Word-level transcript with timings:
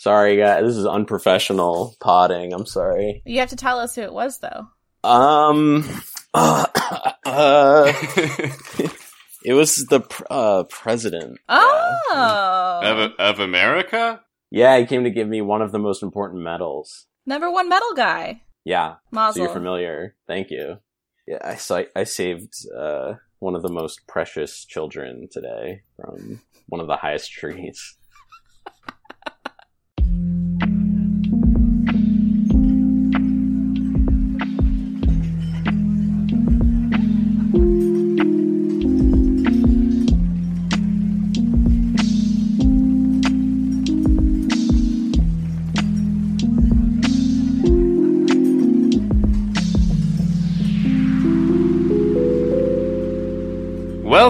Sorry, 0.00 0.38
guys. 0.38 0.64
This 0.64 0.76
is 0.78 0.86
unprofessional 0.86 1.94
potting. 2.00 2.54
I'm 2.54 2.64
sorry. 2.64 3.20
You 3.26 3.38
have 3.40 3.50
to 3.50 3.56
tell 3.56 3.78
us 3.78 3.94
who 3.94 4.00
it 4.00 4.14
was, 4.14 4.38
though. 4.38 4.66
Um, 5.04 5.86
uh, 6.34 6.64
uh, 7.26 7.92
it 9.44 9.52
was 9.52 9.84
the 9.90 10.00
pr- 10.00 10.22
uh, 10.30 10.64
president. 10.70 11.38
Oh, 11.50 12.80
of 12.82 13.12
of 13.18 13.40
America. 13.40 14.22
Yeah, 14.50 14.78
he 14.78 14.86
came 14.86 15.04
to 15.04 15.10
give 15.10 15.28
me 15.28 15.42
one 15.42 15.60
of 15.60 15.70
the 15.70 15.78
most 15.78 16.02
important 16.02 16.42
medals. 16.42 17.06
number 17.26 17.50
one 17.50 17.68
metal 17.68 17.92
guy. 17.94 18.40
Yeah, 18.64 18.94
Mazel. 19.10 19.34
so 19.34 19.42
you're 19.42 19.52
familiar. 19.52 20.16
Thank 20.26 20.50
you. 20.50 20.78
Yeah, 21.28 21.40
I 21.44 21.56
so 21.56 21.76
I, 21.76 21.86
I 21.94 22.04
saved 22.04 22.54
uh, 22.74 23.16
one 23.38 23.54
of 23.54 23.60
the 23.60 23.68
most 23.68 24.06
precious 24.06 24.64
children 24.64 25.28
today 25.30 25.82
from 25.96 26.40
one 26.68 26.80
of 26.80 26.86
the 26.86 26.96
highest 26.96 27.30
trees. 27.30 27.98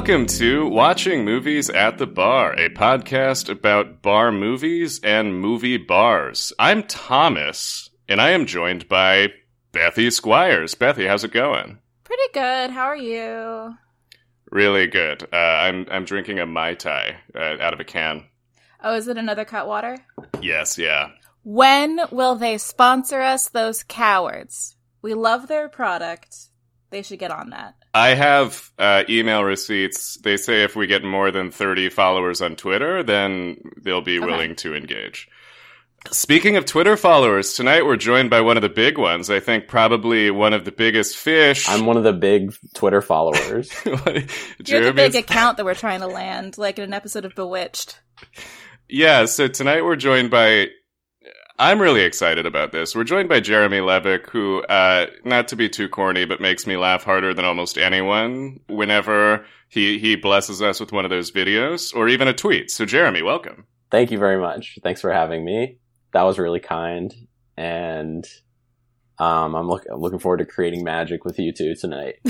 Welcome 0.01 0.29
to 0.39 0.67
Watching 0.67 1.27
Movies 1.27 1.69
at 1.69 1.99
the 1.99 2.07
Bar, 2.07 2.55
a 2.55 2.71
podcast 2.71 3.51
about 3.51 4.01
bar 4.01 4.33
movies 4.33 4.99
and 5.05 5.39
movie 5.39 5.77
bars. 5.77 6.55
I'm 6.59 6.85
Thomas, 6.85 7.91
and 8.09 8.19
I 8.19 8.31
am 8.31 8.47
joined 8.47 8.89
by 8.89 9.29
Bethy 9.75 10.11
Squires. 10.11 10.75
Bethy, 10.75 11.07
how's 11.07 11.23
it 11.23 11.33
going? 11.33 11.81
Pretty 12.05 12.23
good. 12.33 12.71
How 12.71 12.85
are 12.85 12.97
you? 12.97 13.75
Really 14.51 14.87
good. 14.87 15.29
Uh, 15.31 15.37
I'm 15.37 15.87
I'm 15.91 16.07
drinking 16.07 16.39
a 16.39 16.47
mai 16.47 16.77
tai 16.77 17.19
uh, 17.35 17.59
out 17.61 17.75
of 17.75 17.81
a 17.81 17.85
can. 17.85 18.25
Oh, 18.83 18.95
is 18.95 19.07
it 19.07 19.19
another 19.19 19.45
Cutwater? 19.45 19.99
Yes, 20.41 20.79
yeah. 20.79 21.11
When 21.45 22.01
will 22.11 22.37
they 22.37 22.57
sponsor 22.57 23.21
us, 23.21 23.51
those 23.51 23.83
cowards? 23.83 24.77
We 25.03 25.13
love 25.13 25.47
their 25.47 25.69
product. 25.69 26.35
They 26.89 27.03
should 27.03 27.19
get 27.19 27.31
on 27.31 27.51
that. 27.51 27.75
I 27.93 28.15
have 28.15 28.71
uh, 28.79 29.05
email 29.09 29.43
receipts. 29.45 30.17
They 30.19 30.37
say 30.37 30.63
if 30.63 30.77
we 30.77 30.87
get 30.87 31.03
more 31.05 31.31
than 31.31 31.51
30 31.51 31.89
followers 31.91 32.41
on 32.41 32.57
Twitter, 32.57 33.03
then 33.03 33.57
they'll 33.83 34.01
be 34.01 34.19
Okay. 34.19 34.27
willing 34.27 34.55
to 34.57 34.75
engage. 34.75 35.29
Speaking 36.11 36.57
of 36.57 36.65
Twitter 36.65 36.97
followers, 36.97 37.53
tonight 37.53 37.85
we're 37.85 37.97
joined 37.97 38.31
by 38.31 38.41
one 38.41 38.57
of 38.57 38.63
the 38.63 38.71
big 38.71 38.97
ones. 38.97 39.29
I 39.29 39.39
think 39.39 39.69
probably 39.69 40.31
one 40.31 40.55
of 40.55 40.65
the 40.65 40.73
biggest 40.73 41.15
fish. 41.17 41.69
I'm 41.69 41.85
one 41.85 41.99
of 41.99 42.05
the 42.05 42.15
big 42.15 42.55
Twitter 42.75 43.03
followers. 43.03 43.71
You're 43.85 44.85
the 44.85 44.93
big 44.95 45.15
account 45.15 45.59
that 45.59 45.67
we're 45.67 45.75
trying 45.75 46.01
to 46.01 46.07
land, 46.07 46.57
like 46.57 46.79
in 46.79 46.85
an 46.85 46.95
episode 46.95 47.27
of 47.27 47.35
Bewitched. 47.35 48.01
Yeah, 48.89 49.27
so 49.27 49.47
tonight 49.47 49.83
we're 49.85 49.97
joined 49.97 50.31
by. 50.31 50.69
I'm 51.61 51.79
really 51.79 52.01
excited 52.01 52.47
about 52.47 52.73
this. 52.73 52.97
We're 52.97 53.05
joined 53.05 53.29
by 53.29 53.41
Jeremy 53.41 53.81
Levick, 53.81 54.31
who, 54.31 54.63
uh, 54.63 55.09
not 55.25 55.47
to 55.49 55.57
be 55.57 55.69
too 55.69 55.91
corny, 55.91 56.25
but 56.25 56.41
makes 56.41 56.67
me 56.67 56.79
laugh 56.79 57.05
harder 57.05 57.35
than 57.35 57.45
almost 57.45 57.77
anyone 57.77 58.61
whenever 58.67 59.45
he, 59.69 59.99
he 59.99 60.17
blesses 60.17 60.63
us 60.63 60.81
with 60.81 60.91
one 60.91 61.05
of 61.05 61.11
those 61.11 61.31
videos 61.31 61.95
or 61.95 62.09
even 62.09 62.29
a 62.29 62.33
tweet. 62.33 62.71
So, 62.71 62.87
Jeremy, 62.87 63.21
welcome. 63.21 63.67
Thank 63.91 64.11
you 64.11 64.19
very 64.19 64.41
much. 64.41 64.79
Thanks 64.83 65.03
for 65.03 65.13
having 65.13 65.45
me. 65.45 65.77
That 66.15 66.23
was 66.23 66.39
really 66.39 66.61
kind, 66.61 67.15
and 67.59 68.25
um, 69.19 69.55
I'm 69.55 69.69
look- 69.69 69.85
I'm 69.93 70.01
looking 70.01 70.19
forward 70.19 70.39
to 70.39 70.47
creating 70.47 70.83
magic 70.83 71.27
with 71.27 71.39
you 71.39 71.53
two 71.53 71.75
tonight. 71.75 72.15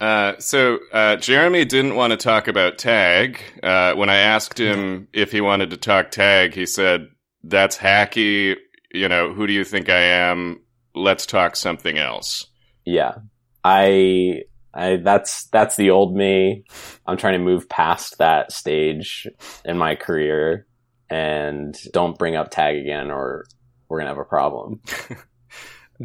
Uh, 0.00 0.34
so, 0.38 0.78
uh, 0.92 1.16
Jeremy 1.16 1.64
didn't 1.64 1.94
want 1.94 2.10
to 2.10 2.16
talk 2.16 2.48
about 2.48 2.78
tag. 2.78 3.40
Uh, 3.62 3.94
when 3.94 4.08
I 4.08 4.16
asked 4.16 4.58
him 4.58 5.08
if 5.12 5.32
he 5.32 5.40
wanted 5.40 5.70
to 5.70 5.76
talk 5.76 6.10
tag, 6.10 6.54
he 6.54 6.66
said, 6.66 7.08
That's 7.42 7.78
hacky. 7.78 8.56
You 8.92 9.08
know, 9.08 9.32
who 9.32 9.46
do 9.46 9.52
you 9.52 9.64
think 9.64 9.88
I 9.88 10.00
am? 10.00 10.60
Let's 10.94 11.26
talk 11.26 11.56
something 11.56 11.98
else. 11.98 12.46
Yeah, 12.84 13.14
I, 13.62 14.42
I 14.72 14.96
that's 14.96 15.46
that's 15.46 15.76
the 15.76 15.90
old 15.90 16.14
me. 16.14 16.64
I'm 17.06 17.16
trying 17.16 17.38
to 17.38 17.44
move 17.44 17.68
past 17.68 18.18
that 18.18 18.52
stage 18.52 19.26
in 19.64 19.78
my 19.78 19.94
career, 19.94 20.66
and 21.10 21.76
don't 21.92 22.18
bring 22.18 22.36
up 22.36 22.50
tag 22.50 22.76
again, 22.76 23.10
or 23.10 23.46
we're 23.88 23.98
gonna 23.98 24.10
have 24.10 24.18
a 24.18 24.24
problem. 24.24 24.80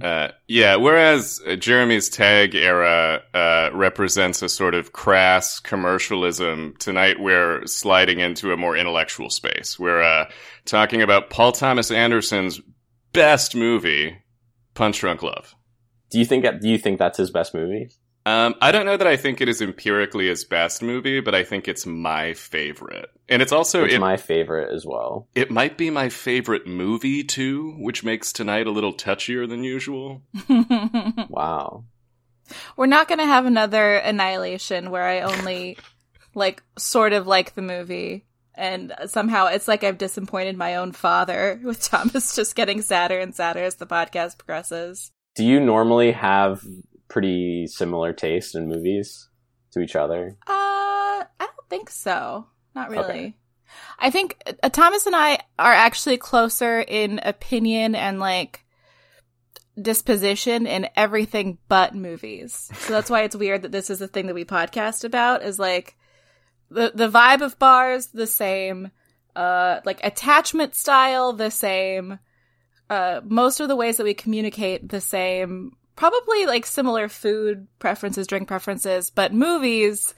Uh, 0.01 0.29
yeah, 0.47 0.75
whereas 0.75 1.41
uh, 1.47 1.55
Jeremy's 1.55 2.09
tag 2.09 2.53
era 2.53 3.21
uh, 3.33 3.69
represents 3.73 4.41
a 4.41 4.49
sort 4.49 4.75
of 4.75 4.93
crass 4.93 5.59
commercialism, 5.59 6.75
tonight 6.79 7.19
we're 7.19 7.65
sliding 7.65 8.19
into 8.19 8.53
a 8.53 8.57
more 8.57 8.77
intellectual 8.77 9.29
space. 9.29 9.79
We're 9.79 10.01
uh, 10.01 10.29
talking 10.65 11.01
about 11.01 11.29
Paul 11.29 11.51
Thomas 11.51 11.89
Anderson's 11.89 12.61
best 13.13 13.55
movie, 13.55 14.17
Punch 14.75 14.99
Drunk 14.99 15.23
Love. 15.23 15.55
Do 16.11 16.19
you 16.19 16.25
think 16.25 16.45
do 16.61 16.69
you 16.69 16.77
think 16.77 16.99
that's 16.99 17.17
his 17.17 17.31
best 17.31 17.53
movie? 17.53 17.89
Um, 18.25 18.55
I 18.61 18.71
don't 18.71 18.85
know 18.85 18.97
that 18.97 19.07
I 19.07 19.17
think 19.17 19.41
it 19.41 19.49
is 19.49 19.61
empirically 19.61 20.27
his 20.27 20.43
best 20.43 20.83
movie, 20.83 21.19
but 21.19 21.33
I 21.33 21.43
think 21.43 21.67
it's 21.67 21.85
my 21.85 22.33
favorite. 22.33 23.09
And 23.29 23.41
it's 23.41 23.51
also, 23.51 23.83
It's 23.85 23.93
it, 23.93 23.99
my 23.99 24.17
favorite 24.17 24.73
as 24.73 24.85
well. 24.85 25.27
it 25.35 25.51
might 25.51 25.77
be 25.77 25.89
my 25.91 26.09
favorite 26.09 26.65
movie 26.65 27.23
too, 27.23 27.75
which 27.79 28.03
makes 28.03 28.33
tonight 28.33 28.65
a 28.67 28.71
little 28.71 28.93
touchier 28.93 29.47
than 29.47 29.63
usual. 29.63 30.23
Wow. 31.29 31.85
we're 32.75 32.87
not 32.87 33.07
going 33.07 33.19
to 33.19 33.25
have 33.25 33.45
another 33.45 33.95
Annihilation 33.97 34.89
where 34.89 35.03
I 35.03 35.21
only, 35.21 35.77
like, 36.33 36.63
sort 36.77 37.13
of 37.13 37.27
like 37.27 37.53
the 37.55 37.61
movie. 37.61 38.25
And 38.55 38.93
somehow 39.05 39.45
it's 39.47 39.67
like 39.67 39.83
I've 39.83 39.97
disappointed 39.99 40.57
my 40.57 40.75
own 40.77 40.91
father, 40.91 41.59
with 41.63 41.81
Thomas 41.81 42.35
just 42.35 42.55
getting 42.55 42.81
sadder 42.81 43.19
and 43.19 43.33
sadder 43.35 43.63
as 43.63 43.75
the 43.75 43.85
podcast 43.85 44.37
progresses. 44.39 45.11
Do 45.35 45.45
you 45.45 45.59
normally 45.59 46.11
have 46.11 46.65
pretty 47.07 47.67
similar 47.67 48.11
taste 48.11 48.55
in 48.55 48.67
movies 48.67 49.29
to 49.71 49.79
each 49.81 49.95
other? 49.95 50.35
Uh, 50.47 50.51
I 50.51 51.25
don't 51.39 51.69
think 51.69 51.89
so. 51.89 52.47
Not 52.79 52.89
really. 52.91 53.03
Okay. 53.03 53.35
I 53.99 54.09
think 54.09 54.41
uh, 54.63 54.69
Thomas 54.69 55.05
and 55.05 55.15
I 55.15 55.39
are 55.57 55.73
actually 55.73 56.17
closer 56.17 56.79
in 56.79 57.19
opinion 57.23 57.95
and 57.95 58.19
like 58.19 58.65
disposition 59.79 60.65
in 60.65 60.89
everything 60.95 61.57
but 61.67 61.95
movies. 61.95 62.69
So 62.73 62.93
that's 62.93 63.09
why 63.09 63.23
it's 63.23 63.35
weird 63.35 63.63
that 63.63 63.71
this 63.71 63.89
is 63.89 63.99
the 63.99 64.07
thing 64.07 64.27
that 64.27 64.35
we 64.35 64.45
podcast 64.45 65.03
about 65.03 65.43
is 65.43 65.59
like 65.59 65.95
the 66.69 66.91
the 66.93 67.09
vibe 67.09 67.41
of 67.41 67.59
bars 67.59 68.07
the 68.07 68.27
same, 68.27 68.91
uh 69.35 69.79
like 69.85 69.99
attachment 70.03 70.75
style 70.75 71.33
the 71.33 71.51
same, 71.51 72.19
uh 72.89 73.21
most 73.23 73.59
of 73.59 73.67
the 73.67 73.75
ways 73.75 73.97
that 73.97 74.03
we 74.03 74.13
communicate 74.13 74.89
the 74.89 75.01
same, 75.01 75.75
probably 75.95 76.45
like 76.45 76.65
similar 76.65 77.07
food 77.07 77.67
preferences, 77.79 78.27
drink 78.27 78.47
preferences, 78.47 79.09
but 79.09 79.33
movies 79.33 80.13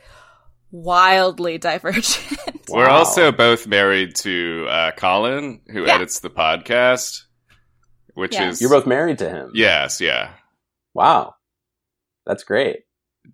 wildly 0.71 1.57
divergent. 1.57 2.19
We're 2.69 2.87
Wow. 2.87 2.97
also 2.99 3.31
both 3.31 3.67
married 3.67 4.15
to 4.17 4.65
uh, 4.69 4.91
Colin, 4.91 5.61
who 5.71 5.85
Yeah. 5.85 5.95
edits 5.95 6.19
the 6.21 6.29
podcast, 6.29 7.23
which 8.13 8.33
Yeah. 8.35 8.49
is 8.49 8.61
You're 8.61 8.69
both 8.69 8.87
married 8.87 9.17
to 9.19 9.29
him. 9.29 9.51
yes, 9.53 9.99
yeah. 10.01 10.31
Wow. 10.93 11.35
That's 12.25 12.43
great. 12.43 12.81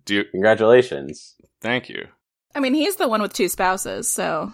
Do 0.04 0.14
you, 0.16 0.24
Congratulations. 0.32 1.34
thank 1.60 1.88
you. 1.88 2.08
I 2.54 2.60
mean, 2.60 2.74
he's 2.74 2.96
the 2.96 3.08
one 3.08 3.22
with 3.22 3.32
two 3.32 3.48
spouses, 3.48 4.08
so 4.10 4.52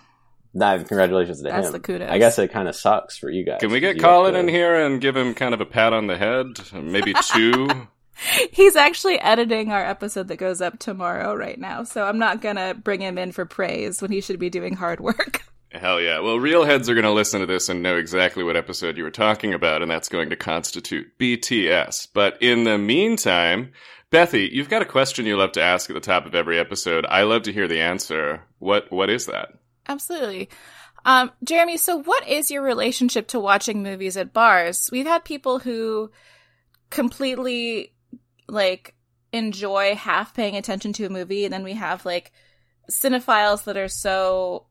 Nah, 0.56 0.76
congratulations 0.78 1.38
to 1.42 1.48
That's 1.48 1.66
him. 1.66 1.72
the 1.72 1.80
kudos. 1.80 2.08
I 2.10 2.18
guess 2.18 2.38
it 2.38 2.52
kind 2.52 2.68
of 2.68 2.76
sucks 2.76 3.16
for 3.18 3.28
you 3.28 3.44
guys. 3.44 3.58
Can 3.60 3.72
we 3.72 3.80
get 3.80 3.98
Colin 3.98 4.34
have 4.34 4.44
in 4.44 4.48
here 4.48 4.74
and 4.76 5.00
give 5.00 5.16
him 5.16 5.34
kind 5.34 5.52
of 5.52 5.60
a 5.60 5.66
pat 5.66 5.92
on 5.92 6.06
the 6.06 6.16
head? 6.16 6.46
Maybe 6.72 7.12
two. 7.32 7.88
he's 8.52 8.76
actually 8.76 9.18
editing 9.20 9.70
our 9.70 9.84
episode 9.84 10.28
that 10.28 10.36
goes 10.36 10.60
up 10.60 10.78
tomorrow 10.78 11.34
right 11.34 11.58
now. 11.58 11.84
So 11.84 12.04
I'm 12.04 12.18
not 12.18 12.40
gonna 12.40 12.74
bring 12.74 13.00
him 13.00 13.18
in 13.18 13.32
for 13.32 13.44
praise 13.44 14.00
when 14.00 14.10
he 14.10 14.20
should 14.20 14.38
be 14.38 14.50
doing 14.50 14.74
hard 14.74 15.00
work. 15.00 15.42
Hell 15.72 16.00
yeah. 16.00 16.20
Well, 16.20 16.38
real 16.38 16.64
heads 16.64 16.88
are 16.88 16.94
going 16.94 17.02
to 17.02 17.10
listen 17.10 17.40
to 17.40 17.46
this 17.46 17.68
and 17.68 17.82
know 17.82 17.96
exactly 17.96 18.44
what 18.44 18.56
episode 18.56 18.96
you 18.96 19.02
were 19.02 19.10
talking 19.10 19.54
about, 19.54 19.82
and 19.82 19.90
that's 19.90 20.08
going 20.08 20.30
to 20.30 20.36
constitute 20.36 21.18
BTS. 21.18 22.06
But 22.14 22.40
in 22.40 22.62
the 22.62 22.78
meantime, 22.78 23.72
Bethy, 24.12 24.48
you've 24.52 24.68
got 24.68 24.82
a 24.82 24.86
question 24.86 25.26
you 25.26 25.36
love 25.36 25.50
to 25.52 25.62
ask 25.62 25.90
at 25.90 25.94
the 25.94 26.00
top 26.00 26.26
of 26.26 26.34
every 26.36 26.60
episode. 26.60 27.04
I 27.08 27.24
love 27.24 27.42
to 27.42 27.52
hear 27.52 27.66
the 27.66 27.80
answer. 27.80 28.44
What 28.60 28.92
What 28.92 29.10
is 29.10 29.26
that? 29.26 29.48
Absolutely. 29.88 30.48
Um, 31.04 31.32
Jeremy, 31.42 31.76
so 31.76 32.00
what 32.00 32.26
is 32.28 32.52
your 32.52 32.62
relationship 32.62 33.26
to 33.28 33.40
watching 33.40 33.82
movies 33.82 34.16
at 34.16 34.32
bars? 34.32 34.88
We've 34.92 35.06
had 35.06 35.24
people 35.24 35.58
who 35.58 36.12
completely 36.90 37.93
like 38.48 38.94
enjoy 39.32 39.94
half 39.94 40.34
paying 40.34 40.56
attention 40.56 40.92
to 40.94 41.06
a 41.06 41.10
movie, 41.10 41.44
and 41.44 41.52
then 41.52 41.64
we 41.64 41.74
have 41.74 42.04
like 42.04 42.32
cinephiles 42.90 43.64
that 43.64 43.76
are 43.76 43.88
so 43.88 44.66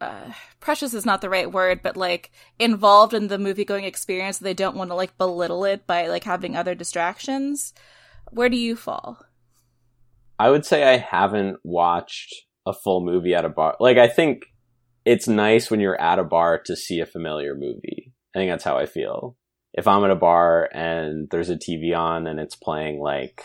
uh, 0.00 0.32
precious 0.60 0.94
is 0.94 1.06
not 1.06 1.20
the 1.20 1.30
right 1.30 1.52
word, 1.52 1.82
but 1.82 1.96
like 1.96 2.30
involved 2.58 3.14
in 3.14 3.28
the 3.28 3.38
movie 3.38 3.64
going 3.64 3.84
experience. 3.84 4.38
They 4.38 4.54
don't 4.54 4.76
want 4.76 4.90
to 4.90 4.94
like 4.94 5.18
belittle 5.18 5.64
it 5.64 5.86
by 5.86 6.08
like 6.08 6.24
having 6.24 6.56
other 6.56 6.74
distractions. 6.74 7.74
Where 8.30 8.48
do 8.48 8.56
you 8.56 8.76
fall? 8.76 9.24
I 10.38 10.50
would 10.50 10.64
say 10.64 10.84
I 10.84 10.96
haven't 10.96 11.58
watched 11.64 12.34
a 12.66 12.72
full 12.72 13.04
movie 13.04 13.34
at 13.34 13.44
a 13.44 13.50
bar. 13.50 13.76
Like, 13.78 13.98
I 13.98 14.08
think 14.08 14.44
it's 15.04 15.28
nice 15.28 15.70
when 15.70 15.80
you're 15.80 16.00
at 16.00 16.18
a 16.18 16.24
bar 16.24 16.60
to 16.64 16.76
see 16.76 17.00
a 17.00 17.06
familiar 17.06 17.54
movie. 17.54 18.12
I 18.34 18.38
think 18.38 18.50
that's 18.50 18.64
how 18.64 18.78
I 18.78 18.86
feel. 18.86 19.36
If 19.80 19.88
I'm 19.88 20.04
at 20.04 20.10
a 20.10 20.14
bar 20.14 20.68
and 20.74 21.26
there's 21.30 21.48
a 21.48 21.56
TV 21.56 21.96
on 21.96 22.26
and 22.26 22.38
it's 22.38 22.54
playing 22.54 23.00
like 23.00 23.42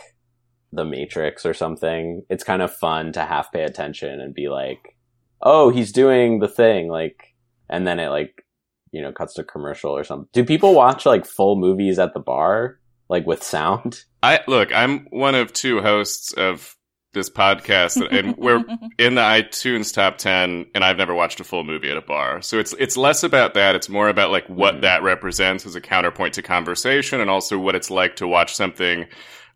The 0.73 0.83
Matrix 0.83 1.45
or 1.45 1.53
something, 1.53 2.23
it's 2.29 2.43
kind 2.43 2.61
of 2.61 2.75
fun 2.75 3.13
to 3.13 3.23
half 3.23 3.53
pay 3.53 3.63
attention 3.63 4.19
and 4.19 4.33
be 4.33 4.49
like, 4.49 4.97
oh, 5.41 5.69
he's 5.69 5.93
doing 5.93 6.39
the 6.39 6.49
thing. 6.49 6.89
Like, 6.89 7.33
and 7.69 7.87
then 7.87 8.01
it 8.01 8.09
like, 8.09 8.43
you 8.91 9.01
know, 9.01 9.13
cuts 9.13 9.35
to 9.35 9.45
commercial 9.45 9.91
or 9.91 10.03
something. 10.03 10.27
Do 10.33 10.43
people 10.43 10.73
watch 10.73 11.05
like 11.05 11.25
full 11.25 11.55
movies 11.55 11.99
at 11.99 12.13
the 12.13 12.19
bar? 12.19 12.81
Like 13.07 13.25
with 13.25 13.41
sound? 13.41 14.03
I 14.21 14.41
look, 14.45 14.75
I'm 14.75 15.07
one 15.11 15.35
of 15.35 15.53
two 15.53 15.79
hosts 15.79 16.33
of 16.33 16.75
this 17.15 17.29
podcast 17.31 18.07
and 18.11 18.37
we're 18.37 18.57
in 18.99 19.15
the 19.15 19.21
iTunes 19.21 19.91
top 19.91 20.19
10 20.19 20.67
and 20.75 20.85
I've 20.85 20.97
never 20.97 21.15
watched 21.15 21.39
a 21.39 21.43
full 21.43 21.63
movie 21.63 21.89
at 21.89 21.97
a 21.97 22.01
bar. 22.01 22.41
So 22.43 22.59
it's 22.59 22.73
it's 22.77 22.95
less 22.95 23.23
about 23.23 23.55
that, 23.55 23.73
it's 23.73 23.89
more 23.89 24.07
about 24.07 24.29
like 24.29 24.45
what 24.47 24.75
Mhm. 24.75 24.81
that 24.81 25.01
represents 25.01 25.65
as 25.65 25.73
a 25.75 25.81
counterpoint 25.81 26.35
to 26.35 26.43
conversation 26.43 27.19
and 27.21 27.29
also 27.31 27.57
what 27.57 27.73
it's 27.75 27.89
like 27.89 28.17
to 28.17 28.27
watch 28.27 28.53
something 28.53 29.07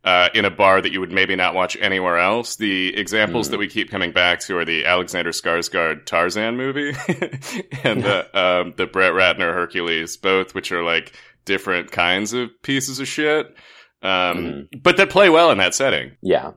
uh, 0.06 0.30
in 0.34 0.46
a 0.46 0.50
bar 0.50 0.82
that 0.82 0.94
you 0.94 1.00
would 1.02 1.12
maybe 1.12 1.36
not 1.36 1.54
watch 1.54 1.76
anywhere 1.82 2.18
else. 2.18 2.56
The 2.56 2.96
examples 2.98 3.48
Mhm. 3.48 3.52
that 3.52 3.58
we 3.58 3.68
keep 3.68 3.92
coming 3.92 4.14
back 4.14 4.40
to 4.48 4.58
are 4.58 4.64
the 4.64 4.86
Alexander 4.86 5.32
Skarsgård 5.32 6.06
Tarzan 6.06 6.56
movie 6.56 6.92
and 7.84 8.02
the 8.04 8.28
um, 8.34 8.74
the 8.78 8.88
Brett 8.88 9.12
Ratner 9.12 9.54
Hercules, 9.54 10.16
both 10.16 10.56
which 10.56 10.72
are 10.72 10.84
like 10.84 11.12
different 11.44 11.92
kinds 11.92 12.32
of 12.34 12.50
pieces 12.64 13.00
of 13.02 13.08
shit. 13.10 13.54
Um, 14.02 14.70
but 14.82 14.96
that 14.98 15.10
play 15.10 15.30
well 15.30 15.52
in 15.52 15.58
that 15.58 15.76
setting. 15.76 16.12
Yeah. 16.22 16.52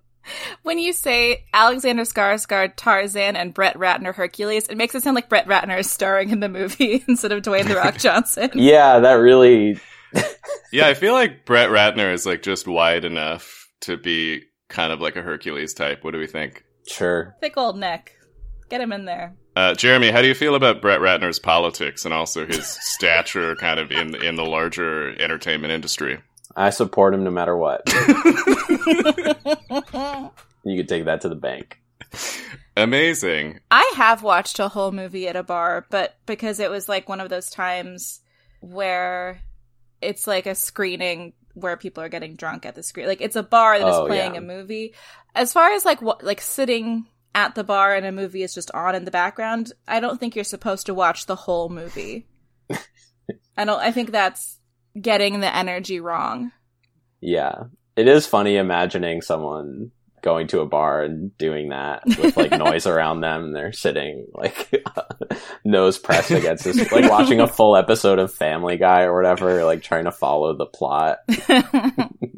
When 0.63 0.79
you 0.79 0.93
say 0.93 1.45
Alexander 1.53 2.03
Skarsgård, 2.03 2.75
Tarzan, 2.77 3.37
and 3.37 3.53
Brett 3.53 3.77
Ratner 3.77 4.15
Hercules, 4.15 4.69
it 4.69 4.77
makes 4.77 4.95
it 4.95 5.03
sound 5.03 5.15
like 5.15 5.29
Brett 5.29 5.47
Ratner 5.47 5.79
is 5.79 5.91
starring 5.91 6.31
in 6.31 6.41
the 6.41 6.49
movie 6.49 7.05
instead 7.09 7.33
of 7.33 7.43
Dwayne 7.43 7.69
the 7.69 7.77
Rock 7.77 7.99
Johnson. 7.99 8.51
Yeah, 8.55 9.01
that 9.01 9.15
really, 9.15 9.81
Yeah, 10.73 10.87
I 10.89 10.95
feel 10.95 11.13
like 11.13 11.45
Brett 11.45 11.69
Ratner 11.71 12.13
is 12.13 12.25
like 12.27 12.43
just 12.43 12.67
wide 12.67 13.05
enough 13.05 13.69
to 13.83 13.97
be 13.97 14.43
kind 14.69 14.93
of 14.93 15.01
like 15.01 15.17
a 15.17 15.23
Hercules 15.23 15.75
type. 15.75 16.03
What 16.05 16.13
do 16.13 16.19
we 16.19 16.27
think? 16.27 16.65
sure. 16.87 17.37
Thick 17.41 17.57
old 17.57 17.77
neck. 17.79 18.13
Get 18.69 18.81
him 18.81 18.93
in 18.93 19.05
there. 19.05 19.35
Uh, 19.55 19.75
Jeremy, 19.75 20.11
how 20.11 20.23
do 20.23 20.29
you 20.29 20.35
feel 20.35 20.55
about 20.55 20.81
Brett 20.81 21.01
Ratner's 21.01 21.39
politics 21.39 22.05
and 22.07 22.15
also 22.15 22.47
his 22.47 22.67
stature 22.67 23.55
kind 23.57 23.79
of 23.79 23.93
in 23.93 24.15
in 24.15 24.37
the 24.37 24.45
larger 24.47 25.11
entertainment 25.21 25.73
industry? 25.73 26.19
I 26.57 26.71
support 26.71 27.15
him 27.15 27.25
no 27.25 27.31
matter 27.31 27.57
what. 27.57 27.83
You 30.65 30.77
could 30.77 30.89
take 30.89 31.07
that 31.07 31.23
to 31.23 31.29
the 31.29 31.35
bank. 31.35 31.81
Amazing. 32.77 33.59
I 33.71 33.93
have 33.97 34.23
watched 34.23 34.61
a 34.61 34.69
whole 34.69 34.93
movie 34.93 35.27
at 35.27 35.35
a 35.35 35.43
bar, 35.43 35.87
but 35.91 36.15
because 36.25 36.61
it 36.61 36.71
was 36.71 36.89
like 36.89 37.09
one 37.09 37.21
of 37.21 37.29
those 37.29 37.51
times 37.51 38.21
where 38.61 39.41
it's 40.01 40.27
like 40.29 40.47
a 40.47 40.55
screening 40.55 41.33
where 41.55 41.77
people 41.77 42.03
are 42.03 42.09
getting 42.09 42.37
drunk 42.37 42.65
at 42.65 42.77
the 42.77 42.83
screen. 42.85 43.09
Like 43.09 43.21
it's 43.21 43.35
a 43.37 43.43
bar 43.43 43.77
that 43.79 43.89
is 43.89 43.95
Oh, 43.97 44.07
playing 44.07 44.35
yeah. 44.35 44.39
a 44.39 44.43
movie. 44.43 44.95
As 45.35 45.53
far 45.53 45.73
as 45.73 45.85
like 45.85 46.01
what 46.01 46.23
like 46.23 46.41
sitting 46.41 47.07
at 47.35 47.57
the 47.57 47.65
bar 47.65 47.93
and 47.95 48.07
a 48.07 48.13
movie 48.13 48.45
is 48.45 48.55
just 48.55 48.71
on 48.71 48.95
in 48.95 49.05
the 49.05 49.11
background, 49.11 49.73
I 49.89 49.99
don't 49.99 50.21
think 50.21 50.37
you're 50.37 50.45
supposed 50.45 50.87
to 50.87 50.95
watch 50.95 51.27
the 51.27 51.37
whole 51.37 51.71
movie. 51.71 52.29
I 53.57 53.65
don't 53.65 53.81
I 53.81 53.91
think 53.91 54.13
that's 54.13 54.59
getting 55.01 55.41
the 55.41 55.55
energy 55.55 56.01
wrong. 56.01 56.53
Yeah. 57.21 57.65
It 57.97 58.09
is 58.09 58.27
funny 58.27 58.57
imagining 58.57 59.23
someone 59.23 59.93
going 60.23 60.47
to 60.47 60.61
a 60.61 60.67
bar 60.67 61.03
and 61.03 61.37
doing 61.37 61.71
that 61.71 62.03
with 62.07 62.37
like 62.37 62.53
noise 62.59 62.87
around 62.87 63.21
them 63.21 63.45
and 63.45 63.57
they're 63.57 63.73
sitting 63.73 64.27
like 64.33 64.73
nose 65.65 65.99
pressed 65.99 66.31
against 66.31 66.65
this 66.65 66.93
like 66.93 67.11
watching 67.11 67.41
a 67.41 67.49
full 67.49 67.77
episode 67.77 68.19
of 68.19 68.33
Family 68.33 68.77
Guy 68.77 69.03
or 69.03 69.15
whatever, 69.15 69.65
like 69.65 69.83
trying 69.83 70.05
to 70.05 70.13
follow 70.13 70.57
the 70.57 70.67
plot. 70.67 71.19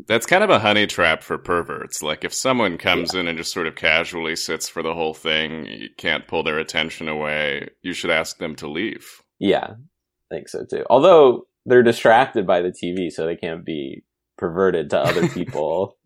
That's 0.06 0.26
kind 0.26 0.42
of 0.42 0.50
a 0.50 0.58
honey 0.58 0.86
trap 0.86 1.22
for 1.22 1.38
perverts. 1.38 2.02
Like 2.02 2.24
if 2.24 2.34
someone 2.34 2.78
comes 2.78 3.14
in 3.14 3.28
and 3.28 3.38
just 3.38 3.52
sort 3.52 3.66
of 3.66 3.74
casually 3.74 4.36
sits 4.36 4.68
for 4.68 4.82
the 4.82 4.94
whole 4.94 5.14
thing, 5.14 5.66
you 5.66 5.88
can't 5.96 6.26
pull 6.26 6.42
their 6.42 6.58
attention 6.58 7.08
away. 7.08 7.68
You 7.82 7.92
should 7.92 8.10
ask 8.10 8.38
them 8.38 8.56
to 8.56 8.68
leave. 8.68 9.06
Yeah. 9.38 9.74
I 10.30 10.34
think 10.34 10.48
so 10.48 10.64
too. 10.64 10.84
Although 10.88 11.46
they're 11.66 11.82
distracted 11.82 12.46
by 12.46 12.60
the 12.62 12.70
TV 12.70 13.10
so 13.10 13.26
they 13.26 13.36
can't 13.36 13.64
be 13.64 14.04
perverted 14.36 14.90
to 14.90 14.98
other 14.98 15.28
people. 15.34 15.96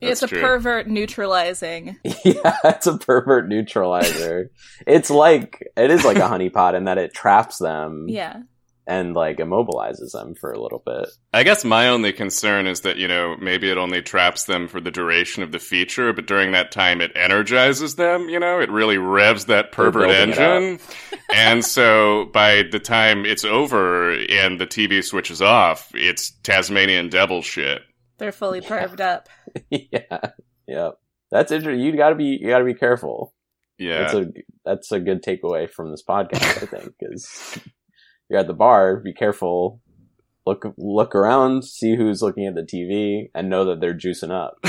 it's 0.00 0.22
a 0.22 0.26
true. 0.28 0.40
pervert 0.40 0.86
neutralizing. 0.88 1.96
yeah, 2.24 2.56
it's 2.64 2.86
a 2.86 2.98
pervert 2.98 3.48
neutralizer. 3.48 4.50
it's 4.86 5.10
like 5.10 5.66
it 5.76 5.90
is 5.90 6.04
like 6.04 6.18
a 6.18 6.20
honeypot 6.20 6.74
in 6.74 6.84
that 6.84 6.98
it 6.98 7.12
traps 7.14 7.58
them 7.58 8.06
Yeah. 8.08 8.40
And 8.86 9.14
like 9.14 9.38
immobilizes 9.38 10.12
them 10.12 10.34
for 10.34 10.52
a 10.52 10.60
little 10.60 10.82
bit. 10.84 11.08
I 11.32 11.42
guess 11.42 11.64
my 11.64 11.88
only 11.88 12.12
concern 12.12 12.66
is 12.66 12.82
that, 12.82 12.96
you 12.96 13.08
know, 13.08 13.36
maybe 13.36 13.68
it 13.68 13.78
only 13.78 14.00
traps 14.00 14.44
them 14.44 14.68
for 14.68 14.80
the 14.80 14.90
duration 14.90 15.42
of 15.42 15.50
the 15.50 15.58
feature, 15.58 16.12
but 16.12 16.26
during 16.26 16.52
that 16.52 16.70
time 16.70 17.00
it 17.00 17.12
energizes 17.16 17.96
them, 17.96 18.28
you 18.28 18.38
know, 18.38 18.60
it 18.60 18.70
really 18.70 18.98
revs 18.98 19.46
that 19.46 19.72
pervert 19.72 20.10
engine. 20.10 20.78
and 21.34 21.64
so 21.64 22.26
by 22.32 22.62
the 22.70 22.78
time 22.78 23.26
it's 23.26 23.44
over 23.44 24.12
and 24.12 24.60
the 24.60 24.66
TV 24.66 25.02
switches 25.02 25.42
off, 25.42 25.90
it's 25.94 26.30
Tasmanian 26.42 27.08
devil 27.08 27.42
shit. 27.42 27.82
They're 28.18 28.32
fully 28.32 28.60
perved 28.60 29.00
up. 29.00 29.28
yeah, 29.70 30.30
yeah. 30.66 30.90
That's 31.30 31.50
interesting. 31.50 31.84
You 31.84 31.96
got 31.96 32.10
to 32.10 32.14
be 32.14 32.38
you 32.40 32.48
got 32.48 32.60
to 32.60 32.64
be 32.64 32.74
careful. 32.74 33.34
Yeah. 33.78 33.98
That's 33.98 34.14
a 34.14 34.26
that's 34.64 34.92
a 34.92 35.00
good 35.00 35.22
takeaway 35.22 35.68
from 35.68 35.90
this 35.90 36.02
podcast. 36.02 36.62
I 36.62 36.66
think 36.66 36.94
because 36.98 37.58
you're 38.28 38.40
at 38.40 38.46
the 38.46 38.54
bar, 38.54 38.96
be 38.96 39.12
careful. 39.12 39.80
Look 40.44 40.64
look 40.76 41.14
around, 41.14 41.64
see 41.64 41.96
who's 41.96 42.22
looking 42.22 42.46
at 42.46 42.54
the 42.54 42.62
TV, 42.62 43.30
and 43.34 43.50
know 43.50 43.64
that 43.64 43.80
they're 43.80 43.94
juicing 43.94 44.30
up. 44.30 44.58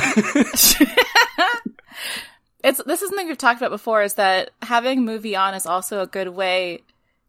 it's 2.63 2.81
this 2.83 3.01
is 3.01 3.09
something 3.09 3.27
we've 3.27 3.38
talked 3.38 3.62
about 3.62 3.69
before 3.69 4.01
is 4.01 4.15
that 4.15 4.50
having 4.63 5.00
a 5.00 5.01
movie 5.01 5.36
on 5.36 5.54
is 5.54 5.65
also 5.65 6.01
a 6.01 6.07
good 6.07 6.30
way 6.30 6.83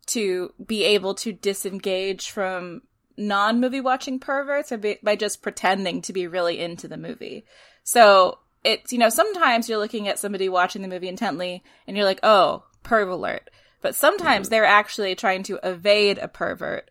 to 0.07 0.53
be 0.65 0.85
able 0.85 1.15
to 1.15 1.33
disengage 1.33 2.31
from 2.31 2.81
non-movie 3.19 3.81
watching 3.81 4.19
perverts 4.19 4.73
or 4.73 4.79
be, 4.79 4.99
by 5.03 5.17
just 5.17 5.43
pretending 5.43 6.01
to 6.03 6.13
be 6.13 6.27
really 6.27 6.59
into 6.59 6.89
the 6.89 6.97
movie. 6.97 7.45
So 7.85 8.39
it's 8.65 8.93
you 8.93 8.99
know 8.99 9.11
sometimes 9.11 9.69
you're 9.69 9.79
looking 9.79 10.09
at 10.09 10.19
somebody 10.19 10.49
watching 10.49 10.83
the 10.83 10.89
movie 10.89 11.09
intently 11.09 11.63
and 11.87 11.97
you're 11.97 12.07
like 12.07 12.21
oh 12.23 12.65
perv 12.83 13.11
alert, 13.11 13.51
but 13.81 13.95
sometimes 13.95 14.49
they're 14.49 14.65
actually 14.65 15.15
trying 15.15 15.43
to 15.45 15.59
evade 15.63 16.19
a 16.19 16.29
pervert 16.29 16.91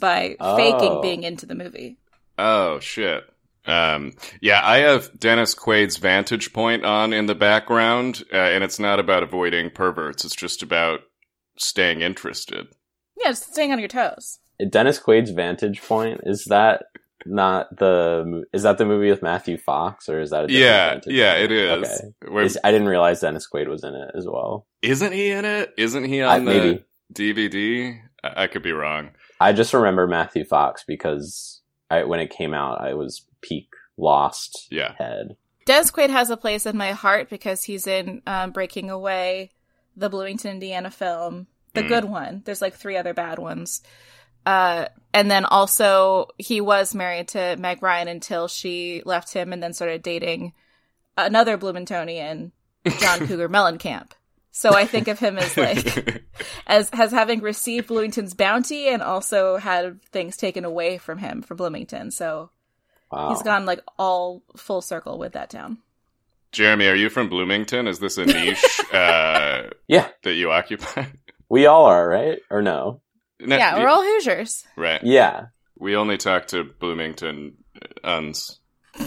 by 0.00 0.36
faking 0.40 0.92
Oh. 0.92 1.02
being 1.02 1.22
into 1.24 1.46
the 1.46 1.54
movie. 1.54 1.98
Oh 2.38 2.78
shit. 2.80 3.24
Um, 3.66 4.14
yeah, 4.40 4.60
I 4.64 4.78
have 4.78 5.18
Dennis 5.18 5.54
Quaid's 5.54 5.98
vantage 5.98 6.52
point 6.52 6.84
on 6.84 7.12
in 7.12 7.26
the 7.26 7.34
background, 7.34 8.24
uh, 8.32 8.36
and 8.36 8.64
it's 8.64 8.78
not 8.78 8.98
about 8.98 9.22
avoiding 9.22 9.70
perverts. 9.70 10.24
It's 10.24 10.34
just 10.34 10.62
about 10.62 11.00
staying 11.58 12.00
interested. 12.00 12.68
Yeah, 13.22 13.30
just 13.30 13.52
staying 13.52 13.70
on 13.72 13.78
your 13.78 13.88
toes. 13.88 14.38
Dennis 14.70 14.98
Quaid's 14.98 15.30
Vantage 15.30 15.82
Point 15.82 16.20
is 16.24 16.44
that 16.46 16.84
not 17.26 17.76
the 17.76 18.44
is 18.52 18.62
that 18.62 18.78
the 18.78 18.84
movie 18.86 19.10
with 19.10 19.22
Matthew 19.22 19.56
Fox 19.58 20.08
or 20.08 20.20
is 20.20 20.30
that 20.30 20.44
a 20.44 20.46
different 20.46 20.64
Yeah, 20.64 20.88
Vantage 20.90 21.14
yeah, 21.14 21.32
it 21.34 21.52
is. 21.52 21.88
Okay. 21.88 22.30
Where- 22.32 22.44
Is- 22.44 22.58
I 22.64 22.70
didn't 22.72 22.88
realize 22.88 23.20
Dennis 23.20 23.46
Quaid 23.52 23.68
was 23.68 23.84
in 23.84 23.94
it 23.94 24.10
as 24.16 24.26
well. 24.26 24.66
isn't 24.82 25.12
he 25.12 25.30
in 25.30 25.44
it? 25.44 25.74
Isn't 25.76 26.04
he 26.04 26.22
I, 26.22 26.36
on 26.36 26.44
the 26.44 26.50
maybe 26.50 26.84
DVD? 27.12 28.00
I-, 28.24 28.44
I 28.44 28.46
could 28.46 28.62
be 28.62 28.72
wrong. 28.72 29.10
I 29.40 29.52
just 29.52 29.72
remember 29.74 30.06
Matthew 30.06 30.44
Fox 30.44 30.84
because 30.86 31.60
I, 31.90 32.04
when 32.04 32.20
it 32.20 32.30
came 32.30 32.54
out, 32.54 32.80
I 32.80 32.94
was 32.94 33.26
peak 33.42 33.68
lost 33.96 34.66
Yeah. 34.70 34.94
head. 34.98 35.36
Dennis 35.66 35.90
Quaid 35.90 36.10
has 36.10 36.30
a 36.30 36.36
place 36.36 36.66
in 36.66 36.76
my 36.76 36.92
heart 36.92 37.28
because 37.28 37.64
he's 37.64 37.86
in 37.86 38.22
um, 38.26 38.50
Breaking 38.50 38.90
Away, 38.90 39.50
the 39.96 40.08
Bloomington, 40.08 40.52
Indiana 40.52 40.90
film, 40.90 41.46
the 41.74 41.82
Mm. 41.82 41.88
good 41.88 42.04
one. 42.06 42.42
There's 42.44 42.62
like 42.62 42.74
three 42.74 42.96
other 42.96 43.14
bad 43.14 43.38
ones. 43.38 43.82
Uh, 44.46 44.86
and 45.12 45.30
then 45.30 45.44
also 45.44 46.28
he 46.38 46.60
was 46.60 46.94
married 46.94 47.28
to 47.28 47.56
Meg 47.58 47.82
Ryan 47.82 48.08
until 48.08 48.48
she 48.48 49.02
left 49.04 49.32
him 49.32 49.52
and 49.52 49.62
then 49.62 49.72
started 49.72 50.02
dating 50.02 50.52
another 51.16 51.56
Bloomingtonian, 51.56 52.52
John 53.00 53.18
Cougar 53.26 53.48
Mellencamp. 53.48 54.12
So 54.52 54.74
I 54.74 54.84
think 54.84 55.06
of 55.08 55.18
him 55.18 55.38
as 55.38 55.56
like 55.56 56.24
as 56.66 56.90
as 56.92 57.12
having 57.12 57.40
received 57.40 57.86
Bloomington's 57.86 58.34
bounty 58.34 58.88
and 58.88 59.00
also 59.02 59.56
had 59.58 60.02
things 60.06 60.36
taken 60.36 60.64
away 60.64 60.98
from 60.98 61.18
him 61.18 61.42
from 61.42 61.56
Bloomington. 61.56 62.10
So 62.10 62.50
Wow. 63.12 63.30
he's 63.30 63.42
gone 63.42 63.66
like 63.66 63.80
all 63.98 64.42
full 64.56 64.80
circle 64.80 65.18
with 65.18 65.32
that 65.32 65.50
town. 65.50 65.78
Jeremy, 66.52 66.86
are 66.86 66.94
you 66.94 67.08
from 67.10 67.28
Bloomington? 67.28 67.88
Is 67.88 67.98
this 67.98 68.18
a 68.18 68.24
niche 68.26 68.64
uh, 68.92 69.62
Yeah, 69.88 70.08
that 70.22 70.34
you 70.34 70.52
occupy? 70.52 71.06
We 71.48 71.66
all 71.66 71.86
are, 71.86 72.08
right? 72.08 72.38
Or 72.50 72.62
no? 72.62 73.00
No, 73.40 73.56
yeah, 73.56 73.78
we're 73.78 73.88
all 73.88 74.02
Hoosiers. 74.02 74.64
right. 74.76 75.00
Yeah. 75.02 75.46
We 75.78 75.96
only 75.96 76.18
talk 76.18 76.48
to 76.48 76.64
Bloomington 76.64 77.56
uns. 78.04 78.60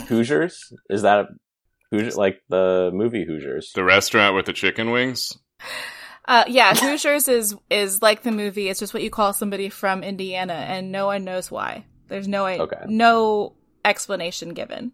Hoosiers? 0.07 0.73
Is 0.89 1.03
that 1.03 1.27
Hoosier, 1.91 2.11
like 2.17 2.41
the 2.49 2.89
movie 2.93 3.25
Hoosiers? 3.25 3.71
The 3.75 3.83
restaurant 3.83 4.35
with 4.35 4.45
the 4.47 4.53
chicken 4.53 4.89
wings. 4.91 5.37
Uh, 6.25 6.45
yeah, 6.47 6.73
Hoosiers 6.73 7.27
is 7.27 7.55
is 7.69 8.01
like 8.01 8.23
the 8.23 8.31
movie. 8.31 8.69
It's 8.69 8.79
just 8.79 8.93
what 8.93 9.03
you 9.03 9.09
call 9.11 9.33
somebody 9.33 9.69
from 9.69 10.03
Indiana, 10.03 10.53
and 10.53 10.91
no 10.91 11.05
one 11.05 11.23
knows 11.25 11.51
why. 11.51 11.85
There's 12.07 12.27
no 12.27 12.47
Okay. 12.47 12.81
no 12.87 13.55
explanation 13.85 14.53
given, 14.53 14.93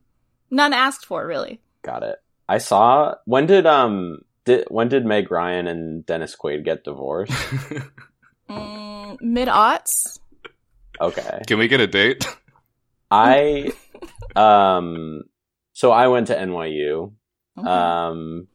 none 0.50 0.74
asked 0.74 1.05
for, 1.05 1.25
really. 1.25 1.62
Got 1.84 2.03
it. 2.03 2.17
I 2.50 2.58
saw 2.58 3.15
when 3.25 3.46
did 3.46 3.65
um 3.67 4.19
did 4.43 4.65
when 4.69 4.89
did 4.89 5.05
Meg 5.05 5.31
Ryan 5.31 5.67
and 5.67 6.05
Dennis 6.05 6.36
Quaid 6.36 6.65
get 6.65 6.84
divorced? 6.84 7.31
Mm, 8.50 9.22
Mid 9.22 9.48
aughts. 9.48 10.20
Okay. 11.00 11.41
Can 11.48 11.60
we 11.60 11.68
get 11.68 11.79
a 11.79 11.88
date? 11.88 12.25
I 13.12 13.72
um 14.36 15.22
so 15.74 15.91
I 15.91 16.08
went 16.08 16.27
to 16.27 16.36
NYU. 16.36 17.13
Um 17.58 18.48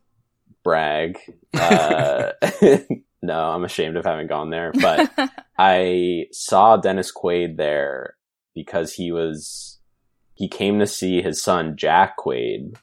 brag. 0.62 1.18
Uh 1.52 2.32
no, 3.22 3.50
I'm 3.50 3.64
ashamed 3.64 3.96
of 3.96 4.04
having 4.04 4.26
gone 4.26 4.50
there, 4.50 4.72
but 4.72 5.10
I 5.58 6.26
saw 6.32 6.76
Dennis 6.76 7.12
Quaid 7.12 7.56
there 7.56 8.16
because 8.54 8.92
he 8.92 9.12
was 9.12 9.78
he 10.34 10.48
came 10.48 10.78
to 10.80 10.86
see 10.86 11.22
his 11.22 11.42
son 11.42 11.76
Jack 11.76 12.16
Quaid 12.18 12.76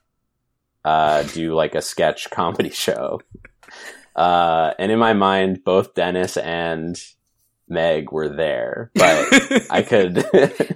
uh 0.84 1.24
do 1.24 1.54
like 1.54 1.76
a 1.76 1.82
sketch 1.82 2.30
comedy 2.32 2.70
show. 2.86 3.22
Uh 4.16 4.74
and 4.80 4.92
in 4.92 5.00
my 5.00 5.14
mind 5.14 5.64
both 5.64 5.94
Dennis 5.94 6.38
and 6.38 7.02
Meg 7.68 8.12
were 8.12 8.28
there, 8.30 8.92
but 8.96 9.28
I 9.72 9.82
could 9.88 10.26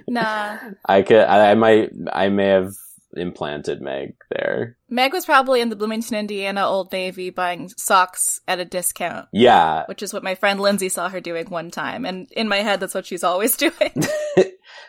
nah, 0.08 0.56
I 0.86 1.02
could 1.02 1.18
I, 1.20 1.50
I 1.50 1.54
might 1.54 1.90
I 2.12 2.28
may 2.30 2.46
have 2.48 2.72
implanted 3.14 3.80
Meg 3.80 4.14
there. 4.30 4.76
Meg 4.90 5.12
was 5.12 5.24
probably 5.24 5.60
in 5.60 5.68
the 5.70 5.76
Bloomington, 5.76 6.16
Indiana 6.16 6.66
Old 6.66 6.92
Navy 6.92 7.30
buying 7.30 7.70
socks 7.76 8.40
at 8.48 8.60
a 8.60 8.64
discount, 8.64 9.26
Yeah. 9.32 9.84
which 9.86 10.02
is 10.02 10.12
what 10.12 10.22
my 10.22 10.34
friend 10.34 10.60
Lindsay 10.60 10.88
saw 10.90 11.08
her 11.08 11.20
doing 11.20 11.46
one 11.48 11.70
time, 11.70 12.04
and 12.04 12.30
in 12.32 12.46
my 12.48 12.58
head, 12.58 12.80
that's 12.80 12.94
what 12.94 13.06
she's 13.06 13.24
always 13.24 13.56
doing. 13.66 13.92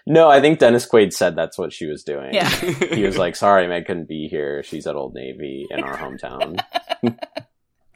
no, 0.05 0.29
I 0.29 0.41
think 0.41 0.59
Dennis 0.59 0.85
Quaid 0.87 1.13
said 1.13 1.35
that's 1.35 1.57
what 1.57 1.71
she 1.73 1.85
was 1.87 2.03
doing. 2.03 2.33
Yeah. 2.33 2.49
He 2.49 3.03
was 3.03 3.17
like, 3.17 3.35
"Sorry, 3.37 3.67
Meg 3.67 3.85
couldn't 3.85 4.09
be 4.09 4.27
here. 4.29 4.61
She's 4.63 4.87
at 4.87 4.95
Old 4.95 5.13
Navy 5.13 5.65
in 5.71 5.83
our 5.83 5.97
hometown." 5.97 6.59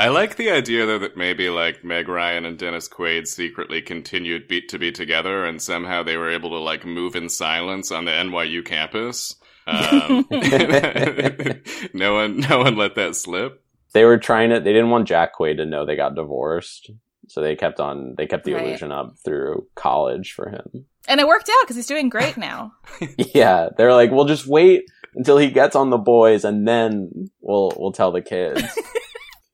I 0.01 0.07
like 0.09 0.35
the 0.35 0.49
idea 0.51 0.85
though 0.85 0.99
that 0.99 1.15
maybe 1.17 1.49
like 1.49 1.83
Meg 1.83 2.07
Ryan 2.07 2.45
and 2.45 2.57
Dennis 2.57 2.89
Quaid 2.89 3.27
secretly 3.27 3.81
continued 3.81 4.47
be- 4.47 4.61
to 4.67 4.79
be 4.79 4.91
together, 4.91 5.45
and 5.45 5.61
somehow 5.61 6.03
they 6.03 6.17
were 6.17 6.29
able 6.31 6.49
to 6.51 6.57
like 6.59 6.85
move 6.85 7.15
in 7.15 7.29
silence 7.29 7.91
on 7.91 8.05
the 8.05 8.11
NYU 8.11 8.65
campus. 8.65 9.35
Um, 9.67 10.25
no 11.93 12.15
one, 12.15 12.39
no 12.39 12.59
one 12.59 12.75
let 12.77 12.95
that 12.95 13.15
slip. 13.15 13.63
they 13.93 14.05
were 14.05 14.17
trying 14.17 14.49
to. 14.49 14.59
They 14.59 14.73
didn't 14.73 14.89
want 14.89 15.07
Jack 15.07 15.35
Quaid 15.37 15.57
to 15.57 15.65
know 15.65 15.85
they 15.85 15.95
got 15.95 16.15
divorced, 16.15 16.89
so 17.27 17.41
they 17.41 17.55
kept 17.55 17.79
on. 17.79 18.15
They 18.17 18.25
kept 18.25 18.43
the 18.43 18.53
Right. 18.53 18.65
illusion 18.65 18.91
up 18.91 19.15
through 19.23 19.67
college 19.75 20.33
for 20.33 20.49
him. 20.49 20.85
and 21.07 21.19
it 21.19 21.27
worked 21.27 21.49
out 21.49 21.63
because 21.63 21.75
he's 21.75 21.85
doing 21.87 22.09
great 22.09 22.37
now. 22.37 22.73
Yeah, 23.35 23.69
they're 23.77 23.93
like, 23.93 24.11
"We'll 24.11 24.25
just 24.25 24.47
wait 24.47 24.83
until 25.15 25.37
he 25.37 25.51
gets 25.51 25.75
on 25.75 25.89
the 25.91 25.97
boys, 25.97 26.43
and 26.43 26.67
then 26.67 27.29
we'll 27.39 27.71
we'll 27.77 27.91
tell 27.93 28.11
the 28.11 28.21
kids." 28.21 28.63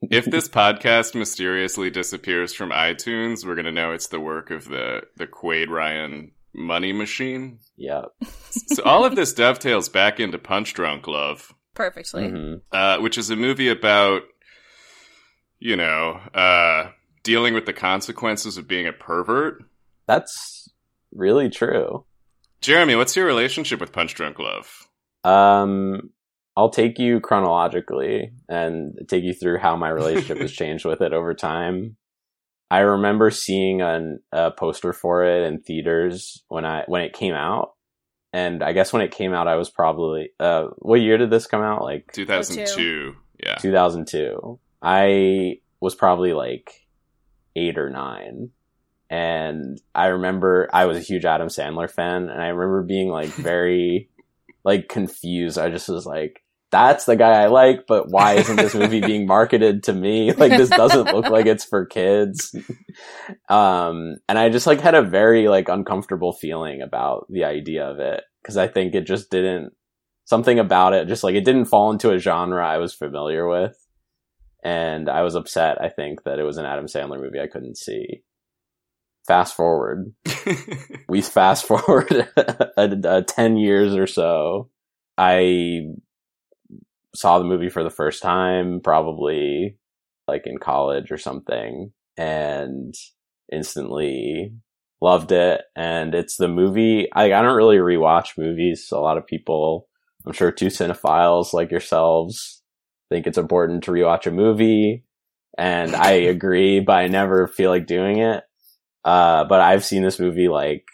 If 0.09 0.25
this 0.25 0.47
podcast 0.47 1.15
mysteriously 1.15 1.89
disappears 1.89 2.53
from 2.53 2.69
iTunes, 2.71 3.45
we're 3.45 3.55
gonna 3.55 3.71
know 3.71 3.91
it's 3.91 4.07
the 4.07 4.19
work 4.19 4.51
of 4.51 4.65
the 4.65 5.01
the 5.17 5.27
Quaid 5.27 5.69
Ryan 5.69 6.31
money 6.53 6.93
machine. 6.93 7.59
yeah. 7.75 8.03
So 8.67 8.83
all 8.83 9.05
of 9.05 9.15
this 9.15 9.33
dovetails 9.33 9.89
back 9.89 10.19
into 10.19 10.37
Punch 10.39 10.73
Drunk 10.73 11.07
Love. 11.07 11.53
Perfectly. 11.75 12.29
hmm 12.29 12.53
uh, 12.71 12.97
which 12.97 13.17
is 13.17 13.29
a 13.29 13.35
movie 13.35 13.69
about, 13.69 14.23
you 15.59 15.75
know, 15.75 16.19
uh, 16.33 16.91
dealing 17.23 17.53
with 17.53 17.65
the 17.65 17.73
consequences 17.73 18.57
of 18.57 18.67
being 18.67 18.87
a 18.87 18.93
pervert. 18.93 19.63
That's 20.07 20.69
really 21.11 21.49
true. 21.49 22.05
Jeremy, 22.61 22.95
what's 22.95 23.15
your 23.15 23.25
relationship 23.27 23.79
with 23.79 23.91
Punch 23.91 24.15
Drunk 24.15 24.39
Love? 24.39 24.87
Um, 25.23 26.09
I'll 26.57 26.71
take 26.71 26.97
you 26.97 27.19
chronologically 27.19 28.31
and 28.49 28.97
take 29.07 29.23
you 29.23 29.35
through 29.35 29.59
how 29.59 29.75
my 29.75 29.89
relationship 29.89 30.39
has 30.39 30.51
changed 30.51 30.85
with 30.85 31.01
it 31.01 31.13
over 31.13 31.35
time. 31.35 31.97
I 32.71 32.79
remember 32.79 33.29
seeing 33.29 33.81
an, 33.81 34.21
a 34.31 34.49
poster 34.49 34.91
for 34.91 35.23
it 35.23 35.43
in 35.43 35.61
theaters 35.61 36.43
when 36.47 36.65
I 36.65 36.83
when 36.87 37.03
it 37.03 37.13
came 37.13 37.35
out, 37.35 37.75
and 38.33 38.63
I 38.63 38.73
guess 38.73 38.91
when 38.91 39.03
it 39.03 39.11
came 39.11 39.35
out, 39.35 39.47
I 39.47 39.55
was 39.55 39.69
probably 39.69 40.31
uh, 40.39 40.69
what 40.79 40.99
year 40.99 41.19
did 41.19 41.29
this 41.29 41.45
come 41.45 41.61
out? 41.61 41.83
Like 41.83 42.11
2002. 42.13 43.15
Yeah. 43.45 43.55
2002. 43.55 44.59
I 44.81 45.59
was 45.79 45.93
probably 45.93 46.33
like 46.33 46.87
eight 47.55 47.77
or 47.77 47.91
nine. 47.91 48.49
And 49.11 49.79
I 49.93 50.07
remember 50.07 50.69
I 50.73 50.85
was 50.85 50.97
a 50.97 51.01
huge 51.01 51.23
Adam 51.23 51.49
Sandler 51.49 51.89
fan 51.89 52.29
and 52.29 52.41
I 52.41 52.47
remember 52.47 52.81
being 52.81 53.09
like 53.09 53.29
very 53.29 54.09
like 54.65 54.89
confused. 54.89 55.59
I 55.59 55.69
just 55.69 55.87
was 55.87 56.05
like, 56.05 56.41
that's 56.71 57.05
the 57.05 57.15
guy 57.15 57.43
I 57.43 57.47
like, 57.47 57.85
but 57.87 58.09
why 58.09 58.33
isn't 58.37 58.55
this 58.55 58.75
movie 58.75 59.01
being 59.01 59.25
marketed 59.25 59.83
to 59.83 59.93
me? 59.93 60.31
Like 60.37 60.51
this 60.51 60.69
doesn't 60.69 61.13
look 61.13 61.29
like 61.29 61.45
it's 61.45 61.65
for 61.65 61.85
kids. 61.85 62.55
Um, 63.49 64.15
and 64.27 64.39
I 64.39 64.49
just 64.49 64.65
like 64.65 64.81
had 64.81 64.95
a 64.95 65.03
very 65.03 65.47
like 65.47 65.69
uncomfortable 65.69 66.33
feeling 66.33 66.81
about 66.81 67.27
the 67.29 67.43
idea 67.43 67.85
of 67.85 67.99
it 67.99 68.23
because 68.41 68.57
I 68.57 68.67
think 68.67 68.95
it 68.95 69.05
just 69.05 69.29
didn't 69.29 69.73
something 70.25 70.57
about 70.57 70.93
it 70.93 71.07
just 71.07 71.23
like 71.23 71.35
it 71.35 71.45
didn't 71.45 71.65
fall 71.65 71.91
into 71.91 72.11
a 72.11 72.17
genre 72.17 72.65
I 72.65 72.79
was 72.79 72.95
familiar 72.95 73.47
with. 73.47 73.77
And 74.63 75.09
I 75.09 75.21
was 75.21 75.35
upset, 75.35 75.79
I 75.79 75.89
think, 75.89 76.23
that 76.23 76.39
it 76.39 76.43
was 76.43 76.57
an 76.57 76.65
Adam 76.65 76.87
Sandler 76.87 77.21
movie 77.21 77.39
I 77.39 77.47
couldn't 77.47 77.77
see. 77.77 78.23
Fast 79.27 79.55
forward. 79.55 80.13
We 81.07 81.21
fast 81.21 81.65
forward 81.65 82.29
a, 82.35 83.17
a 83.17 83.21
10 83.21 83.57
years 83.57 83.93
or 83.93 84.07
so. 84.07 84.69
I 85.17 85.83
saw 87.17 87.39
the 87.39 87.45
movie 87.45 87.69
for 87.69 87.83
the 87.83 87.89
first 87.89 88.21
time, 88.21 88.79
probably 88.83 89.77
like 90.27 90.43
in 90.45 90.57
college 90.59 91.11
or 91.11 91.17
something, 91.17 91.91
and 92.15 92.93
instantly 93.51 94.53
loved 95.01 95.31
it. 95.31 95.61
And 95.75 96.13
it's 96.13 96.37
the 96.37 96.47
movie, 96.47 97.07
I, 97.13 97.25
I 97.25 97.41
don't 97.41 97.55
really 97.55 97.77
rewatch 97.77 98.37
movies. 98.37 98.89
A 98.91 98.99
lot 98.99 99.17
of 99.17 99.25
people, 99.25 99.87
I'm 100.25 100.33
sure 100.33 100.51
two 100.51 100.67
cinephiles 100.67 101.53
like 101.53 101.71
yourselves 101.71 102.61
think 103.09 103.25
it's 103.25 103.37
important 103.37 103.83
to 103.85 103.91
rewatch 103.91 104.27
a 104.27 104.31
movie. 104.31 105.03
And 105.57 105.95
I 105.95 106.11
agree, 106.33 106.81
but 106.81 106.97
I 106.97 107.07
never 107.07 107.47
feel 107.47 107.71
like 107.71 107.87
doing 107.87 108.19
it. 108.19 108.43
Uh, 109.03 109.45
but 109.45 109.61
I've 109.61 109.85
seen 109.85 110.03
this 110.03 110.19
movie 110.19 110.49
like 110.49 110.85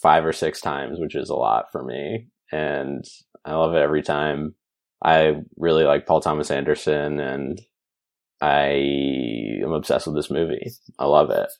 five 0.00 0.24
or 0.24 0.32
six 0.32 0.60
times, 0.60 0.98
which 1.00 1.16
is 1.16 1.30
a 1.30 1.34
lot 1.34 1.72
for 1.72 1.82
me. 1.82 2.28
And 2.52 3.04
I 3.44 3.54
love 3.54 3.74
it 3.74 3.82
every 3.82 4.02
time. 4.02 4.54
I 5.02 5.42
really 5.56 5.84
like 5.84 6.06
Paul 6.06 6.20
Thomas 6.20 6.50
Anderson 6.50 7.20
and 7.20 7.60
I 8.40 9.60
am 9.62 9.72
obsessed 9.72 10.06
with 10.06 10.16
this 10.16 10.30
movie. 10.30 10.70
I 10.98 11.06
love 11.06 11.30
it. 11.30 11.50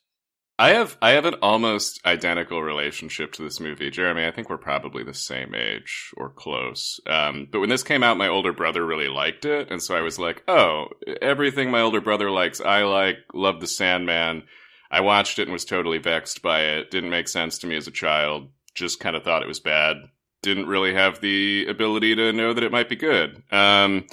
I 0.61 0.71
have 0.71 0.99
I 1.01 1.11
have 1.11 1.25
an 1.25 1.35
almost 1.41 2.05
identical 2.05 2.63
relationship 2.63 3.33
to 3.33 3.43
this 3.43 3.61
movie, 3.61 3.91
Jeremy. 3.91 4.27
I 4.27 4.33
think 4.33 4.51
we're 4.51 4.59
probably 4.59 5.05
the 5.05 5.15
same 5.15 5.55
age 5.55 6.11
or 6.17 6.31
close. 6.31 6.99
Um, 7.07 7.47
but 7.51 7.61
when 7.61 7.69
this 7.69 7.85
came 7.85 8.03
out, 8.03 8.17
my 8.17 8.27
older 8.27 8.53
brother 8.53 8.85
really 8.85 9.07
liked 9.07 9.45
it, 9.45 9.71
and 9.71 9.81
so 9.81 9.95
I 9.95 10.01
was 10.01 10.19
like, 10.19 10.43
"Oh, 10.49 10.89
everything 11.23 11.71
my 11.71 11.81
older 11.81 12.01
brother 12.01 12.29
likes, 12.29 12.61
I 12.61 12.83
like. 12.83 13.19
Love 13.33 13.61
the 13.61 13.69
Sandman." 13.69 14.45
I 14.91 15.01
watched 15.01 15.39
it 15.39 15.43
and 15.43 15.53
was 15.53 15.65
totally 15.65 15.99
vexed 15.99 16.43
by 16.43 16.63
it. 16.63 16.91
Didn't 16.91 17.11
make 17.11 17.29
sense 17.29 17.59
to 17.59 17.67
me 17.69 17.77
as 17.77 17.87
a 17.87 17.93
child. 17.93 18.49
Just 18.75 19.01
kind 19.01 19.15
of 19.15 19.23
thought 19.23 19.43
it 19.43 19.49
was 19.49 19.61
bad. 19.61 19.97
Didn't 20.43 20.67
really 20.67 20.95
have 20.95 21.21
the 21.21 21.67
ability 21.69 22.15
to 22.15 22.33
know 22.33 22.53
that 22.53 22.65
it 22.65 22.73
might 22.73 22.89
be 22.89 22.97
good. 22.97 23.43
Um, 23.51 24.07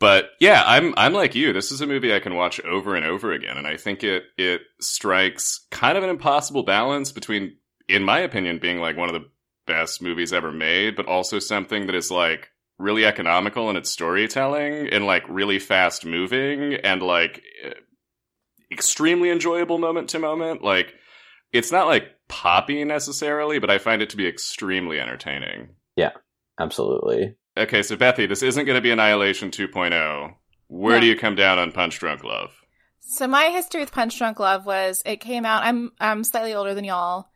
but 0.00 0.30
yeah, 0.40 0.62
I'm 0.66 0.92
I'm 0.96 1.12
like 1.12 1.34
you. 1.34 1.52
This 1.52 1.70
is 1.70 1.80
a 1.80 1.86
movie 1.86 2.14
I 2.14 2.20
can 2.20 2.34
watch 2.34 2.60
over 2.60 2.94
and 2.94 3.06
over 3.06 3.32
again, 3.32 3.56
and 3.56 3.66
I 3.66 3.76
think 3.76 4.02
it 4.02 4.24
it 4.36 4.62
strikes 4.80 5.66
kind 5.70 5.96
of 5.96 6.04
an 6.04 6.10
impossible 6.10 6.64
balance 6.64 7.12
between, 7.12 7.56
in 7.88 8.02
my 8.02 8.18
opinion, 8.18 8.58
being 8.58 8.80
like 8.80 8.96
one 8.96 9.08
of 9.08 9.14
the 9.14 9.28
best 9.66 10.02
movies 10.02 10.32
ever 10.32 10.52
made, 10.52 10.96
but 10.96 11.06
also 11.06 11.38
something 11.38 11.86
that 11.86 11.94
is 11.94 12.10
like 12.10 12.50
really 12.78 13.06
economical 13.06 13.70
in 13.70 13.76
its 13.76 13.90
storytelling 13.90 14.88
and 14.88 15.06
like 15.06 15.22
really 15.28 15.58
fast 15.58 16.04
moving 16.04 16.74
and 16.74 17.02
like 17.02 17.42
eh, 17.62 17.72
extremely 18.70 19.30
enjoyable 19.30 19.78
moment 19.78 20.10
to 20.10 20.18
moment. 20.18 20.62
Like 20.62 20.94
it's 21.54 21.72
not 21.72 21.86
like 21.86 22.08
poppy 22.28 22.84
necessarily, 22.84 23.58
but 23.58 23.70
I 23.70 23.78
find 23.78 24.02
it 24.02 24.10
to 24.10 24.16
be 24.16 24.26
extremely 24.26 25.00
entertaining. 25.00 25.68
Yeah, 25.96 26.10
absolutely. 26.58 27.36
Okay, 27.56 27.82
so 27.82 27.96
Bethy, 27.96 28.28
this 28.28 28.42
isn't 28.42 28.64
going 28.64 28.76
to 28.76 28.82
be 28.82 28.90
Annihilation 28.90 29.50
2.0. 29.50 30.34
Where 30.68 30.96
No. 30.96 31.00
do 31.00 31.06
you 31.06 31.16
come 31.16 31.34
down 31.36 31.58
on 31.58 31.72
Punch 31.72 31.98
Drunk 32.00 32.24
Love? 32.24 32.50
So 33.00 33.26
my 33.28 33.44
history 33.50 33.80
with 33.80 33.92
Punch 33.92 34.18
Drunk 34.18 34.40
Love 34.40 34.66
was 34.66 35.02
it 35.06 35.20
came 35.20 35.44
out. 35.44 35.62
I'm 35.62 35.92
I'm 36.00 36.24
slightly 36.24 36.54
older 36.54 36.74
than 36.74 36.84
y'all. 36.84 37.28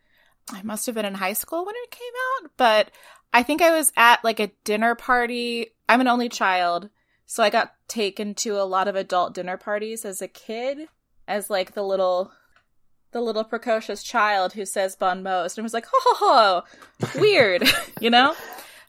I 0.51 0.63
must 0.63 0.87
have 0.87 0.95
been 0.95 1.05
in 1.05 1.15
high 1.15 1.35
school 1.35 1.65
when 1.65 1.75
it 1.77 1.91
came 1.91 2.13
out, 2.43 2.51
but 2.57 2.91
I 3.35 3.43
think 3.43 3.61
I 3.61 3.71
was 3.77 3.93
at 3.97 4.25
like 4.25 4.41
a 4.41 4.51
dinner 4.65 4.95
party. 4.95 5.69
I'm 5.89 6.01
an 6.01 6.09
only 6.09 6.31
child, 6.31 6.89
so 7.27 7.43
I 7.43 7.51
got 7.51 7.75
taken 7.87 8.35
to 8.37 8.57
a 8.61 8.65
lot 8.65 8.89
of 8.89 8.97
adult 8.97 9.35
dinner 9.35 9.59
parties 9.59 10.07
as 10.07 10.23
a 10.23 10.27
kid, 10.29 10.89
as 11.29 11.51
like 11.51 11.75
the 11.75 11.83
little 11.85 12.33
the 13.13 13.21
little 13.21 13.45
precocious 13.45 14.03
child 14.03 14.53
who 14.53 14.65
says 14.65 14.97
bon 14.97 15.23
mots 15.23 15.57
and 15.57 15.63
was 15.65 15.75
like, 15.75 15.87
ho 15.87 15.99
ho 16.03 16.63
ho, 17.13 17.21
weird, 17.21 17.63
you 18.01 18.11
know? 18.11 18.35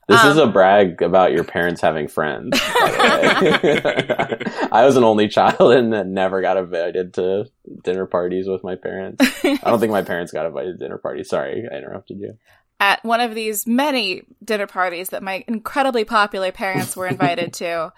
This 0.07 0.23
Um, 0.23 0.31
is 0.31 0.37
a 0.37 0.47
brag 0.47 1.01
about 1.03 1.31
your 1.33 1.43
parents 1.43 1.81
having 1.81 2.07
friends. 2.07 2.59
by 2.59 2.59
the 2.59 4.41
way. 4.43 4.67
I 4.71 4.83
was 4.85 4.97
an 4.97 5.03
only 5.03 5.27
child 5.27 5.71
and 5.73 6.13
never 6.13 6.41
got 6.41 6.57
invited 6.57 7.13
to 7.15 7.45
dinner 7.83 8.05
parties 8.07 8.47
with 8.47 8.63
my 8.63 8.75
parents. 8.75 9.23
I 9.43 9.57
don't 9.65 9.79
think 9.79 9.91
my 9.91 10.01
parents 10.01 10.31
got 10.31 10.47
invited 10.47 10.79
to 10.79 10.83
dinner 10.85 10.97
parties. 10.97 11.29
Sorry, 11.29 11.67
I 11.71 11.75
interrupted 11.77 12.17
you. 12.19 12.37
at 12.79 13.03
one 13.05 13.21
of 13.21 13.35
these 13.35 13.67
many 13.67 14.23
dinner 14.43 14.65
parties 14.67 15.09
that 15.09 15.21
my 15.21 15.43
incredibly 15.47 16.05
popular 16.05 16.51
parents 16.51 16.95
were 16.97 17.05
invited 17.07 17.53
to, 17.53 17.93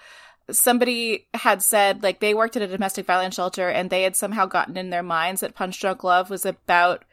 somebody 0.53 1.27
had 1.33 1.61
said 1.61 2.03
like 2.03 2.19
they 2.19 2.33
worked 2.33 2.55
at 2.55 2.61
a 2.61 2.67
domestic 2.67 3.05
violence 3.05 3.35
shelter 3.35 3.69
and 3.69 3.89
they 3.89 4.03
had 4.03 4.15
somehow 4.15 4.45
gotten 4.45 4.77
in 4.77 4.89
their 4.89 5.03
minds 5.03 5.41
that 5.41 5.55
Punch 5.55 5.79
Drunk 5.79 6.03
Love 6.03 6.29
was 6.29 6.45
about 6.45 7.05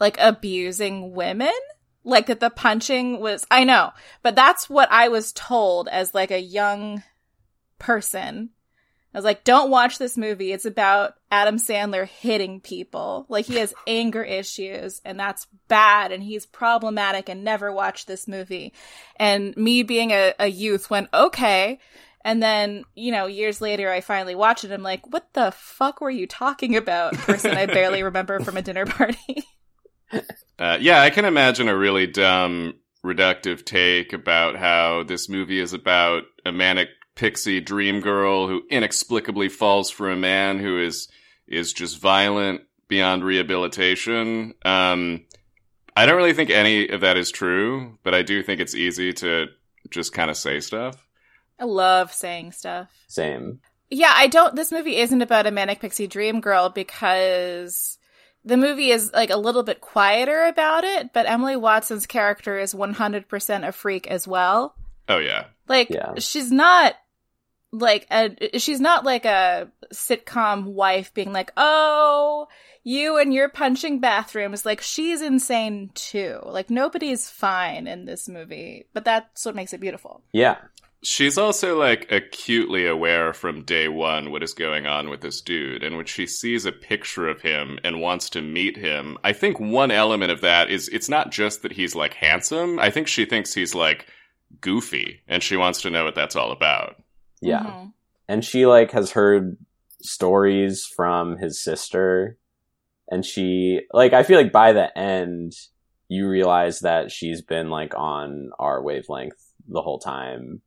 like 0.00 0.16
abusing 0.18 1.12
women. 1.14 1.52
Like 2.04 2.26
that 2.26 2.40
the 2.40 2.50
punching 2.50 3.20
was 3.20 3.46
I 3.50 3.62
know, 3.62 3.92
but 4.22 4.34
that's 4.34 4.68
what 4.68 4.90
I 4.90 5.08
was 5.08 5.32
told 5.32 5.88
as 5.88 6.14
like 6.14 6.32
a 6.32 6.40
young 6.40 7.04
person. 7.78 8.50
I 9.14 9.18
was 9.18 9.24
like, 9.26 9.44
don't 9.44 9.70
watch 9.70 9.98
this 9.98 10.16
movie. 10.16 10.52
It's 10.52 10.64
about 10.64 11.14
Adam 11.30 11.58
Sandler 11.58 12.08
hitting 12.08 12.60
people. 12.60 13.26
Like 13.28 13.44
he 13.44 13.56
has 13.56 13.74
anger 13.86 14.22
issues 14.22 15.02
and 15.04 15.20
that's 15.20 15.46
bad 15.68 16.12
and 16.12 16.22
he's 16.22 16.46
problematic 16.46 17.28
and 17.28 17.44
never 17.44 17.70
watch 17.70 18.06
this 18.06 18.26
movie. 18.26 18.72
And 19.16 19.54
me 19.56 19.82
being 19.82 20.12
a, 20.12 20.32
a 20.38 20.46
youth 20.46 20.88
went, 20.88 21.08
okay. 21.12 21.78
And 22.24 22.42
then, 22.42 22.84
you 22.94 23.12
know, 23.12 23.26
years 23.26 23.60
later, 23.60 23.90
I 23.90 24.00
finally 24.00 24.34
watch 24.34 24.64
it. 24.64 24.70
I'm 24.70 24.82
like, 24.82 25.12
what 25.12 25.32
the 25.32 25.52
fuck 25.52 26.00
were 26.00 26.10
you 26.10 26.26
talking 26.26 26.76
about? 26.76 27.14
Person 27.14 27.56
I 27.56 27.66
barely 27.66 28.02
remember 28.02 28.40
from 28.40 28.56
a 28.56 28.62
dinner 28.62 28.86
party. 28.86 29.44
Uh, 30.58 30.76
yeah, 30.78 31.00
I 31.00 31.08
can 31.08 31.24
imagine 31.24 31.68
a 31.68 31.76
really 31.76 32.06
dumb, 32.06 32.74
reductive 33.02 33.64
take 33.64 34.12
about 34.12 34.56
how 34.56 35.02
this 35.02 35.26
movie 35.28 35.58
is 35.58 35.72
about 35.72 36.24
a 36.44 36.52
manic 36.52 36.88
pixie 37.14 37.60
dream 37.60 38.00
girl 38.00 38.46
who 38.46 38.62
inexplicably 38.70 39.48
falls 39.48 39.90
for 39.90 40.10
a 40.10 40.16
man 40.16 40.58
who 40.58 40.78
is 40.78 41.08
is 41.48 41.72
just 41.72 41.98
violent 41.98 42.60
beyond 42.88 43.24
rehabilitation. 43.24 44.54
Um, 44.64 45.24
I 45.96 46.06
don't 46.06 46.16
really 46.16 46.32
think 46.32 46.50
any 46.50 46.88
of 46.88 47.00
that 47.00 47.16
is 47.16 47.30
true, 47.30 47.98
but 48.02 48.14
I 48.14 48.22
do 48.22 48.42
think 48.42 48.60
it's 48.60 48.74
easy 48.74 49.12
to 49.14 49.46
just 49.90 50.12
kind 50.12 50.30
of 50.30 50.36
say 50.36 50.60
stuff. 50.60 50.96
I 51.62 51.64
love 51.64 52.12
saying 52.12 52.52
stuff. 52.52 52.88
Same. 53.06 53.60
Yeah, 53.88 54.12
I 54.14 54.26
don't. 54.26 54.56
This 54.56 54.72
movie 54.72 54.96
isn't 54.96 55.22
about 55.22 55.46
a 55.46 55.50
manic 55.50 55.80
pixie 55.80 56.06
dream 56.08 56.40
girl 56.40 56.70
because 56.70 57.98
the 58.44 58.56
movie 58.56 58.90
is 58.90 59.12
like 59.12 59.30
a 59.30 59.36
little 59.36 59.62
bit 59.62 59.80
quieter 59.80 60.46
about 60.46 60.82
it, 60.84 61.12
but 61.12 61.28
Emily 61.28 61.54
Watson's 61.56 62.06
character 62.06 62.58
is 62.58 62.74
100% 62.74 63.68
a 63.68 63.70
freak 63.72 64.06
as 64.08 64.26
well. 64.26 64.74
Oh 65.08 65.18
yeah, 65.18 65.44
Like, 65.68 65.90
Yeah. 65.90 66.14
she's 66.18 66.50
not 66.50 66.94
like 67.70 68.06
a, 68.10 68.58
she's 68.58 68.80
not 68.80 69.04
like 69.04 69.24
a 69.24 69.70
sitcom 69.94 70.64
wife 70.64 71.14
being 71.14 71.32
like, 71.32 71.52
oh, 71.56 72.48
you 72.84 73.18
and 73.18 73.32
your 73.32 73.48
punching 73.48 74.00
bathrooms. 74.00 74.66
Like, 74.66 74.80
she's 74.80 75.22
insane 75.22 75.90
too. 75.94 76.40
Like, 76.44 76.68
nobody's 76.70 77.30
fine 77.30 77.86
in 77.86 78.04
this 78.06 78.28
movie, 78.28 78.86
but 78.92 79.04
that's 79.04 79.44
what 79.46 79.54
makes 79.54 79.72
it 79.72 79.80
beautiful. 79.80 80.22
Yeah. 80.32 80.56
She's 81.04 81.36
also 81.36 81.76
like 81.76 82.10
acutely 82.12 82.86
aware 82.86 83.32
from 83.32 83.64
day 83.64 83.88
one 83.88 84.30
what 84.30 84.42
is 84.42 84.54
going 84.54 84.86
on 84.86 85.08
with 85.10 85.20
this 85.20 85.40
dude. 85.40 85.82
And 85.82 85.96
when 85.96 86.06
she 86.06 86.26
sees 86.26 86.64
a 86.64 86.70
picture 86.72 87.28
of 87.28 87.40
him 87.42 87.78
and 87.82 88.00
wants 88.00 88.30
to 88.30 88.40
meet 88.40 88.76
him, 88.76 89.18
I 89.24 89.32
think 89.32 89.58
one 89.58 89.90
element 89.90 90.30
of 90.30 90.42
that 90.42 90.70
is 90.70 90.88
it's 90.88 91.08
not 91.08 91.32
just 91.32 91.62
that 91.62 91.72
he's 91.72 91.96
like 91.96 92.14
handsome. 92.14 92.78
I 92.78 92.90
think 92.90 93.08
she 93.08 93.24
thinks 93.24 93.52
he's 93.52 93.74
like 93.74 94.06
goofy 94.60 95.22
and 95.26 95.42
she 95.42 95.56
wants 95.56 95.82
to 95.82 95.90
know 95.90 96.04
what 96.04 96.14
that's 96.14 96.36
all 96.36 96.52
about. 96.52 97.02
Yeah. 97.40 97.64
Mhm. 97.64 97.92
and 98.28 98.44
she 98.44 98.66
like 98.66 98.92
has 98.92 99.10
heard 99.10 99.56
stories 100.00 100.86
from 100.86 101.36
his 101.38 101.62
sister 101.62 102.36
and 103.08 103.24
she 103.24 103.80
like 103.92 104.12
i 104.12 104.22
feel 104.24 104.36
like 104.36 104.52
by 104.52 104.72
the 104.72 104.96
end 104.98 105.52
you 106.08 106.28
realize 106.28 106.80
that 106.80 107.10
she's 107.10 107.40
been 107.42 107.70
like 107.70 107.94
on 107.96 108.50
our 108.58 108.82
wavelength 108.82 109.52
the 109.68 109.80
whole 109.82 109.98
time 109.98 110.60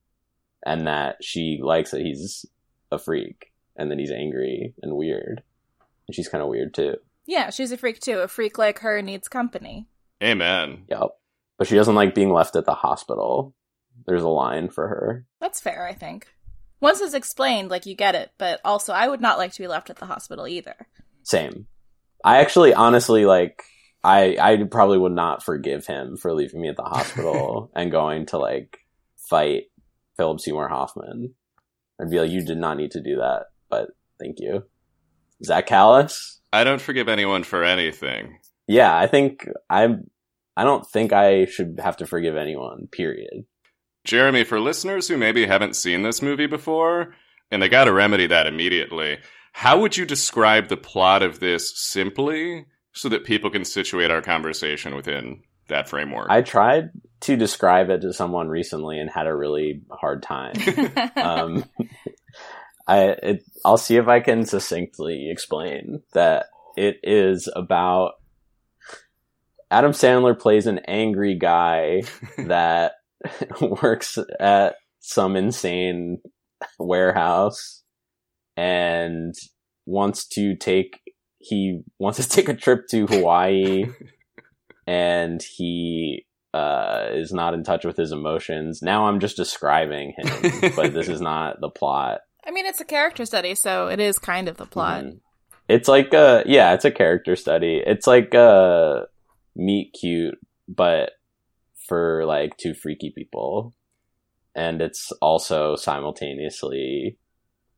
and 0.65 0.87
that 0.87 1.23
she 1.23 1.59
likes 1.61 1.91
that 1.91 2.01
he's 2.01 2.45
a 2.91 2.99
freak 2.99 3.51
and 3.75 3.91
that 3.91 3.99
he's 3.99 4.11
angry 4.11 4.73
and 4.81 4.95
weird 4.95 5.43
and 6.07 6.15
she's 6.15 6.29
kind 6.29 6.41
of 6.41 6.49
weird 6.49 6.73
too 6.73 6.95
Yeah, 7.25 7.49
she's 7.49 7.71
a 7.71 7.77
freak 7.77 7.99
too. 7.99 8.19
A 8.19 8.27
freak 8.27 8.57
like 8.57 8.79
her 8.79 9.01
needs 9.01 9.27
company. 9.27 9.87
Amen. 10.23 10.85
yep 10.89 11.09
but 11.57 11.67
she 11.67 11.75
doesn't 11.75 11.95
like 11.95 12.13
being 12.15 12.33
left 12.33 12.55
at 12.55 12.65
the 12.65 12.73
hospital 12.73 13.53
there's 14.05 14.23
a 14.23 14.29
line 14.29 14.69
for 14.69 14.87
her 14.87 15.25
That's 15.39 15.59
fair, 15.61 15.87
I 15.87 15.93
think. 15.93 16.27
Once 16.81 17.01
it's 17.01 17.13
explained, 17.13 17.69
like 17.69 17.85
you 17.85 17.95
get 17.95 18.15
it, 18.15 18.31
but 18.37 18.59
also 18.65 18.93
I 18.93 19.07
would 19.07 19.21
not 19.21 19.37
like 19.37 19.53
to 19.53 19.61
be 19.61 19.67
left 19.67 19.89
at 19.89 19.95
the 19.97 20.05
hospital 20.05 20.47
either. 20.47 20.75
Same. 21.23 21.67
I 22.23 22.39
actually, 22.39 22.73
honestly, 22.73 23.25
like, 23.25 23.63
I 24.03 24.37
I 24.39 24.63
probably 24.63 24.97
would 24.97 25.13
not 25.13 25.43
forgive 25.43 25.87
him 25.87 26.17
for 26.17 26.33
leaving 26.33 26.61
me 26.61 26.69
at 26.69 26.75
the 26.75 26.83
hospital 26.83 27.71
and 27.75 27.91
going 27.91 28.27
to 28.27 28.37
like 28.37 28.79
fight 29.29 29.63
Philip 30.17 30.39
Seymour 30.39 30.69
Hoffman. 30.69 31.33
I'd 32.01 32.09
be 32.09 32.19
like, 32.19 32.31
you 32.31 32.43
did 32.43 32.57
not 32.57 32.77
need 32.77 32.91
to 32.91 33.01
do 33.01 33.17
that, 33.17 33.45
but 33.69 33.89
thank 34.19 34.39
you. 34.39 34.63
Is 35.39 35.47
that 35.47 35.65
callous? 35.65 36.41
I 36.51 36.63
don't 36.63 36.81
forgive 36.81 37.07
anyone 37.07 37.43
for 37.43 37.63
anything. 37.63 38.39
Yeah, 38.67 38.95
I 38.95 39.07
think 39.07 39.47
I'm. 39.69 40.09
I 40.57 40.63
don't 40.63 40.87
think 40.87 41.11
I 41.11 41.45
should 41.45 41.79
have 41.83 41.97
to 41.97 42.05
forgive 42.05 42.37
anyone. 42.37 42.87
Period. 42.91 43.45
Jeremy, 44.05 44.43
for 44.43 44.59
listeners 44.59 45.07
who 45.07 45.17
maybe 45.17 45.45
haven't 45.45 45.75
seen 45.75 46.03
this 46.03 46.21
movie 46.21 46.47
before, 46.47 47.13
and 47.51 47.61
they 47.61 47.67
got 47.67 47.85
to 47.85 47.93
remedy 47.93 48.27
that 48.27 48.47
immediately, 48.47 49.17
how 49.51 49.79
would 49.79 49.97
you 49.97 50.05
describe 50.05 50.69
the 50.69 50.77
plot 50.77 51.23
of 51.23 51.39
this 51.39 51.73
simply 51.75 52.65
so 52.93 53.09
that 53.09 53.25
people 53.25 53.49
can 53.49 53.65
situate 53.65 54.11
our 54.11 54.21
conversation 54.21 54.95
within 54.95 55.41
that 55.67 55.89
framework? 55.89 56.27
I 56.29 56.41
tried 56.41 56.91
to 57.21 57.35
describe 57.35 57.89
it 57.89 58.01
to 58.01 58.13
someone 58.13 58.49
recently 58.49 58.99
and 58.99 59.09
had 59.09 59.27
a 59.27 59.35
really 59.35 59.81
hard 59.91 60.23
time. 60.23 60.55
um, 61.15 61.65
I 62.87 62.99
it, 63.01 63.43
I'll 63.63 63.77
see 63.77 63.97
if 63.97 64.07
I 64.07 64.19
can 64.19 64.45
succinctly 64.45 65.29
explain 65.31 66.03
that 66.13 66.47
it 66.77 66.97
is 67.03 67.49
about 67.55 68.13
Adam 69.71 69.91
Sandler 69.91 70.39
plays 70.39 70.67
an 70.67 70.79
angry 70.87 71.35
guy 71.35 72.03
that 72.37 72.93
works 73.81 74.17
at 74.39 74.75
some 74.99 75.35
insane 75.35 76.21
warehouse 76.79 77.83
and 78.57 79.33
wants 79.85 80.25
to 80.27 80.55
take 80.55 81.01
he 81.39 81.81
wants 81.99 82.17
to 82.17 82.27
take 82.27 82.49
a 82.49 82.55
trip 82.55 82.87
to 82.89 83.05
Hawaii 83.05 83.85
and 84.87 85.41
he 85.41 86.25
uh, 86.53 87.07
is 87.11 87.33
not 87.33 87.53
in 87.53 87.63
touch 87.63 87.83
with 87.85 87.97
his 87.97 88.11
emotions. 88.11 88.81
Now 88.81 89.07
I'm 89.07 89.19
just 89.19 89.35
describing 89.35 90.13
him, 90.17 90.71
but 90.75 90.93
this 90.93 91.09
is 91.09 91.21
not 91.21 91.59
the 91.59 91.69
plot. 91.69 92.21
I 92.45 92.51
mean, 92.51 92.65
it's 92.65 92.79
a 92.79 92.85
character 92.85 93.25
study, 93.25 93.55
so 93.55 93.87
it 93.87 93.99
is 93.99 94.19
kind 94.19 94.47
of 94.47 94.57
the 94.57 94.65
plot. 94.65 95.03
Mhm. 95.03 95.19
It's 95.67 95.87
like 95.87 96.13
a 96.13 96.43
yeah, 96.45 96.73
it's 96.73 96.85
a 96.85 96.91
character 96.91 97.35
study. 97.35 97.81
It's 97.85 98.05
like 98.05 98.33
a 98.35 99.07
meet 99.55 99.95
cute, 99.99 100.37
but 100.67 101.11
for 101.87 102.23
like 102.25 102.55
two 102.57 102.73
freaky 102.75 103.11
people, 103.15 103.73
and 104.53 104.81
it's 104.81 105.11
also 105.21 105.75
simultaneously 105.75 107.17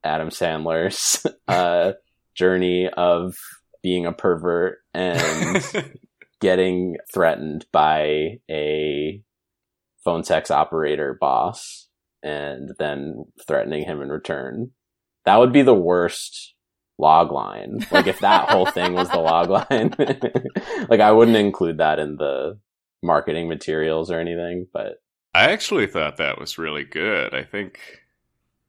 Adam 0.04 0.30
Sandler's 0.30 1.26
uh, 1.48 1.94
journey 2.36 2.90
of 2.90 3.38
being 3.82 4.06
a 4.06 4.12
pervert 4.12 4.80
and 4.94 5.64
getting 6.40 6.98
threatened 7.14 7.66
by 7.72 8.40
a 8.50 9.22
phone 10.04 10.24
sex 10.24 10.52
operator 10.52 11.18
boss 11.20 11.88
and 12.24 12.72
then 12.80 13.26
threatening 13.48 13.86
him 13.86 14.02
in 14.02 14.10
return. 14.10 14.72
That 15.26 15.38
would 15.38 15.52
be 15.52 15.62
the 15.62 15.74
worst 15.74 16.54
log 16.98 17.32
line. 17.32 17.86
Like 17.92 18.08
if 18.08 18.20
that 18.22 18.50
whole 18.50 18.66
thing 18.66 18.94
was 18.94 19.10
the 19.10 19.20
log 19.20 19.50
line. 19.50 19.94
like 20.90 21.00
I 21.00 21.12
wouldn't 21.12 21.38
include 21.38 21.78
that 21.78 22.00
in 22.00 22.16
the 22.18 22.60
marketing 23.04 23.48
materials 23.48 24.10
or 24.10 24.20
anything, 24.20 24.68
but 24.74 25.02
I 25.34 25.52
actually 25.52 25.88
thought 25.88 26.18
that 26.18 26.40
was 26.40 26.58
really 26.58 26.84
good. 26.84 27.34
I 27.34 27.44
think 27.44 27.80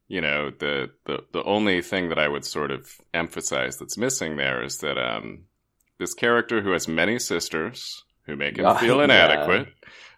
you 0.09 0.23
know, 0.23 0.51
the, 0.51 0.91
the, 1.05 1.25
the 1.33 1.45
only 1.45 1.83
thing 1.83 2.09
that 2.09 2.19
I 2.19 2.29
would 2.29 2.45
sort 2.45 2.71
of 2.71 2.99
emphasize 3.13 3.77
that's 3.77 3.99
missing 3.99 4.37
there 4.37 4.63
is 4.63 4.79
that, 4.79 4.97
um, 4.97 5.45
this 5.99 6.15
character 6.15 6.63
who 6.63 6.71
has 6.73 6.89
many 6.89 7.19
sisters 7.19 8.05
who 8.25 8.37
make 8.37 8.57
him 8.59 8.67
Oh, 8.67 8.75
feel 8.75 8.97
yeah. 8.99 9.05
inadequate, 9.05 9.69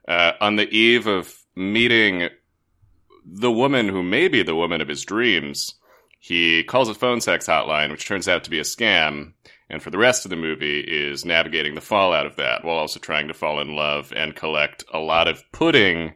uh, 0.08 0.32
on 0.40 0.56
the 0.56 0.68
eve 0.68 1.06
of 1.06 1.34
meeting 1.54 2.28
the 3.24 3.52
woman 3.52 3.88
who 3.88 4.02
may 4.02 4.28
be 4.28 4.42
the 4.42 4.54
woman 4.56 4.80
of 4.80 4.88
his 4.88 5.04
dreams, 5.04 5.74
he 6.18 6.64
calls 6.64 6.88
a 6.88 6.94
phone 6.94 7.20
sex 7.20 7.46
hotline, 7.46 7.90
which 7.90 8.06
turns 8.06 8.28
out 8.28 8.44
to 8.44 8.50
be 8.50 8.58
a 8.58 8.62
scam. 8.62 9.32
And 9.68 9.80
for 9.82 9.90
the 9.90 9.98
rest 9.98 10.24
of 10.24 10.30
the 10.30 10.36
movie 10.36 10.80
is 10.80 11.24
navigating 11.24 11.74
the 11.76 11.80
fallout 11.80 12.26
of 12.26 12.36
that 12.36 12.64
while 12.64 12.76
also 12.76 12.98
trying 12.98 13.28
to 13.28 13.34
fall 13.34 13.60
in 13.60 13.76
love 13.76 14.12
and 14.16 14.34
collect 14.34 14.82
a 14.92 14.98
lot 14.98 15.28
of 15.28 15.44
pudding 15.52 16.14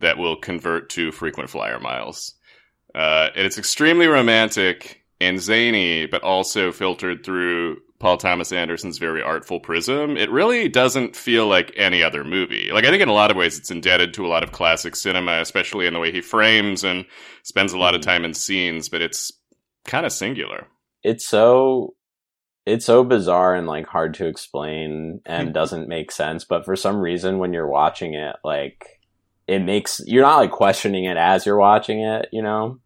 that 0.00 0.18
will 0.18 0.36
convert 0.36 0.90
to 0.90 1.10
frequent 1.10 1.50
flyer 1.50 1.80
miles. 1.80 2.34
Uh, 2.94 3.28
and 3.34 3.44
it's 3.44 3.58
extremely 3.58 4.06
romantic 4.06 5.02
and 5.20 5.40
zany, 5.40 6.06
but 6.06 6.22
also 6.22 6.70
filtered 6.70 7.24
through 7.24 7.78
Paul 7.98 8.18
Thomas 8.18 8.52
Anderson's 8.52 8.98
very 8.98 9.22
artful 9.22 9.60
prism. 9.60 10.16
It 10.16 10.30
really 10.30 10.68
doesn't 10.68 11.16
feel 11.16 11.46
like 11.46 11.72
any 11.76 12.02
other 12.02 12.24
movie. 12.24 12.70
Like, 12.72 12.84
I 12.84 12.90
think 12.90 13.02
in 13.02 13.08
a 13.08 13.14
lot 13.14 13.30
of 13.30 13.36
ways 13.36 13.58
it's 13.58 13.70
indebted 13.70 14.14
to 14.14 14.26
a 14.26 14.28
lot 14.28 14.42
of 14.42 14.52
classic 14.52 14.94
cinema, 14.96 15.40
especially 15.40 15.86
in 15.86 15.94
the 15.94 16.00
way 16.00 16.12
he 16.12 16.20
frames 16.20 16.84
and 16.84 17.06
spends 17.42 17.72
a 17.72 17.78
lot 17.78 17.94
of 17.94 18.00
mm-hmm. 18.00 18.10
time 18.10 18.24
in 18.24 18.34
scenes, 18.34 18.88
but 18.88 19.02
it's 19.02 19.32
kind 19.84 20.04
of 20.04 20.12
singular. 20.12 20.66
it's 21.06 21.26
so 21.26 21.94
it's 22.66 22.84
so 22.84 23.04
bizarre 23.04 23.54
and 23.54 23.68
like 23.68 23.86
hard 23.86 24.14
to 24.14 24.26
explain 24.26 25.20
and 25.24 25.54
doesn't 25.60 25.88
make 25.88 26.10
sense 26.10 26.44
but 26.44 26.64
for 26.64 26.76
some 26.76 26.96
reason 26.96 27.38
when 27.38 27.52
you're 27.52 27.68
watching 27.68 28.14
it 28.14 28.36
like 28.44 28.84
it 29.46 29.60
makes 29.60 30.00
you're 30.04 30.24
not 30.24 30.38
like 30.38 30.50
questioning 30.50 31.04
it 31.04 31.16
as 31.16 31.46
you're 31.46 31.58
watching 31.58 32.00
it 32.00 32.28
you 32.32 32.42
know 32.42 32.78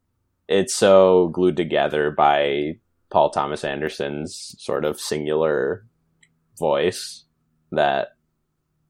it's 0.47 0.75
so 0.75 1.29
glued 1.29 1.57
together 1.57 2.11
by 2.11 2.73
paul 3.11 3.31
thomas 3.31 3.65
anderson's 3.65 4.55
sort 4.59 4.85
of 4.85 5.01
singular 5.01 5.87
voice 6.59 7.25
that 7.73 8.09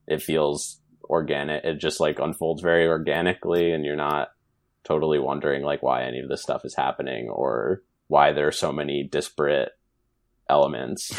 it 0.07 0.23
feels 0.23 0.81
organic 1.05 1.65
it 1.65 1.79
just 1.79 2.01
like 2.01 2.19
unfolds 2.19 2.63
very 2.63 2.87
organically 2.87 3.73
and 3.73 3.85
you're 3.85 3.97
not 3.97 4.29
totally 4.85 5.19
wondering 5.19 5.63
like 5.63 5.83
why 5.83 6.05
any 6.05 6.21
of 6.21 6.29
this 6.29 6.43
stuff 6.43 6.65
is 6.65 6.75
happening 6.75 7.29
or 7.29 7.83
why 8.11 8.33
there 8.33 8.49
are 8.49 8.53
so 8.53 8.73
many 8.73 9.05
disparate 9.05 9.71
elements. 10.49 11.13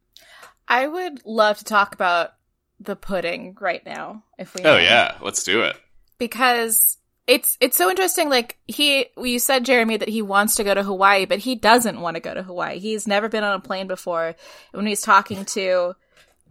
I 0.68 0.86
would 0.86 1.24
love 1.24 1.58
to 1.58 1.64
talk 1.64 1.94
about 1.94 2.32
the 2.78 2.94
pudding 2.94 3.56
right 3.58 3.84
now, 3.84 4.22
if 4.38 4.54
we. 4.54 4.62
Oh, 4.62 4.76
may. 4.76 4.84
yeah. 4.84 5.16
Let's 5.22 5.42
do 5.42 5.62
it. 5.62 5.76
because 6.18 6.97
it's 7.28 7.58
it's 7.60 7.76
so 7.76 7.90
interesting. 7.90 8.30
Like 8.30 8.56
he, 8.66 9.06
you 9.18 9.38
said, 9.38 9.66
Jeremy, 9.66 9.98
that 9.98 10.08
he 10.08 10.22
wants 10.22 10.56
to 10.56 10.64
go 10.64 10.72
to 10.72 10.82
Hawaii, 10.82 11.26
but 11.26 11.38
he 11.38 11.54
doesn't 11.54 12.00
want 12.00 12.14
to 12.16 12.20
go 12.20 12.32
to 12.32 12.42
Hawaii. 12.42 12.78
He's 12.78 13.06
never 13.06 13.28
been 13.28 13.44
on 13.44 13.54
a 13.54 13.60
plane 13.60 13.86
before. 13.86 14.34
When 14.72 14.86
he's 14.86 15.02
talking 15.02 15.44
to 15.44 15.94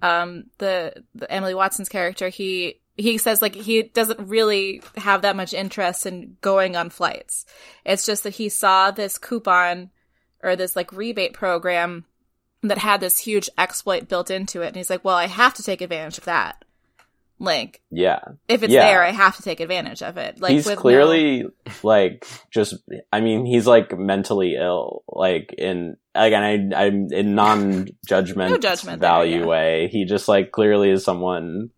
um 0.04 0.46
the, 0.60 1.04
the 1.16 1.30
Emily 1.32 1.56
Watson's 1.56 1.90
character, 1.90 2.30
he 2.30 2.80
he 2.96 3.18
says 3.18 3.42
like 3.42 3.56
he 3.56 3.82
doesn't 3.82 4.30
really 4.30 4.84
have 4.96 5.24
that 5.24 5.36
much 5.36 5.54
interest 5.54 6.06
in 6.06 6.38
going 6.42 6.76
on 6.76 6.92
flights. 6.92 7.48
It's 7.84 8.06
just 8.06 8.24
that 8.24 8.36
he 8.36 8.48
saw 8.48 8.92
this 8.92 9.18
coupon 9.18 9.90
or 10.44 10.56
this 10.56 10.76
like 10.76 10.94
rebate 10.94 11.34
program 11.34 12.06
that 12.62 12.78
had 12.78 13.02
this 13.02 13.18
huge 13.18 13.50
exploit 13.58 14.08
built 14.08 14.30
into 14.30 14.62
it, 14.62 14.68
and 14.68 14.76
he's 14.76 14.92
like, 14.92 15.04
"Well, 15.04 15.16
I 15.16 15.26
have 15.26 15.56
to 15.56 15.64
take 15.64 15.82
advantage 15.82 16.20
of 16.20 16.26
that." 16.26 16.64
Like, 17.40 17.82
Yeah. 17.92 18.20
if 18.48 18.64
it's 18.64 18.74
Yeah. 18.74 18.86
there, 18.88 19.04
I 19.04 19.12
have 19.12 19.36
to 19.38 19.44
take 19.44 19.60
advantage 19.60 20.02
of 20.02 20.18
it. 20.18 20.42
Like 20.42 20.52
he's 20.54 20.66
with 20.66 20.76
no- 20.76 20.82
clearly 20.82 21.46
like 21.84 22.26
just 22.52 22.76
I 23.14 23.22
mean, 23.22 23.46
he's 23.46 23.68
like 23.68 23.96
mentally 23.98 24.56
ill. 24.56 25.04
Like 25.08 25.54
in 25.58 25.98
like 26.16 26.34
and 26.34 26.74
I 26.76 26.86
I'm 26.86 27.08
in 27.12 27.36
non 27.36 27.88
judgment 28.08 28.52
No 28.54 28.58
judgment 28.58 29.02
there, 29.02 29.10
value 29.12 29.40
yeah. 29.42 29.46
way. 29.46 29.88
He 29.92 30.06
just 30.06 30.28
like 30.28 30.52
clearly 30.52 30.90
is 30.90 31.04
someone 31.04 31.70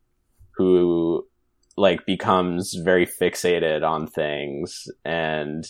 who 0.55 1.25
like 1.77 2.05
becomes 2.05 2.73
very 2.75 3.05
fixated 3.05 3.83
on 3.87 4.07
things 4.07 4.87
and 5.05 5.65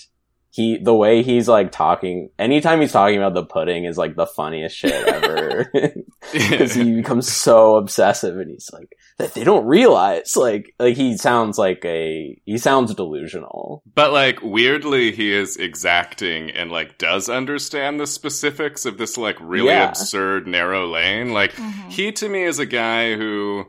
he 0.52 0.78
the 0.78 0.94
way 0.96 1.22
he's 1.24 1.48
like 1.48 1.72
talking 1.72 2.30
anytime 2.40 2.82
he's 2.82 2.92
talking 2.92 3.18
about 3.18 3.34
the 3.36 3.46
pudding 3.46 3.86
is 3.86 3.98
like 3.98 4.16
the 4.16 4.26
funniest 4.26 4.76
shit 4.76 4.92
ever 5.08 5.72
because 6.34 6.74
he 6.74 6.96
becomes 6.96 7.32
so 7.32 7.76
obsessive 7.78 8.38
and 8.38 8.50
he's 8.52 8.70
like 8.74 8.90
that 9.20 9.34
they 9.34 9.44
don't 9.44 9.66
realize 9.66 10.36
like 10.36 10.74
like 10.80 10.96
he 10.96 11.16
sounds 11.18 11.58
like 11.58 11.84
a 11.86 12.40
he 12.46 12.58
sounds 12.58 12.94
delusional 12.96 13.84
But 13.94 14.12
like 14.14 14.40
weirdly, 14.42 15.12
he 15.12 15.32
is 15.32 15.58
exacting 15.58 16.52
and 16.52 16.72
like 16.72 16.98
does 16.98 17.30
understand 17.30 18.00
the 18.00 18.08
specifics 18.08 18.86
of 18.86 18.98
this 18.98 19.18
like 19.18 19.38
really 19.40 19.70
Yeah. 19.70 19.90
absurd 19.90 20.48
narrow 20.48 20.88
lane. 20.88 21.34
Like 21.34 21.54
Mhm. 21.54 21.92
he 21.92 22.12
to 22.14 22.30
me 22.30 22.44
is 22.44 22.60
a 22.60 22.66
guy 22.66 23.16
who 23.16 23.66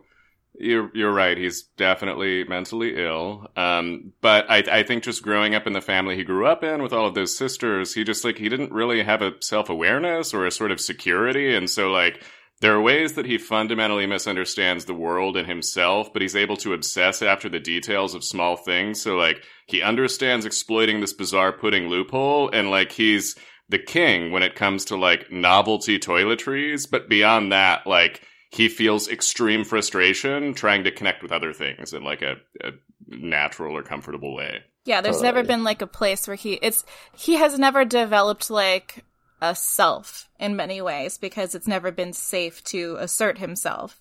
you're 0.60 0.90
you're 0.94 1.12
right. 1.12 1.36
He's 1.36 1.62
definitely 1.76 2.44
mentally 2.44 2.94
ill. 2.96 3.48
Um, 3.56 4.12
but 4.20 4.50
I 4.50 4.58
I 4.70 4.82
think 4.82 5.02
just 5.02 5.22
growing 5.22 5.54
up 5.54 5.66
in 5.66 5.72
the 5.72 5.80
family 5.80 6.16
he 6.16 6.24
grew 6.24 6.46
up 6.46 6.62
in 6.62 6.82
with 6.82 6.92
all 6.92 7.06
of 7.06 7.14
those 7.14 7.36
sisters, 7.36 7.94
he 7.94 8.04
just 8.04 8.24
like 8.24 8.38
he 8.38 8.48
didn't 8.48 8.72
really 8.72 9.02
have 9.02 9.22
a 9.22 9.32
self 9.40 9.70
awareness 9.70 10.34
or 10.34 10.46
a 10.46 10.50
sort 10.50 10.70
of 10.72 10.80
security, 10.80 11.54
and 11.54 11.68
so 11.68 11.90
like. 11.90 12.22
There 12.62 12.74
are 12.74 12.82
ways 12.82 13.14
that 13.14 13.24
he 13.24 13.38
fundamentally 13.38 14.04
misunderstands 14.04 14.84
the 14.84 14.92
world 14.92 15.38
and 15.38 15.48
himself, 15.48 16.12
but 16.12 16.20
he's 16.20 16.36
able 16.36 16.58
to 16.58 16.74
obsess 16.74 17.22
after 17.22 17.48
the 17.48 17.58
details 17.58 18.14
of 18.14 18.22
small 18.22 18.54
things. 18.54 19.00
So, 19.00 19.16
like, 19.16 19.42
he 19.64 19.80
understands 19.80 20.44
exploiting 20.44 21.00
this 21.00 21.14
bizarre 21.14 21.52
pudding 21.52 21.88
loophole, 21.88 22.50
and, 22.50 22.68
like, 22.68 22.92
he's 22.92 23.34
the 23.70 23.78
king 23.78 24.30
when 24.30 24.42
it 24.42 24.56
comes 24.56 24.84
to, 24.86 24.96
like, 24.96 25.32
novelty 25.32 25.98
toiletries. 25.98 26.86
But 26.90 27.08
beyond 27.08 27.50
that, 27.52 27.86
like, 27.86 28.20
he 28.50 28.68
feels 28.68 29.08
extreme 29.08 29.64
frustration 29.64 30.54
trying 30.54 30.84
to 30.84 30.90
connect 30.90 31.22
with 31.22 31.32
other 31.32 31.52
things 31.52 31.92
in, 31.92 32.04
like, 32.04 32.22
a, 32.22 32.36
a 32.62 32.72
natural 33.08 33.76
or 33.76 33.82
comfortable 33.82 34.34
way. 34.34 34.62
Yeah, 34.84 35.00
there's 35.00 35.22
never 35.22 35.42
been 35.42 35.62
like 35.62 35.82
a 35.82 35.86
place 35.86 36.26
where 36.26 36.36
he 36.36 36.54
it's 36.54 36.84
he 37.14 37.34
has 37.34 37.58
never 37.58 37.84
developed 37.84 38.50
like 38.50 39.04
a 39.42 39.54
self 39.54 40.28
in 40.38 40.56
many 40.56 40.80
ways 40.80 41.18
because 41.18 41.54
it's 41.54 41.66
never 41.66 41.92
been 41.92 42.12
safe 42.12 42.64
to 42.64 42.96
assert 42.98 43.38
himself. 43.38 44.00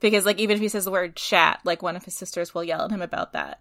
Because 0.00 0.24
like 0.24 0.38
even 0.38 0.56
if 0.56 0.60
he 0.60 0.68
says 0.68 0.86
the 0.86 0.90
word 0.90 1.14
chat, 1.16 1.60
like 1.64 1.82
one 1.82 1.96
of 1.96 2.04
his 2.04 2.16
sisters 2.16 2.54
will 2.54 2.64
yell 2.64 2.82
at 2.82 2.90
him 2.90 3.02
about 3.02 3.32
that. 3.32 3.60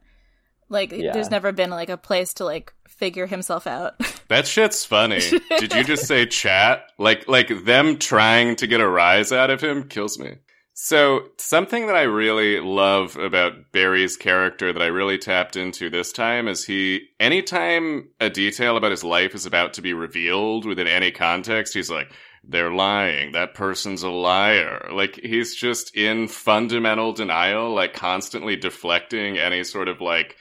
Like 0.74 0.92
Yeah. 0.92 1.14
there's 1.14 1.32
never 1.32 1.52
been 1.54 1.70
like 1.70 1.90
a 1.90 1.98
place 1.98 2.34
to 2.36 2.46
like 2.46 2.74
figure 2.88 3.26
himself 3.28 3.66
out. 3.68 3.94
That 4.30 4.48
shit's 4.48 4.84
funny. 4.84 5.20
Did 5.60 5.76
you 5.76 5.84
just 5.84 6.08
say 6.08 6.26
chat? 6.26 6.86
Like 6.98 7.28
like 7.28 7.66
them 7.66 8.00
trying 8.00 8.56
to 8.56 8.66
get 8.68 8.82
a 8.82 8.88
rise 8.88 9.32
out 9.32 9.52
of 9.52 9.62
him 9.62 9.88
kills 9.90 10.18
me. 10.18 10.38
So 10.74 11.28
something 11.38 11.86
that 11.86 11.96
I 11.96 12.04
really 12.04 12.60
love 12.60 13.16
about 13.16 13.72
Barry's 13.72 14.18
character 14.18 14.74
that 14.74 14.82
I 14.82 14.88
really 14.88 15.20
tapped 15.20 15.56
into 15.56 15.92
this 15.92 16.12
time 16.12 16.48
is 16.48 16.66
he 16.66 17.10
anytime 17.20 18.10
a 18.20 18.30
detail 18.32 18.76
about 18.76 18.90
his 18.92 19.04
life 19.04 19.36
is 19.36 19.46
about 19.46 19.74
to 19.74 19.82
be 19.84 19.94
revealed 19.94 20.66
within 20.66 20.88
any 20.88 21.12
context, 21.12 21.76
he's 21.76 21.92
like, 21.92 22.12
they're 22.44 22.74
lying. 22.74 23.34
That 23.34 23.54
person's 23.54 24.02
a 24.04 24.10
liar. 24.10 24.90
Like 24.92 25.20
he's 25.22 25.54
just 25.56 25.96
in 25.96 26.28
fundamental 26.28 27.14
denial, 27.14 27.74
like 27.74 27.94
constantly 27.94 28.56
deflecting 28.56 29.38
any 29.38 29.64
sort 29.64 29.88
of 29.90 30.02
like 30.02 30.38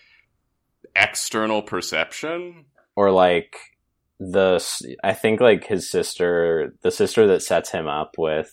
external 0.96 1.62
perception. 1.62 2.64
or 2.96 3.10
like 3.10 3.56
the 4.20 4.64
I 5.02 5.14
think 5.14 5.40
like 5.40 5.66
his 5.66 5.90
sister 5.90 6.74
the 6.82 6.90
sister 6.90 7.26
that 7.28 7.42
sets 7.42 7.70
him 7.70 7.88
up 7.88 8.12
with 8.18 8.50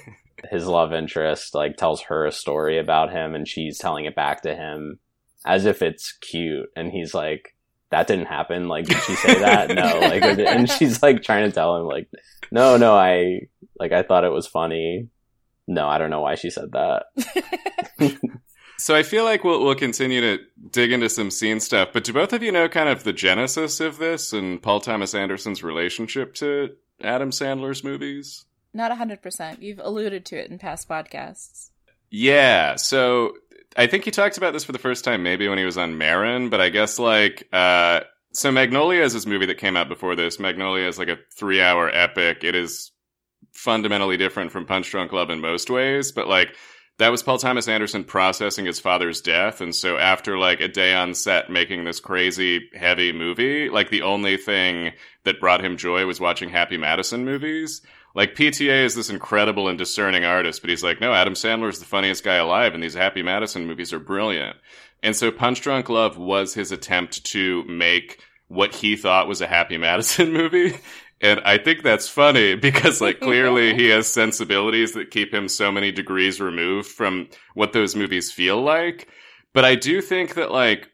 his 0.50 0.66
love 0.66 0.92
interest 0.92 1.54
like 1.54 1.76
tells 1.76 2.00
her 2.02 2.24
a 2.26 2.32
story 2.32 2.78
about 2.78 3.10
him 3.12 3.34
and 3.34 3.46
she's 3.46 3.78
telling 3.78 4.06
it 4.06 4.16
back 4.16 4.42
to 4.42 4.54
him 4.54 4.98
as 5.44 5.66
if 5.66 5.82
it's 5.82 6.12
cute. 6.12 6.68
And 6.76 6.90
he's 6.90 7.14
like 7.14 7.54
that 7.90 8.06
didn't 8.06 8.26
happen. 8.26 8.68
Like 8.68 8.86
did 8.86 9.02
she 9.02 9.14
say 9.16 9.38
that? 9.40 9.68
No. 9.70 10.00
Like 10.00 10.22
and 10.22 10.70
she's 10.70 11.02
like 11.02 11.22
trying 11.22 11.44
to 11.48 11.52
tell 11.54 11.76
him 11.76 11.84
like 11.86 12.08
no 12.50 12.76
no 12.76 12.94
i 12.94 13.40
like 13.78 13.92
i 13.92 14.02
thought 14.02 14.24
it 14.24 14.32
was 14.32 14.46
funny. 14.46 15.08
No 15.68 15.86
i 15.88 15.98
don't 15.98 16.10
know 16.10 16.20
why 16.22 16.36
she 16.36 16.48
said 16.50 16.72
that 16.72 17.04
So 18.82 18.96
I 18.96 19.04
feel 19.04 19.22
like 19.22 19.44
we'll 19.44 19.62
we'll 19.62 19.76
continue 19.76 20.20
to 20.20 20.42
dig 20.72 20.90
into 20.90 21.08
some 21.08 21.30
scene 21.30 21.60
stuff. 21.60 21.90
But 21.92 22.02
do 22.02 22.12
both 22.12 22.32
of 22.32 22.42
you 22.42 22.50
know 22.50 22.68
kind 22.68 22.88
of 22.88 23.04
the 23.04 23.12
genesis 23.12 23.78
of 23.78 23.98
this 23.98 24.32
and 24.32 24.60
Paul 24.60 24.80
Thomas 24.80 25.14
Anderson's 25.14 25.62
relationship 25.62 26.34
to 26.34 26.70
Adam 27.00 27.30
Sandler's 27.30 27.84
movies? 27.84 28.44
Not 28.74 28.90
100%. 28.90 29.62
You've 29.62 29.78
alluded 29.78 30.24
to 30.26 30.36
it 30.36 30.50
in 30.50 30.58
past 30.58 30.88
podcasts. 30.88 31.70
Yeah. 32.10 32.74
So 32.74 33.34
I 33.76 33.86
think 33.86 34.04
he 34.04 34.10
talked 34.10 34.36
about 34.36 34.52
this 34.52 34.64
for 34.64 34.72
the 34.72 34.80
first 34.80 35.04
time 35.04 35.22
maybe 35.22 35.46
when 35.46 35.58
he 35.58 35.64
was 35.64 35.78
on 35.78 35.96
Maron, 35.96 36.50
but 36.50 36.60
I 36.60 36.68
guess 36.68 36.98
like 36.98 37.46
uh 37.52 38.00
so 38.32 38.50
Magnolia 38.50 39.04
is 39.04 39.12
this 39.12 39.26
movie 39.26 39.46
that 39.46 39.58
came 39.58 39.76
out 39.76 39.88
before 39.88 40.16
this. 40.16 40.40
Magnolia 40.40 40.88
is 40.88 40.98
like 40.98 41.08
a 41.08 41.18
three 41.36 41.62
hour 41.62 41.88
epic. 41.88 42.42
It 42.42 42.56
is 42.56 42.90
fundamentally 43.52 44.16
different 44.16 44.50
from 44.50 44.66
Punch 44.66 44.90
Drunk 44.90 45.12
Love 45.12 45.30
in 45.30 45.40
most 45.40 45.70
ways, 45.70 46.10
but 46.10 46.26
like 46.26 46.56
that 46.98 47.10
was 47.10 47.22
Paul 47.22 47.38
Thomas 47.38 47.68
Anderson 47.68 48.04
processing 48.04 48.66
his 48.66 48.80
father's 48.80 49.20
death. 49.20 49.60
And 49.60 49.74
so 49.74 49.98
after 49.98 50.38
like 50.38 50.60
a 50.60 50.68
day 50.68 50.94
on 50.94 51.14
set 51.14 51.50
making 51.50 51.84
this 51.84 52.00
crazy 52.00 52.68
heavy 52.74 53.12
movie, 53.12 53.68
like 53.68 53.90
the 53.90 54.02
only 54.02 54.36
thing 54.36 54.92
that 55.24 55.40
brought 55.40 55.64
him 55.64 55.76
joy 55.76 56.06
was 56.06 56.20
watching 56.20 56.50
Happy 56.50 56.76
Madison 56.76 57.24
movies. 57.24 57.82
Like 58.14 58.34
PTA 58.34 58.84
is 58.84 58.94
this 58.94 59.08
incredible 59.08 59.68
and 59.68 59.78
discerning 59.78 60.24
artist, 60.24 60.60
but 60.60 60.68
he's 60.68 60.84
like, 60.84 61.00
no, 61.00 61.14
Adam 61.14 61.32
Sandler 61.32 61.70
is 61.70 61.78
the 61.78 61.86
funniest 61.86 62.22
guy 62.22 62.34
alive, 62.34 62.74
and 62.74 62.82
these 62.82 62.94
Happy 62.94 63.22
Madison 63.22 63.66
movies 63.66 63.92
are 63.94 63.98
brilliant. 63.98 64.56
And 65.02 65.16
so 65.16 65.30
Punch 65.30 65.62
Drunk 65.62 65.88
Love 65.88 66.18
was 66.18 66.52
his 66.52 66.72
attempt 66.72 67.24
to 67.26 67.64
make 67.64 68.22
what 68.48 68.74
he 68.74 68.96
thought 68.96 69.28
was 69.28 69.40
a 69.40 69.46
Happy 69.46 69.78
Madison 69.78 70.32
movie. 70.34 70.74
And 71.22 71.40
I 71.44 71.56
think 71.56 71.82
that's 71.82 72.08
funny 72.08 72.54
because 72.68 73.00
like 73.00 73.20
clearly 73.20 73.74
he 73.76 73.88
has 73.88 74.06
sensibilities 74.08 74.92
that 74.92 75.10
keep 75.10 75.32
him 75.32 75.48
so 75.48 75.72
many 75.72 75.92
degrees 75.92 76.40
removed 76.40 76.88
from 76.90 77.28
what 77.54 77.72
those 77.72 77.96
movies 77.96 78.30
feel 78.32 78.60
like. 78.60 79.08
But 79.54 79.64
I 79.64 79.76
do 79.76 80.00
think 80.02 80.34
that 80.34 80.50
like 80.50 80.88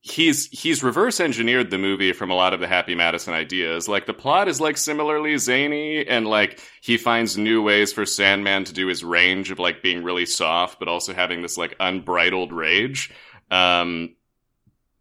he's 0.00 0.46
he's 0.48 0.82
reverse 0.82 1.20
engineered 1.20 1.70
the 1.70 1.78
movie 1.78 2.12
from 2.12 2.30
a 2.30 2.34
lot 2.34 2.52
of 2.52 2.60
the 2.60 2.66
Happy 2.66 2.94
Madison 2.94 3.34
ideas. 3.34 3.88
Like 3.88 4.06
the 4.06 4.14
plot 4.14 4.48
is 4.48 4.60
like 4.60 4.76
similarly 4.76 5.36
zany 5.38 6.06
and 6.06 6.26
like 6.26 6.60
he 6.80 6.96
finds 6.96 7.38
new 7.38 7.62
ways 7.62 7.92
for 7.92 8.04
Sandman 8.04 8.64
to 8.64 8.72
do 8.72 8.88
his 8.88 9.04
range 9.04 9.50
of 9.50 9.58
like 9.58 9.82
being 9.82 10.02
really 10.02 10.26
soft 10.26 10.78
but 10.78 10.88
also 10.88 11.14
having 11.14 11.42
this 11.42 11.56
like 11.56 11.76
unbridled 11.80 12.52
rage. 12.52 13.10
Um 13.50 14.16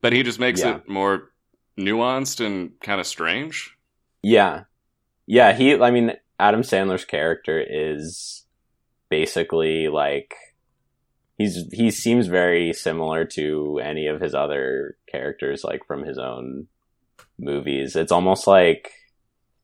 but 0.02 0.14
he 0.14 0.24
just 0.24 0.40
makes 0.40 0.62
Yeah. 0.62 0.78
it 0.78 0.90
more 0.90 1.32
nuanced 1.80 2.44
and 2.46 2.80
kind 2.80 3.00
of 3.02 3.08
strange. 3.08 3.76
Yeah. 4.23 4.63
Yeah, 5.25 5.53
he 5.53 5.79
I 5.79 5.91
mean 5.91 6.13
Adam 6.39 6.62
Sandler's 6.62 7.05
character 7.05 7.63
is 7.67 8.45
basically 9.10 9.88
like 9.88 10.34
he's 11.38 11.65
he 11.71 11.91
seems 11.91 12.27
very 12.27 12.73
similar 12.73 13.25
to 13.25 13.79
any 13.84 14.07
of 14.07 14.21
his 14.21 14.34
other 14.34 14.97
characters 15.10 15.63
like 15.63 15.86
from 15.86 16.03
his 16.03 16.17
own 16.17 16.67
movies. 17.39 17.95
It's 17.95 18.12
almost 18.12 18.47
like 18.47 18.91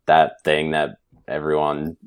that 0.05 0.43
thing 0.43 0.71
that 0.71 0.97
everyone 1.27 1.97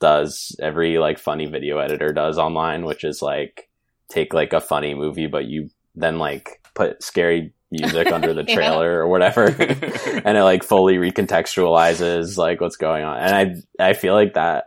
does 0.00 0.56
every 0.60 0.98
like 0.98 1.18
funny 1.18 1.46
video 1.46 1.78
editor 1.78 2.12
does 2.12 2.38
online 2.38 2.86
which 2.86 3.04
is 3.04 3.20
like 3.20 3.68
take 4.08 4.32
like 4.32 4.52
a 4.54 4.60
funny 4.60 4.94
movie 4.94 5.26
but 5.26 5.44
you 5.44 5.68
then 5.94 6.18
like 6.18 6.62
put 6.74 7.02
scary 7.02 7.52
music 7.70 8.10
under 8.12 8.34
the 8.34 8.44
Yeah. 8.48 8.54
trailer 8.54 8.98
or 9.00 9.08
whatever. 9.08 9.44
And 10.24 10.36
it 10.36 10.42
like 10.42 10.62
fully 10.64 10.96
recontextualizes 10.96 12.36
like 12.36 12.60
what's 12.60 12.76
going 12.76 13.04
on. 13.04 13.18
And 13.18 13.64
i 13.80 13.90
i 13.90 13.92
feel 13.94 14.14
like 14.14 14.34
that 14.34 14.64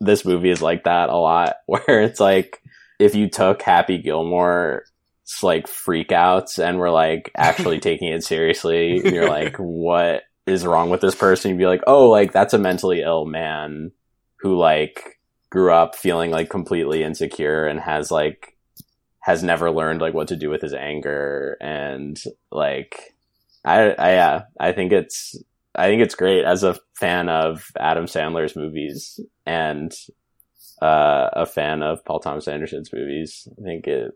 this 0.00 0.24
movie 0.24 0.50
is 0.50 0.62
like 0.62 0.84
that 0.84 1.08
a 1.08 1.16
lot 1.16 1.56
where 1.66 2.02
it's 2.02 2.20
like 2.20 2.60
if 2.98 3.14
you 3.14 3.28
took 3.28 3.62
happy 3.62 3.98
gilmore's 3.98 4.88
like 5.42 5.66
freakouts 5.66 6.58
and 6.62 6.78
were 6.78 6.90
like 6.90 7.30
actually 7.36 7.78
taking 7.80 8.08
it 8.12 8.24
seriously 8.24 8.98
and 8.98 9.12
you're 9.14 9.28
like 9.28 9.56
what 9.56 10.22
is 10.46 10.64
wrong 10.64 10.90
with 10.90 11.00
this 11.00 11.14
person? 11.14 11.50
You'd 11.50 11.58
be 11.58 11.66
like 11.66 11.82
oh 11.86 12.08
like 12.08 12.32
that's 12.32 12.54
a 12.54 12.58
mentally 12.58 13.02
ill 13.02 13.26
man 13.26 13.90
who 14.40 14.56
like 14.56 15.18
grew 15.50 15.72
up 15.72 15.96
feeling 15.96 16.30
like 16.30 16.50
completely 16.50 17.02
insecure 17.02 17.66
and 17.66 17.80
has 17.80 18.10
like 18.10 18.55
has 19.26 19.42
never 19.42 19.72
learned 19.72 20.00
like 20.00 20.14
what 20.14 20.28
to 20.28 20.36
do 20.36 20.48
with 20.48 20.62
his 20.62 20.72
anger 20.72 21.56
and 21.60 22.22
like 22.52 23.16
I, 23.64 23.90
I 23.90 24.10
yeah 24.12 24.42
I 24.60 24.70
think 24.70 24.92
it's 24.92 25.34
I 25.74 25.88
think 25.88 26.00
it's 26.00 26.14
great 26.14 26.44
as 26.44 26.62
a 26.62 26.78
fan 26.94 27.28
of 27.28 27.66
Adam 27.76 28.04
Sandler's 28.04 28.54
movies 28.54 29.18
and 29.44 29.92
uh, 30.80 31.28
a 31.32 31.44
fan 31.44 31.82
of 31.82 32.04
Paul 32.04 32.20
Thomas 32.20 32.46
Anderson's 32.46 32.92
movies. 32.92 33.48
I 33.58 33.62
think 33.64 33.88
it 33.88 34.12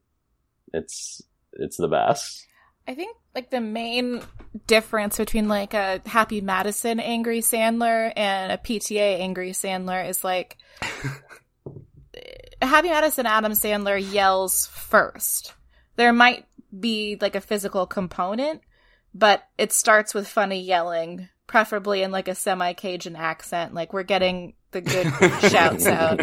it's 0.72 1.20
it's 1.54 1.76
the 1.76 1.88
best. 1.88 2.46
I 2.86 2.94
think 2.94 3.16
like 3.34 3.50
the 3.50 3.60
main 3.60 4.22
difference 4.68 5.16
between 5.16 5.48
like 5.48 5.74
a 5.74 6.00
Happy 6.06 6.40
Madison 6.40 7.00
angry 7.00 7.40
Sandler 7.40 8.12
and 8.16 8.52
a 8.52 8.58
PTA 8.58 9.18
angry 9.18 9.50
Sandler 9.50 10.08
is 10.08 10.22
like 10.22 10.56
Happy 12.62 12.88
Madison 12.88 13.26
Adam 13.26 13.52
Sandler 13.52 14.12
yells 14.12 14.66
first. 14.66 15.54
There 15.96 16.12
might 16.12 16.46
be 16.78 17.16
like 17.20 17.34
a 17.34 17.40
physical 17.40 17.86
component, 17.86 18.62
but 19.14 19.42
it 19.58 19.72
starts 19.72 20.14
with 20.14 20.28
funny 20.28 20.60
yelling, 20.60 21.28
preferably 21.46 22.02
in 22.02 22.10
like 22.10 22.28
a 22.28 22.34
semi 22.34 22.72
Cajun 22.74 23.16
accent. 23.16 23.74
Like 23.74 23.92
we're 23.92 24.02
getting 24.02 24.54
the 24.70 24.80
good 24.80 25.06
shouts 25.50 25.86
out. 25.86 26.20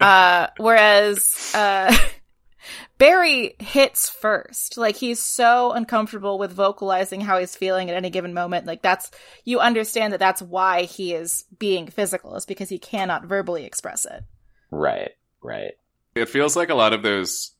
Uh, 0.00 0.48
whereas 0.58 1.52
uh, 1.54 1.96
Barry 2.98 3.56
hits 3.58 4.08
first. 4.08 4.78
Like 4.78 4.96
he's 4.96 5.20
so 5.20 5.72
uncomfortable 5.72 6.38
with 6.38 6.52
vocalizing 6.52 7.20
how 7.20 7.38
he's 7.38 7.56
feeling 7.56 7.90
at 7.90 7.96
any 7.96 8.10
given 8.10 8.34
moment. 8.34 8.66
Like 8.66 8.82
that's 8.82 9.10
you 9.44 9.60
understand 9.60 10.12
that 10.12 10.20
that's 10.20 10.42
why 10.42 10.82
he 10.82 11.14
is 11.14 11.44
being 11.58 11.88
physical 11.88 12.36
is 12.36 12.46
because 12.46 12.68
he 12.68 12.78
cannot 12.78 13.24
verbally 13.24 13.64
express 13.64 14.04
it. 14.04 14.22
Right, 14.70 15.12
right. 15.44 15.72
It 16.14 16.28
feels 16.28 16.56
like 16.56 16.70
a 16.70 16.74
lot 16.74 16.92
of 16.92 17.02
those 17.02 17.52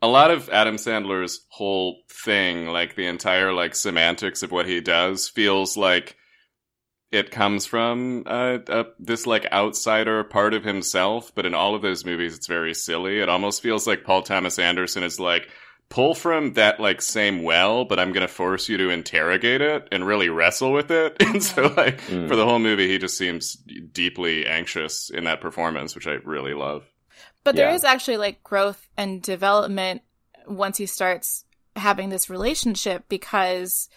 a 0.00 0.06
lot 0.06 0.30
of 0.30 0.48
Adam 0.50 0.76
Sandler's 0.76 1.44
whole 1.48 2.02
thing, 2.08 2.66
like 2.66 2.94
the 2.94 3.06
entire 3.06 3.52
like 3.52 3.74
semantics 3.74 4.42
of 4.42 4.52
what 4.52 4.66
he 4.66 4.80
does 4.80 5.28
feels 5.28 5.76
like 5.76 6.16
it 7.10 7.30
comes 7.30 7.64
from 7.66 8.24
uh, 8.26 8.58
uh, 8.68 8.84
this 8.98 9.26
like 9.26 9.50
outsider 9.50 10.22
part 10.24 10.54
of 10.54 10.62
himself, 10.62 11.32
but 11.34 11.46
in 11.46 11.54
all 11.54 11.74
of 11.74 11.82
those 11.82 12.04
movies 12.04 12.36
it's 12.36 12.46
very 12.46 12.74
silly. 12.74 13.18
It 13.18 13.28
almost 13.28 13.62
feels 13.62 13.86
like 13.86 14.04
Paul 14.04 14.22
Thomas 14.22 14.58
Anderson 14.58 15.02
is 15.02 15.18
like 15.18 15.48
pull 15.90 16.14
from 16.14 16.52
that 16.54 16.78
like 16.80 17.00
same 17.00 17.42
well, 17.42 17.84
but 17.84 17.98
I'm 17.98 18.12
going 18.12 18.26
to 18.26 18.32
force 18.32 18.68
you 18.68 18.76
to 18.78 18.90
interrogate 18.90 19.60
it 19.62 19.88
and 19.90 20.06
really 20.06 20.28
wrestle 20.28 20.72
with 20.72 20.90
it. 20.90 21.16
And 21.20 21.42
so 21.42 21.62
like 21.76 22.00
Mm. 22.02 22.28
for 22.28 22.36
the 22.36 22.44
whole 22.44 22.58
movie 22.58 22.88
he 22.88 22.98
just 22.98 23.16
seems 23.16 23.54
deeply 23.54 24.46
anxious 24.46 25.08
in 25.10 25.24
that 25.24 25.40
performance, 25.40 25.94
which 25.94 26.06
I 26.06 26.12
really 26.24 26.54
love. 26.54 26.84
But 27.44 27.56
there 27.56 27.68
Yeah. 27.70 27.74
is 27.74 27.84
actually 27.84 28.18
like 28.18 28.42
growth 28.44 28.86
and 28.96 29.22
development 29.22 30.02
once 30.46 30.76
he 30.78 30.86
starts 30.86 31.44
having 31.76 32.08
this 32.10 32.28
relationship 32.28 33.04
because 33.08 33.88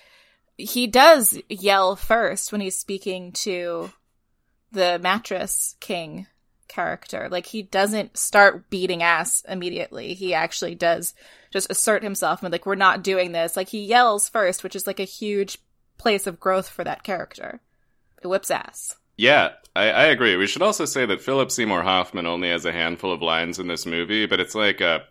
he 0.58 0.88
does 0.88 1.38
yell 1.50 1.96
first 1.96 2.52
when 2.52 2.62
he's 2.62 2.78
speaking 2.78 3.32
to 3.32 3.90
the 4.72 5.00
mattress 5.00 5.76
king 5.80 6.28
character. 6.72 7.28
Like 7.30 7.46
he 7.46 7.62
doesn't 7.62 8.18
start 8.18 8.70
beating 8.70 9.04
ass 9.04 9.44
immediately. 9.48 10.14
He 10.14 10.34
actually 10.34 10.74
does 10.74 11.14
just 11.52 11.70
assert 11.70 12.02
himself 12.02 12.42
and 12.42 12.52
like 12.52 12.66
we're 12.66 12.76
not 12.76 13.04
doing 13.04 13.34
this. 13.34 13.56
Like 13.56 13.70
he 13.70 13.84
yells 13.84 14.30
first, 14.30 14.64
which 14.64 14.76
is 14.76 14.88
like 14.88 15.00
a 15.00 15.04
huge 15.04 15.60
place 15.98 16.26
of 16.26 16.40
growth 16.40 16.70
for 16.70 16.84
that 16.84 17.04
character. 17.04 17.60
It 18.24 18.28
whips 18.28 18.50
ass. 18.50 18.96
Yeah, 19.18 19.52
I, 19.76 19.92
I 19.92 20.04
agree. 20.06 20.36
We 20.38 20.48
should 20.48 20.62
also 20.62 20.86
say 20.86 21.06
that 21.06 21.22
Philip 21.22 21.52
Seymour 21.52 21.84
Hoffman 21.84 22.26
only 22.26 22.50
has 22.50 22.66
a 22.66 22.72
handful 22.72 23.12
of 23.12 23.22
lines 23.22 23.60
in 23.60 23.68
this 23.68 23.86
movie, 23.86 24.26
but 24.26 24.40
it's 24.40 24.56
like 24.56 24.82
a 24.82 25.04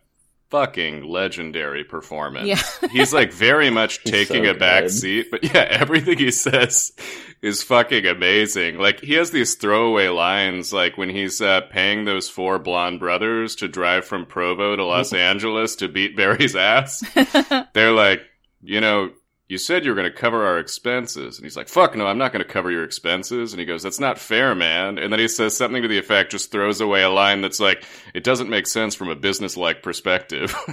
fucking 0.51 1.05
legendary 1.05 1.85
performance. 1.85 2.47
Yeah. 2.47 2.89
He's 2.93 3.13
like 3.13 3.33
very 3.33 3.71
much 3.71 4.05
taking 4.05 4.45
so 4.45 4.51
a 4.51 4.55
back 4.55 4.85
good. 4.85 4.93
seat, 4.93 5.31
but 5.31 5.45
yeah, 5.45 5.67
everything 5.71 6.19
he 6.19 6.31
says 6.31 6.93
is 7.41 7.63
fucking 7.63 8.07
amazing. 8.07 8.79
Like 8.79 9.01
he 9.01 9.15
has 9.15 9.31
these 9.31 9.55
throwaway 9.55 10.09
lines, 10.09 10.73
like 10.73 10.99
when 10.99 11.09
he's 11.09 11.41
uh, 11.41 11.63
paying 11.71 12.05
those 12.05 12.29
four 12.29 12.59
blonde 12.59 13.01
brothers 13.01 13.57
to 13.57 13.69
drive 13.69 14.05
from 14.05 14.27
Provo 14.27 14.77
to 14.77 14.85
Los 14.85 15.13
Angeles 15.15 15.77
to 15.77 15.89
beat 15.89 16.17
Barry's 16.17 16.57
ass. 16.57 17.03
They're 17.73 17.93
like, 17.93 18.23
you 18.63 18.81
know, 18.81 19.11
you 19.51 19.59
said 19.59 19.85
you 19.85 19.91
were 19.91 19.97
going 19.97 20.11
to 20.11 20.17
cover 20.17 20.47
our 20.47 20.61
expenses. 20.61 21.37
And 21.37 21.45
he's 21.45 21.57
like, 21.57 21.69
fuck 21.69 21.97
no, 21.97 22.07
I'm 22.07 22.19
not 22.19 22.33
going 22.33 22.45
to 22.45 22.49
cover 22.49 22.71
your 22.71 22.85
expenses. 22.85 23.53
And 23.53 23.59
he 23.59 23.67
goes, 23.67 23.83
that's 23.83 23.99
not 23.99 24.17
fair, 24.17 24.55
man. 24.55 24.97
And 24.97 25.13
then 25.13 25.19
he 25.19 25.27
says 25.27 25.57
something 25.57 25.83
to 25.83 25.89
the 25.89 25.99
effect, 25.99 26.31
just 26.31 26.53
throws 26.53 26.81
away 26.81 27.03
a 27.03 27.11
line 27.11 27.41
that's 27.41 27.59
like, 27.59 27.85
it 28.15 28.23
doesn't 28.23 28.49
make 28.49 28.69
sense 28.69 28.95
from 28.95 29.09
a 29.09 29.17
business 29.17 29.57
like 29.59 29.83
perspective. 29.83 30.55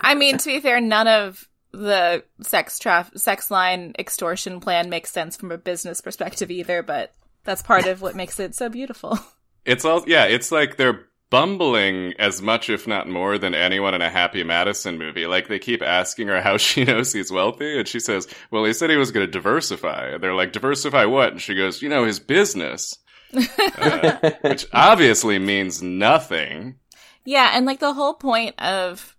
I 0.00 0.14
mean, 0.16 0.38
to 0.38 0.46
be 0.46 0.60
fair, 0.60 0.80
none 0.80 1.08
of 1.08 1.48
the 1.72 2.22
sex 2.40 2.78
traf- 2.78 3.18
sex 3.18 3.50
line 3.50 3.92
extortion 3.98 4.60
plan 4.60 4.88
makes 4.88 5.10
sense 5.10 5.36
from 5.36 5.50
a 5.50 5.58
business 5.58 6.00
perspective 6.00 6.52
either, 6.52 6.84
but 6.84 7.14
that's 7.42 7.62
part 7.62 7.86
of 7.86 8.00
what 8.00 8.14
makes 8.14 8.38
it 8.38 8.54
so 8.54 8.68
beautiful. 8.68 9.18
it's 9.64 9.84
all, 9.84 10.04
yeah, 10.06 10.26
it's 10.26 10.52
like 10.52 10.76
they're 10.76 11.08
bumbling 11.30 12.14
as 12.18 12.40
much, 12.40 12.70
if 12.70 12.86
not 12.86 13.08
more, 13.08 13.38
than 13.38 13.54
anyone 13.54 13.94
in 13.94 14.02
a 14.02 14.10
Happy 14.10 14.42
Madison 14.44 14.98
movie. 14.98 15.26
Like 15.26 15.48
they 15.48 15.58
keep 15.58 15.82
asking 15.82 16.28
her 16.28 16.40
how 16.40 16.56
she 16.58 16.84
knows 16.84 17.12
he's 17.12 17.32
wealthy. 17.32 17.78
And 17.78 17.88
she 17.88 18.00
says, 18.00 18.28
well, 18.50 18.64
he 18.64 18.72
said 18.72 18.90
he 18.90 18.96
was 18.96 19.10
going 19.10 19.26
to 19.26 19.30
diversify. 19.30 20.10
And 20.10 20.22
they're 20.22 20.34
like, 20.34 20.52
diversify 20.52 21.04
what? 21.04 21.32
And 21.32 21.40
she 21.40 21.54
goes, 21.54 21.82
you 21.82 21.88
know, 21.88 22.04
his 22.04 22.20
business. 22.20 22.98
Uh, 23.78 24.30
which 24.42 24.66
obviously 24.72 25.38
means 25.38 25.82
nothing. 25.82 26.76
Yeah, 27.24 27.50
and 27.52 27.66
like 27.66 27.80
the 27.80 27.92
whole 27.92 28.14
point 28.14 28.58
of 28.58 29.16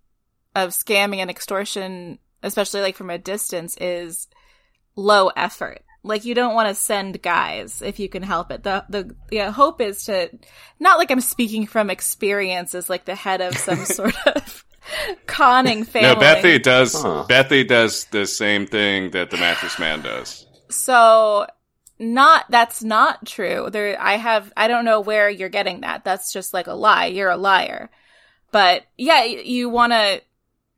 of 0.56 0.70
scamming 0.70 1.18
and 1.18 1.30
extortion, 1.30 2.18
especially 2.42 2.82
like 2.82 2.96
from 2.96 3.10
a 3.10 3.20
distance, 3.20 3.78
is 3.80 4.28
low 4.96 5.28
effort. 5.36 5.84
Like 6.04 6.26
you 6.26 6.36
don't 6.36 6.54
want 6.54 6.70
to 6.70 6.76
send 6.76 7.22
guys 7.22 7.82
if 7.82 8.00
you 8.00 8.10
can 8.10 8.24
help 8.24 8.52
it. 8.52 8.64
The 8.64 8.86
the 8.90 9.16
yeah, 9.32 9.52
hope 9.52 9.82
is 9.82 10.06
to 10.06 10.30
not 10.80 10.98
like 10.98 11.12
I'm 11.12 11.22
speaking 11.22 11.66
from 11.66 11.90
experience 11.90 12.76
as 12.76 12.90
like 12.90 13.06
the 13.06 13.16
head 13.16 13.42
of 13.42 13.58
some 13.58 13.86
sort 13.86 14.16
of 14.28 14.66
conning 15.26 15.84
family. 15.84 16.16
No, 16.16 16.22
Bethy 16.22 16.62
does. 16.62 17.02
Huh. 17.02 17.26
Bethy 17.28 17.68
does 17.68 18.06
the 18.06 18.26
same 18.26 18.68
thing 18.68 19.12
that 19.12 19.32
the 19.32 19.38
mattress 19.38 19.80
man 19.80 20.02
does. 20.02 20.46
So 20.70 21.48
not 22.00 22.46
that's 22.50 22.84
not 22.84 23.26
true. 23.26 23.70
There 23.72 24.00
I 24.00 24.14
have 24.14 24.52
I 24.56 24.68
don't 24.68 24.86
know 24.86 25.02
where 25.02 25.30
you're 25.30 25.50
getting 25.50 25.82
that. 25.82 26.04
That's 26.04 26.32
just 26.32 26.54
like 26.54 26.68
a 26.68 26.74
lie. 26.74 27.08
You're 27.08 27.30
a 27.30 27.38
liar. 27.38 27.90
But 28.52 28.84
yeah, 28.98 29.24
you 29.24 29.70
want 29.70 29.94
to 29.94 30.22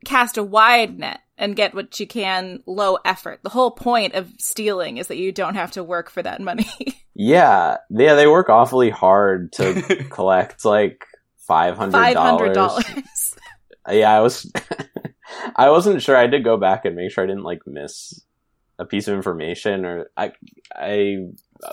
cast 0.04 0.36
a 0.36 0.42
wide 0.42 0.98
net 0.98 1.20
and 1.36 1.56
get 1.56 1.74
what 1.74 1.98
you 1.98 2.06
can 2.06 2.62
low 2.66 2.98
effort. 3.04 3.40
The 3.42 3.48
whole 3.48 3.70
point 3.70 4.14
of 4.14 4.32
stealing 4.38 4.98
is 4.98 5.08
that 5.08 5.16
you 5.16 5.32
don't 5.32 5.54
have 5.54 5.72
to 5.72 5.82
work 5.82 6.10
for 6.10 6.22
that 6.22 6.40
money. 6.40 6.70
Yeah, 7.22 7.76
yeah, 7.90 8.14
they 8.14 8.26
work 8.26 8.48
awfully 8.48 8.88
hard 8.88 9.52
to 9.54 10.04
collect 10.10 10.64
like 10.64 11.04
five 11.46 11.76
hundred 11.76 12.14
dollars. 12.14 12.54
dollars. 12.54 13.36
Yeah, 13.90 14.10
I 14.10 14.20
was, 14.20 14.50
I 15.56 15.68
wasn't 15.68 16.00
sure. 16.00 16.16
I 16.16 16.28
did 16.28 16.44
go 16.44 16.56
back 16.56 16.86
and 16.86 16.96
make 16.96 17.10
sure 17.10 17.22
I 17.22 17.26
didn't 17.26 17.42
like 17.42 17.66
miss 17.66 18.24
a 18.78 18.86
piece 18.86 19.06
of 19.06 19.16
information, 19.16 19.84
or 19.84 20.10
I, 20.16 20.32
I, 20.74 21.26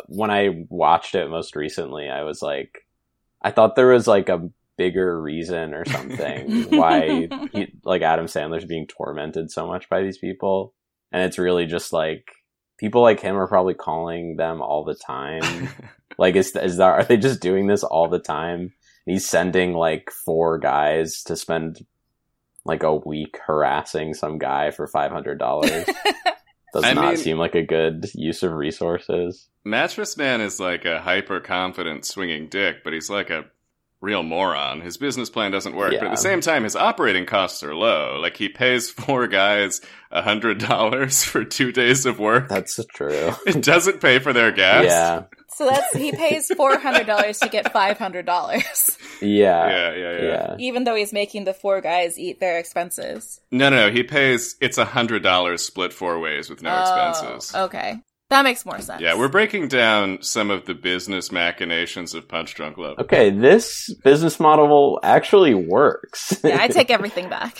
when 0.07 0.31
I 0.31 0.65
watched 0.67 1.15
it 1.15 1.29
most 1.29 1.55
recently, 1.55 2.09
I 2.09 2.23
was 2.23 2.41
like, 2.41 2.85
I 3.41 3.51
thought 3.51 3.77
there 3.77 3.93
was 3.93 4.05
like 4.07 4.27
a 4.27 4.49
bigger 4.77 5.21
reason 5.21 5.73
or 5.73 5.85
something 5.85 6.63
why 6.77 7.27
he, 7.51 7.73
like 7.83 8.01
Adam 8.01 8.25
Sandler's 8.27 8.65
being 8.65 8.87
tormented 8.87 9.51
so 9.51 9.67
much 9.67 9.89
by 9.89 10.01
these 10.01 10.17
people, 10.17 10.73
and 11.11 11.23
it's 11.23 11.37
really 11.37 11.65
just 11.65 11.91
like 11.93 12.27
people 12.79 13.01
like 13.01 13.19
him 13.19 13.35
are 13.35 13.47
probably 13.47 13.73
calling 13.73 14.35
them 14.37 14.61
all 14.61 14.83
the 14.83 14.95
time. 14.95 15.69
Like, 16.19 16.35
is 16.35 16.55
is 16.55 16.77
that 16.77 16.83
are 16.85 17.03
they 17.03 17.17
just 17.17 17.41
doing 17.41 17.67
this 17.67 17.83
all 17.83 18.09
the 18.09 18.17
time? 18.17 18.73
He's 19.05 19.27
sending 19.29 19.73
like 19.73 20.09
four 20.09 20.57
guys 20.57 21.21
to 21.23 21.35
spend 21.35 21.85
like 22.65 22.81
a 22.81 22.95
week 22.95 23.37
harassing 23.45 24.15
some 24.15 24.39
guy 24.39 24.71
for 24.71 24.87
five 24.87 25.11
hundred 25.11 25.37
dollars. 25.37 25.85
Does 26.73 26.83
I 26.83 26.93
not 26.93 27.05
mean- 27.09 27.17
seem 27.17 27.37
like 27.37 27.53
a 27.53 27.61
good 27.61 28.07
use 28.15 28.41
of 28.41 28.53
resources. 28.53 29.47
Mattress 29.63 30.17
Man 30.17 30.41
is 30.41 30.59
like 30.59 30.85
a 30.85 30.99
hyper 31.01 31.39
confident 31.39 32.03
swinging 32.03 32.47
dick, 32.47 32.77
but 32.83 32.93
he's 32.93 33.09
like 33.11 33.29
a 33.29 33.45
real 34.01 34.23
moron. 34.23 34.81
His 34.81 34.97
business 34.97 35.29
plan 35.29 35.51
doesn't 35.51 35.75
work, 35.75 35.93
but 35.93 36.03
at 36.05 36.11
the 36.11 36.17
same 36.17 36.41
time, 36.41 36.63
his 36.63 36.75
operating 36.75 37.25
costs 37.25 37.63
are 37.63 37.75
low. 37.75 38.19
Like 38.21 38.37
he 38.37 38.49
pays 38.49 38.89
four 38.91 39.27
guys 39.27 39.81
a 40.11 40.21
hundred 40.21 40.59
dollars 40.59 41.23
for 41.23 41.43
two 41.43 41.71
days 41.71 42.05
of 42.05 42.19
work. 42.19 42.47
That's 42.49 42.79
true. 42.93 43.31
it 43.45 43.63
doesn't 43.63 43.99
pay 44.01 44.19
for 44.19 44.33
their 44.33 44.51
gas. 44.51 44.85
Yeah, 44.85 45.23
so 45.49 45.65
that's 45.65 45.93
he 45.95 46.11
pays 46.11 46.47
four 46.55 46.77
hundred 46.77 47.07
dollars 47.07 47.39
to 47.39 47.49
get 47.49 47.73
five 47.73 47.97
hundred 47.97 48.25
dollars, 48.25 48.97
yeah, 49.21 49.67
yeah, 49.69 49.93
yeah, 49.95 50.11
yeah. 50.11 50.21
yeah. 50.21 50.55
even 50.59 50.83
though 50.83 50.95
he's 50.95 51.11
making 51.13 51.43
the 51.45 51.53
four 51.53 51.81
guys 51.81 52.17
eat 52.19 52.39
their 52.39 52.59
expenses. 52.59 53.41
No, 53.51 53.69
no, 53.69 53.87
no. 53.87 53.91
He 53.91 54.03
pays. 54.03 54.55
It's 54.61 54.77
a 54.77 54.85
hundred 54.85 55.23
dollars 55.23 55.63
split 55.63 55.91
four 55.91 56.19
ways 56.19 56.49
with 56.49 56.61
no 56.61 56.69
Oh, 56.73 57.09
expenses. 57.09 57.55
Okay, 57.55 57.95
that 58.29 58.43
makes 58.43 58.65
more 58.65 58.79
sense. 58.81 59.01
Yeah, 59.01 59.17
we're 59.17 59.27
breaking 59.29 59.67
down 59.69 60.21
some 60.21 60.49
of 60.51 60.65
the 60.65 60.73
business 60.73 61.31
machinations 61.31 62.13
of 62.13 62.27
Punch 62.27 62.55
Drunk 62.55 62.77
Love. 62.77 62.99
Okay, 62.99 63.29
this 63.29 63.93
business 64.03 64.39
model 64.39 64.99
actually 65.03 65.53
works. 65.53 66.39
yeah, 66.43 66.57
I 66.61 66.67
take 66.67 66.89
everything 66.91 67.29
back. 67.29 67.57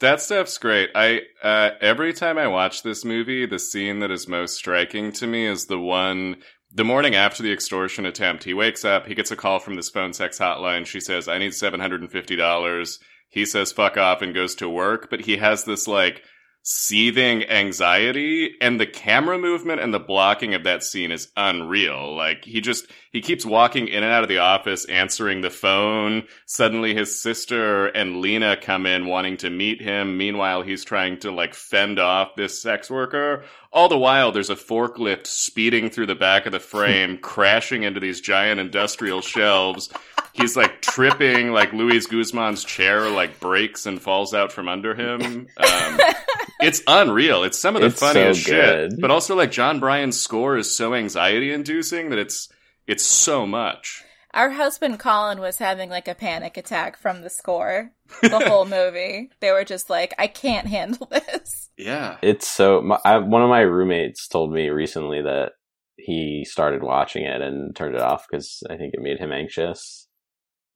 That 0.00 0.20
stuff's 0.20 0.58
great. 0.58 0.90
I 0.94 1.20
uh, 1.42 1.70
every 1.80 2.12
time 2.12 2.38
I 2.38 2.46
watch 2.48 2.82
this 2.82 3.04
movie, 3.04 3.46
the 3.46 3.58
scene 3.58 4.00
that 4.00 4.10
is 4.10 4.28
most 4.28 4.56
striking 4.56 5.12
to 5.12 5.26
me 5.26 5.46
is 5.46 5.66
the 5.66 5.78
one 5.78 6.36
the 6.72 6.84
morning 6.84 7.14
after 7.14 7.42
the 7.42 7.52
extortion 7.52 8.04
attempt. 8.04 8.44
He 8.44 8.52
wakes 8.54 8.84
up, 8.84 9.06
he 9.06 9.14
gets 9.14 9.30
a 9.30 9.36
call 9.36 9.60
from 9.60 9.76
this 9.76 9.88
phone 9.90 10.12
sex 10.12 10.38
hotline. 10.38 10.84
She 10.86 11.00
says, 11.00 11.28
"I 11.28 11.38
need 11.38 11.54
seven 11.54 11.80
hundred 11.80 12.02
and 12.02 12.10
fifty 12.10 12.36
dollars." 12.36 12.98
He 13.28 13.46
says, 13.46 13.72
"Fuck 13.72 13.96
off," 13.96 14.20
and 14.22 14.34
goes 14.34 14.54
to 14.56 14.68
work. 14.68 15.08
But 15.10 15.22
he 15.22 15.36
has 15.38 15.64
this 15.64 15.86
like 15.88 16.22
seething 16.66 17.44
anxiety 17.50 18.54
and 18.58 18.80
the 18.80 18.86
camera 18.86 19.38
movement 19.38 19.82
and 19.82 19.92
the 19.92 20.00
blocking 20.00 20.54
of 20.54 20.64
that 20.64 20.82
scene 20.82 21.12
is 21.12 21.28
unreal. 21.36 22.16
Like 22.16 22.42
he 22.46 22.62
just 22.62 22.86
he 23.12 23.20
keeps 23.20 23.44
walking 23.44 23.86
in 23.86 24.02
and 24.02 24.10
out 24.10 24.22
of 24.22 24.30
the 24.30 24.38
office 24.38 24.86
answering 24.86 25.42
the 25.42 25.50
phone. 25.50 26.22
Suddenly 26.46 26.94
his 26.94 27.20
sister 27.20 27.88
and 27.88 28.22
lena 28.22 28.56
come 28.56 28.86
in 28.86 29.06
wanting 29.06 29.36
to 29.38 29.50
meet 29.50 29.82
him. 29.82 30.16
Meanwhile 30.16 30.62
he's 30.62 30.84
trying 30.84 31.18
to 31.18 31.30
like 31.30 31.54
fend 31.54 31.98
off 31.98 32.34
this 32.34 32.62
sex 32.62 32.90
worker. 32.90 33.44
All 33.70 33.90
the 33.90 33.98
while 33.98 34.32
there's 34.32 34.50
a 34.50 34.56
forklift 34.56 35.26
speeding 35.26 35.90
through 35.90 36.06
the 36.06 36.14
back 36.14 36.46
of 36.46 36.52
the 36.52 36.60
frame 36.60 37.18
crashing 37.22 37.82
into 37.82 38.00
these 38.00 38.22
giant 38.22 38.58
industrial 38.58 39.20
shelves. 39.20 39.90
He's 40.32 40.56
like 40.56 40.80
tripping 40.80 41.52
like 41.52 41.74
luis 41.74 42.06
guzman's 42.06 42.64
chair 42.64 43.10
like 43.10 43.38
breaks 43.38 43.84
and 43.84 44.00
falls 44.00 44.32
out 44.32 44.50
from 44.50 44.66
under 44.66 44.94
him. 44.94 45.46
Um, 45.58 46.00
it's 46.60 46.82
unreal. 46.86 47.44
It's 47.44 47.58
some 47.58 47.76
of 47.76 47.82
the 47.82 47.88
It's 47.88 48.00
funniest 48.00 48.44
so 48.44 48.50
shit. 48.50 49.00
But 49.00 49.10
also 49.10 49.36
like 49.36 49.50
Jon 49.52 49.80
Brion's 49.80 50.20
score 50.20 50.56
is 50.56 50.74
so 50.74 50.94
anxiety 50.94 51.52
inducing 51.52 52.10
that 52.10 52.18
it's 52.18 52.48
it's 52.86 53.04
so 53.04 53.46
much. 53.46 54.04
Our 54.34 54.50
husband 54.50 54.98
Colin 54.98 55.40
was 55.40 55.58
having 55.58 55.90
like 55.90 56.08
a 56.08 56.14
panic 56.14 56.56
attack 56.56 56.96
from 56.98 57.22
the 57.22 57.30
score 57.30 57.92
the 58.22 58.48
whole 58.48 58.64
movie. 58.64 59.30
They 59.40 59.52
were 59.52 59.64
just 59.64 59.88
like, 59.88 60.12
I 60.18 60.26
can't 60.26 60.66
handle 60.66 61.06
this. 61.06 61.70
Yeah. 61.78 62.16
it's 62.22 62.46
so. 62.48 62.82
My, 62.82 62.98
I, 63.04 63.18
one 63.18 63.42
of 63.42 63.48
my 63.48 63.60
roommates 63.60 64.26
told 64.28 64.52
me 64.52 64.68
recently 64.68 65.22
that 65.22 65.52
he 65.96 66.44
started 66.44 66.82
watching 66.82 67.24
it 67.24 67.40
and 67.40 67.74
turned 67.74 67.94
it 67.94 68.00
off 68.00 68.26
because 68.28 68.62
I 68.68 68.76
think 68.76 68.94
it 68.94 69.02
made 69.02 69.18
him 69.18 69.32
anxious. 69.32 70.08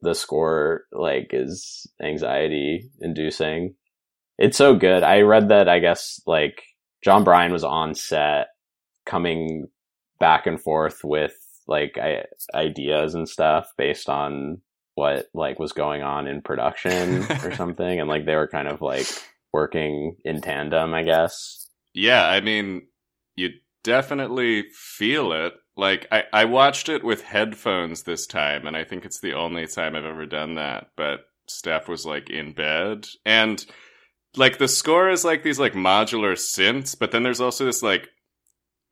The 0.00 0.14
score 0.14 0.82
like 0.92 1.30
is 1.32 1.86
anxiety 2.00 2.90
inducing. 3.00 3.74
It's 4.38 4.56
so 4.56 4.74
good. 4.74 5.02
I 5.02 5.20
read 5.20 5.48
that 5.48 5.68
I 5.68 5.80
guess 5.80 6.20
like 6.26 6.62
Jon 7.04 7.24
Brion 7.24 7.52
was 7.52 7.64
on 7.64 7.94
set 7.94 8.48
coming 9.06 9.68
back 10.20 10.46
and 10.46 10.60
forth 10.60 11.00
with 11.04 11.34
like 11.66 11.98
I, 12.00 12.24
ideas 12.54 13.14
and 13.14 13.28
stuff 13.28 13.68
based 13.76 14.08
on 14.08 14.60
what 14.94 15.26
like 15.34 15.58
was 15.58 15.72
going 15.72 16.02
on 16.02 16.26
in 16.26 16.42
production 16.42 17.24
or 17.44 17.52
something 17.56 18.00
and 18.00 18.08
like 18.08 18.26
they 18.26 18.34
were 18.34 18.48
kind 18.48 18.68
of 18.68 18.80
like 18.80 19.06
working 19.52 20.16
in 20.24 20.40
tandem, 20.40 20.94
I 20.94 21.02
guess. 21.02 21.68
Yeah, 21.94 22.26
I 22.26 22.40
mean, 22.40 22.82
you 23.36 23.50
definitely 23.84 24.64
feel 24.72 25.32
it. 25.32 25.54
Like 25.76 26.06
I, 26.10 26.24
I 26.32 26.44
watched 26.44 26.88
it 26.88 27.04
with 27.04 27.22
headphones 27.22 28.02
this 28.02 28.26
time, 28.26 28.66
and 28.66 28.76
I 28.76 28.84
think 28.84 29.04
it's 29.04 29.20
the 29.20 29.34
only 29.34 29.66
time 29.66 29.94
I've 29.94 30.04
ever 30.04 30.26
done 30.26 30.54
that. 30.54 30.88
But 30.96 31.20
Steph 31.48 31.88
was 31.88 32.04
like 32.04 32.30
in 32.30 32.52
bed, 32.52 33.06
and 33.24 33.64
like 34.38 34.58
the 34.58 34.68
score 34.68 35.10
is 35.10 35.24
like 35.24 35.42
these 35.42 35.58
like 35.58 35.74
modular 35.74 36.32
synths, 36.32 36.98
but 36.98 37.10
then 37.10 37.22
there's 37.22 37.40
also 37.40 37.64
this 37.64 37.82
like 37.82 38.08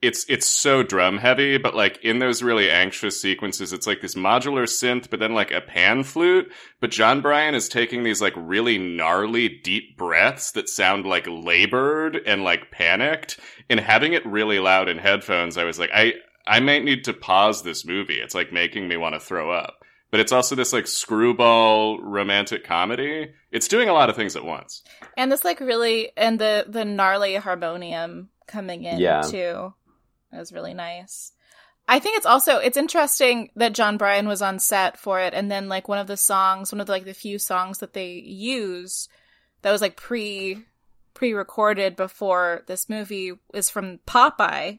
it's 0.03 0.27
it's 0.29 0.47
so 0.47 0.83
drum 0.83 1.19
heavy, 1.19 1.57
but 1.57 1.75
like 1.75 1.99
in 2.05 2.19
those 2.19 2.43
really 2.43 2.71
anxious 2.71 3.21
sequences, 3.21 3.73
it's 3.73 3.87
like 3.87 4.03
this 4.03 4.15
modular 4.15 4.65
synth, 4.65 5.09
but 5.09 5.21
then 5.21 5.35
like 5.35 5.51
a 5.51 5.61
pan 5.61 6.05
flute. 6.05 6.53
But 6.81 6.91
Jon 6.91 7.23
Brion 7.23 7.55
is 7.55 7.69
taking 7.69 8.03
these 8.03 8.21
like 8.21 8.35
really 8.37 8.77
gnarly 8.77 9.49
deep 9.49 9.97
breaths 9.97 10.53
that 10.53 10.69
sound 10.69 11.07
like 11.07 11.27
labored 11.27 12.17
and 12.27 12.45
like 12.45 12.71
panicked, 12.71 13.41
and 13.71 13.81
having 13.81 14.13
it 14.13 14.27
really 14.27 14.59
loud 14.59 14.89
in 14.89 14.99
headphones. 14.99 15.57
I 15.57 15.65
was 15.65 15.79
like, 15.79 15.91
I 15.95 16.15
I 16.47 16.61
might 16.61 16.85
need 16.85 17.05
to 17.05 17.15
pause 17.15 17.63
this 17.63 17.87
movie. 17.87 18.21
It's 18.21 18.35
like 18.35 18.53
making 18.53 18.89
me 18.89 18.97
want 18.97 19.15
to 19.15 19.21
throw 19.21 19.51
up. 19.51 19.79
But 20.11 20.21
it's 20.21 20.33
also 20.33 20.55
this 20.55 20.73
like 20.73 20.87
screwball 20.87 22.01
romantic 22.01 22.65
comedy. 22.65 23.33
It's 23.51 23.69
doing 23.69 23.89
a 23.89 23.93
lot 23.93 24.09
of 24.09 24.17
things 24.17 24.37
at 24.37 24.45
once. 24.45 24.83
And 25.17 25.31
this 25.33 25.45
like 25.45 25.61
really 25.61 26.13
and 26.17 26.39
the 26.39 26.65
the 26.69 26.85
gnarly 26.85 27.35
harmonium 27.35 28.29
coming 28.47 28.85
in 28.85 28.99
Yeah. 28.99 29.23
too. 29.23 29.75
That 30.31 30.39
was 30.39 30.53
really 30.53 30.75
nice. 30.75 31.33
I 31.89 31.99
think 31.99 32.17
it's 32.17 32.27
also 32.27 32.59
it's 32.59 32.77
interesting 32.77 33.51
that 33.57 33.73
Jon 33.75 33.97
Brion 33.97 34.29
was 34.29 34.43
on 34.43 34.59
set 34.59 34.99
for 34.99 35.21
it 35.21 35.35
and 35.35 35.51
then 35.51 35.69
like 35.69 35.89
one 35.89 35.99
of 35.99 36.07
the 36.07 36.17
songs, 36.17 36.73
one 36.73 36.81
of 36.81 36.87
the, 36.87 36.93
like 36.93 37.05
the 37.05 37.15
few 37.15 37.39
songs 37.39 37.79
that 37.79 37.93
they 37.93 38.13
use 38.13 39.09
that 39.63 39.73
was 39.73 39.81
like 39.81 39.97
pre 39.97 40.65
pre-recorded 41.15 41.97
before 41.97 42.63
this 42.67 42.89
movie 42.89 43.33
is 43.55 43.71
from 43.71 43.99
Popeye. 44.07 44.79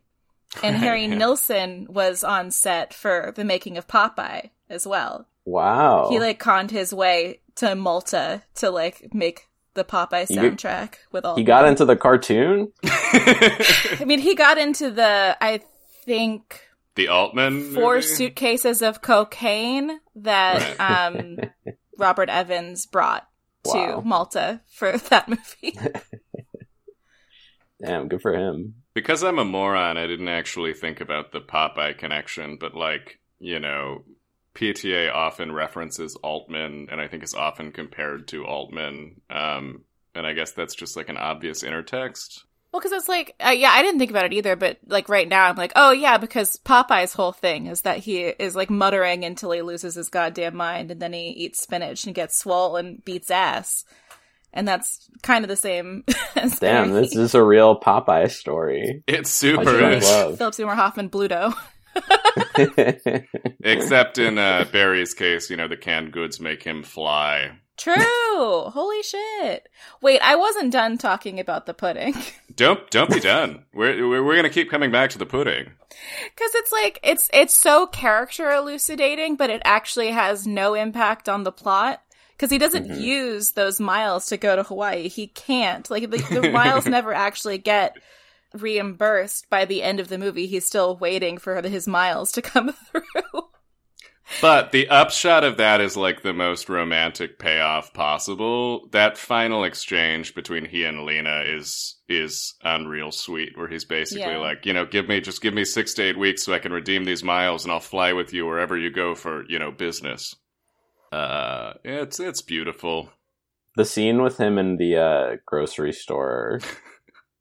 And 0.64 0.76
Harry 0.78 1.06
Yeah. 1.06 1.16
Nilsson 1.16 1.88
was 1.90 2.24
on 2.24 2.52
set 2.52 2.94
for 2.94 3.34
the 3.36 3.44
making 3.44 3.78
of 3.78 3.88
Popeye 3.88 4.52
as 4.70 4.88
well. 4.88 5.28
Wow. 5.46 6.10
He 6.10 6.20
like 6.20 6.40
conned 6.40 6.72
his 6.72 6.94
way 6.94 7.42
to 7.56 7.76
Malta 7.76 8.42
to 8.56 8.70
like 8.70 9.14
make 9.14 9.48
the 9.74 9.84
Popeye 9.84 10.28
He 10.28 10.36
soundtrack 10.36 10.96
with 11.12 11.24
all. 11.26 11.36
he 11.36 11.44
got 11.44 11.68
into 11.68 11.86
the 11.86 11.96
cartoon? 11.96 12.72
I 12.84 14.04
mean, 14.06 14.20
he 14.20 14.36
got 14.36 14.58
into 14.58 14.90
the 14.92 15.38
I 15.40 15.62
think 16.04 16.62
the 16.96 17.08
Altman 17.10 17.74
four 17.74 17.96
movie? 17.96 18.08
suitcases 18.08 18.82
of 18.82 19.02
cocaine 19.02 20.00
that 20.16 20.80
um 20.80 21.38
Robert 21.98 22.30
Evans 22.30 22.86
brought 22.86 23.28
to 23.72 24.02
Malta 24.04 24.62
for 24.68 24.98
that 25.10 25.28
movie. 25.30 25.78
Damn, 27.84 28.08
good 28.08 28.22
for 28.22 28.34
him. 28.34 28.76
Because 28.94 29.24
I'm 29.24 29.38
a 29.38 29.46
moron, 29.46 29.98
I 29.98 30.08
didn't 30.08 30.30
actually 30.30 30.74
think 30.74 31.00
about 31.02 31.32
the 31.32 31.40
Popeye 31.42 31.98
connection, 31.98 32.58
but 32.60 32.74
like, 32.74 33.20
you 33.40 33.60
know, 33.60 34.04
PTA 34.58 35.14
often 35.14 35.52
references 35.52 36.16
Altman, 36.16 36.88
and 36.92 37.00
I 37.00 37.08
think 37.08 37.24
is 37.24 37.36
often 37.36 37.72
compared 37.72 38.28
to 38.30 38.44
Altman. 38.46 39.22
Um, 39.30 39.84
and 40.16 40.26
I 40.26 40.34
guess 40.34 40.52
that's 40.52 40.74
just 40.74 40.98
like 40.98 41.10
an 41.10 41.18
obvious 41.18 41.64
intertext. 41.64 42.44
Well, 42.72 42.82
because 42.82 42.92
it's 42.92 43.08
like, 43.08 43.36
uh, 43.40 43.52
yeah, 43.52 43.70
I 43.70 43.84
didn't 43.84 44.00
think 44.00 44.10
about 44.12 44.26
it 44.26 44.34
either, 44.34 44.56
but 44.56 44.80
like 44.88 45.10
right 45.10 45.28
now, 45.28 45.46
I'm 45.46 45.56
like, 45.56 45.74
oh 45.76 45.92
yeah, 45.92 46.18
because 46.18 46.58
Popeye's 46.58 47.14
whole 47.14 47.32
thing 47.32 47.68
is 47.68 47.82
that 47.82 48.00
he 48.00 48.24
is 48.24 48.56
like 48.56 48.70
muttering 48.72 49.24
until 49.24 49.52
he 49.52 49.62
loses 49.62 49.94
his 49.94 50.10
goddamn 50.10 50.56
mind, 50.56 50.90
and 50.90 51.00
then 51.00 51.14
he 51.14 51.30
eats 51.30 51.62
spinach 51.62 52.06
and 52.06 52.16
gets 52.16 52.38
swole 52.38 52.78
and 52.78 53.06
beats 53.06 53.30
ass, 53.30 53.86
and 54.54 54.68
that's 54.68 55.08
kind 55.22 55.46
of 55.46 55.50
the 55.50 55.56
same. 55.56 56.04
as 56.36 56.60
Damn, 56.60 56.90
Barry. 56.90 57.02
this 57.02 57.16
is 57.16 57.36
a 57.36 57.44
real 57.44 57.80
Popeye 57.80 58.32
story. 58.32 59.04
It's 59.08 59.30
super 59.30 59.64
Punch 59.64 59.78
Drunk 59.78 59.96
is. 59.98 60.04
Love. 60.04 60.38
Philip 60.40 60.54
Seymour 60.56 60.76
Hoffman, 60.76 61.10
Bluto. 61.10 61.54
Except 63.62 64.18
in 64.18 64.38
uh, 64.38 64.66
Barry's 64.72 65.14
case, 65.14 65.50
you 65.50 65.58
know, 65.58 65.68
the 65.68 65.78
canned 65.78 66.12
goods 66.12 66.40
make 66.40 66.64
him 66.64 66.84
fly. 66.84 67.52
True. 67.78 67.96
Holy 68.70 69.04
shit. 69.04 69.70
Wait, 70.02 70.20
I 70.22 70.36
wasn't 70.36 70.74
done 70.74 70.98
talking 70.98 71.40
about 71.40 71.66
the 71.68 71.74
pudding. 71.76 72.16
Don't 72.56 72.90
don't 72.90 73.12
be 73.14 73.20
done. 73.20 73.66
We're 73.72 74.08
we're, 74.10 74.24
we're 74.24 74.36
gonna 74.36 74.50
keep 74.50 74.72
coming 74.72 74.90
back 74.92 75.12
to 75.12 75.20
the 75.20 75.28
pudding. 75.28 75.66
Cause 76.36 76.50
it's 76.56 76.72
like, 76.72 77.00
it's, 77.04 77.30
it's 77.32 77.54
so 77.54 77.86
character 77.86 78.50
elucidating, 78.52 79.36
but 79.36 79.52
it 79.52 79.62
actually 79.64 80.10
has 80.10 80.48
no 80.48 80.74
impact 80.74 81.30
on 81.30 81.44
the 81.44 81.52
plot. 81.52 82.02
Cause 82.40 82.50
he 82.50 82.58
doesn't 82.58 82.88
Mhm. 82.90 83.00
use 83.00 83.52
those 83.52 83.80
miles 83.80 84.26
to 84.30 84.38
go 84.38 84.56
to 84.56 84.64
Hawaii. 84.64 85.08
He 85.08 85.28
can't. 85.28 85.88
Like, 85.92 86.10
the, 86.10 86.18
the 86.18 86.50
miles 86.52 86.86
never 86.88 87.14
actually 87.14 87.60
get 87.60 87.96
reimbursed 88.54 89.50
by 89.50 89.66
the 89.66 89.84
end 89.84 90.00
of 90.00 90.08
the 90.10 90.18
movie. 90.18 90.48
He's 90.48 90.66
still 90.66 90.96
waiting 90.98 91.38
for 91.38 91.62
his 91.62 91.88
miles 91.88 92.32
to 92.34 92.42
come 92.42 92.72
through. 92.92 93.44
But 94.42 94.74
the 94.74 94.90
upshot 94.90 95.46
of 95.46 95.56
that 95.56 95.80
is 95.80 95.96
like 95.96 96.22
the 96.22 96.34
most 96.34 96.68
romantic 96.68 97.40
payoff 97.40 97.94
possible. 97.94 98.90
That 98.92 99.18
final 99.18 99.64
exchange 99.64 100.36
between 100.36 100.66
he 100.66 100.84
and 100.84 101.06
Lena 101.06 101.44
is 101.46 101.96
is 102.10 102.56
unreal 102.62 103.12
sweet, 103.14 103.58
where 103.58 103.70
he's 103.70 103.86
basically 103.86 104.24
Yeah. 104.24 104.38
like, 104.40 104.66
you 104.66 104.74
know, 104.74 104.86
give 104.86 105.08
me 105.08 105.22
just 105.22 105.42
give 105.42 105.54
me 105.54 105.64
six 105.64 105.94
to 105.94 106.04
eight 106.04 106.20
weeks 106.20 106.44
so 106.44 106.54
I 106.54 106.60
can 106.60 106.74
redeem 106.74 107.06
these 107.06 107.24
miles, 107.24 107.64
and 107.64 107.72
I'll 107.72 107.80
fly 107.80 108.12
with 108.12 108.34
you 108.34 108.46
wherever 108.46 108.78
you 108.78 108.90
go 108.92 109.16
for 109.16 109.46
you 109.50 109.60
know 109.60 109.72
business. 109.72 110.36
Uh, 111.10 111.76
it's 111.86 112.20
it's 112.20 112.42
beautiful. 112.42 113.10
the 113.78 113.86
scene 113.86 114.22
with 114.22 114.38
him 114.38 114.58
in 114.58 114.76
the 114.76 114.98
uh, 114.98 115.36
grocery 115.46 115.94
store 115.94 116.60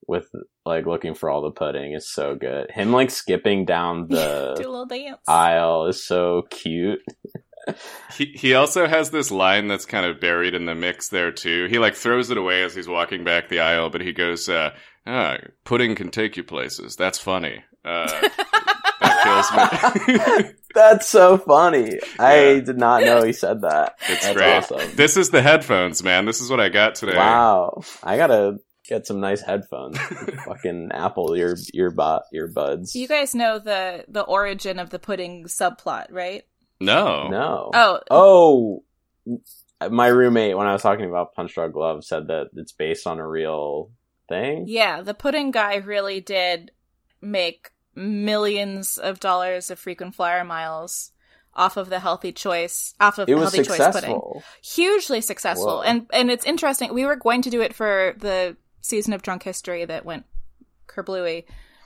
with 0.09 0.29
like 0.65 0.87
looking 0.87 1.15
for 1.15 1.29
all 1.31 1.43
the 1.43 1.51
pudding 1.51 1.93
is 1.93 2.11
so 2.11 2.35
good. 2.35 2.71
Him 2.71 2.93
like 2.93 3.11
skipping 3.11 3.65
down 3.65 4.07
Do 4.09 4.17
a 4.17 4.55
the 4.55 4.59
little 4.59 4.87
dance. 4.87 5.19
aisle 5.29 5.87
is 5.87 6.03
so 6.03 6.43
cute. 6.51 7.01
He 8.17 8.27
he 8.37 8.55
also 8.55 8.87
has 8.87 9.11
this 9.11 9.33
line 9.33 9.67
that's 9.67 9.87
kind 9.87 10.07
of 10.07 10.21
buried 10.21 10.55
in 10.55 10.67
the 10.67 10.75
mix 10.77 11.09
there 11.09 11.33
too. 11.33 11.67
He 11.69 11.81
like 11.81 11.97
throws 11.97 12.31
it 12.31 12.39
away 12.39 12.63
as 12.63 12.77
he's 12.77 12.87
walking 12.87 13.25
back 13.25 13.49
the 13.49 13.59
aisle, 13.59 13.91
but 13.91 14.03
he 14.03 14.13
goes, 14.13 14.49
uh, 14.49 14.71
ah, 15.05 15.39
"Pudding 15.65 15.97
can 15.97 16.11
take 16.11 16.37
you 16.37 16.45
places." 16.45 16.95
That's 16.95 17.19
funny. 17.19 17.65
Uh, 17.85 18.07
that 19.01 20.05
kills 20.07 20.39
me. 20.45 20.51
That's 20.75 21.09
so 21.09 21.39
funny. 21.39 21.99
I 22.21 22.37
Yeah. 22.53 22.61
did 22.61 22.79
not 22.79 23.03
know 23.03 23.25
he 23.25 23.33
said 23.33 23.63
that. 23.63 23.97
it's 24.09 24.23
That's 24.25 24.37
great. 24.37 24.53
awesome. 24.59 24.95
This 24.95 25.17
is 25.17 25.31
the 25.31 25.43
headphones, 25.43 26.05
man. 26.05 26.25
This 26.25 26.41
is 26.41 26.49
what 26.49 26.61
I 26.61 26.69
got 26.69 26.95
today. 26.95 27.17
Wow, 27.17 27.83
I 28.05 28.17
gotta 28.17 28.59
get 28.87 29.07
some 29.07 29.20
nice 29.20 29.41
headphones. 29.41 29.99
Fucking 30.45 30.91
Apple 30.93 31.34
ear 31.34 31.57
earbot 31.74 32.22
earbuds. 32.34 32.95
you 32.95 33.09
guys 33.09 33.34
know 33.34 33.59
the, 33.59 34.05
the 34.09 34.22
origin 34.22 34.78
of 34.78 34.91
the 34.91 34.99
pudding 34.99 35.45
subplot, 35.45 36.07
right? 36.11 36.45
No. 36.80 37.28
no. 37.28 37.70
Oh, 37.74 38.01
Oh, 38.11 38.82
my 39.91 40.07
roommate 40.07 40.57
when 40.57 40.66
I 40.66 40.72
was 40.72 40.82
talking 40.82 41.09
about 41.09 41.34
Punch 41.34 41.55
Drunk 41.55 41.74
Love 41.74 42.05
said 42.05 42.28
that 42.28 42.49
it's 42.55 42.72
based 42.72 43.07
on 43.07 43.18
a 43.18 43.26
real 43.26 43.91
thing. 44.28 44.64
Yeah, 44.66 45.03
the 45.03 45.14
pudding 45.14 45.51
guy 45.51 45.76
really 45.76 46.20
did 46.20 46.70
make 47.20 47.70
millions 47.95 48.99
of 48.99 49.20
dollars 49.20 49.70
of 49.70 49.78
frequent 49.78 50.14
flyer 50.14 50.45
miles 50.45 51.12
off 51.55 51.76
of 51.76 51.89
the 51.89 51.99
healthy 51.99 52.32
choice, 52.32 52.95
off 53.01 53.18
of 53.18 53.28
It 53.28 53.34
was 53.34 53.55
healthy 53.55 53.68
choice 53.68 53.89
pudding. 53.93 54.20
Hugely 54.62 55.20
successful. 55.22 55.78
Whoa. 55.78 55.82
And 55.82 56.07
and 56.12 56.30
it's 56.30 56.45
interesting. 56.45 56.93
We 56.93 57.07
were 57.07 57.16
going 57.16 57.43
to 57.43 57.51
do 57.51 57.62
it 57.62 57.74
for 57.74 58.14
the 58.18 58.57
season 58.87 59.12
of 59.12 59.22
Drunk 59.22 59.43
History 59.43 59.84
that 59.84 60.05
went 60.05 60.26
kerblooey, 60.87 61.45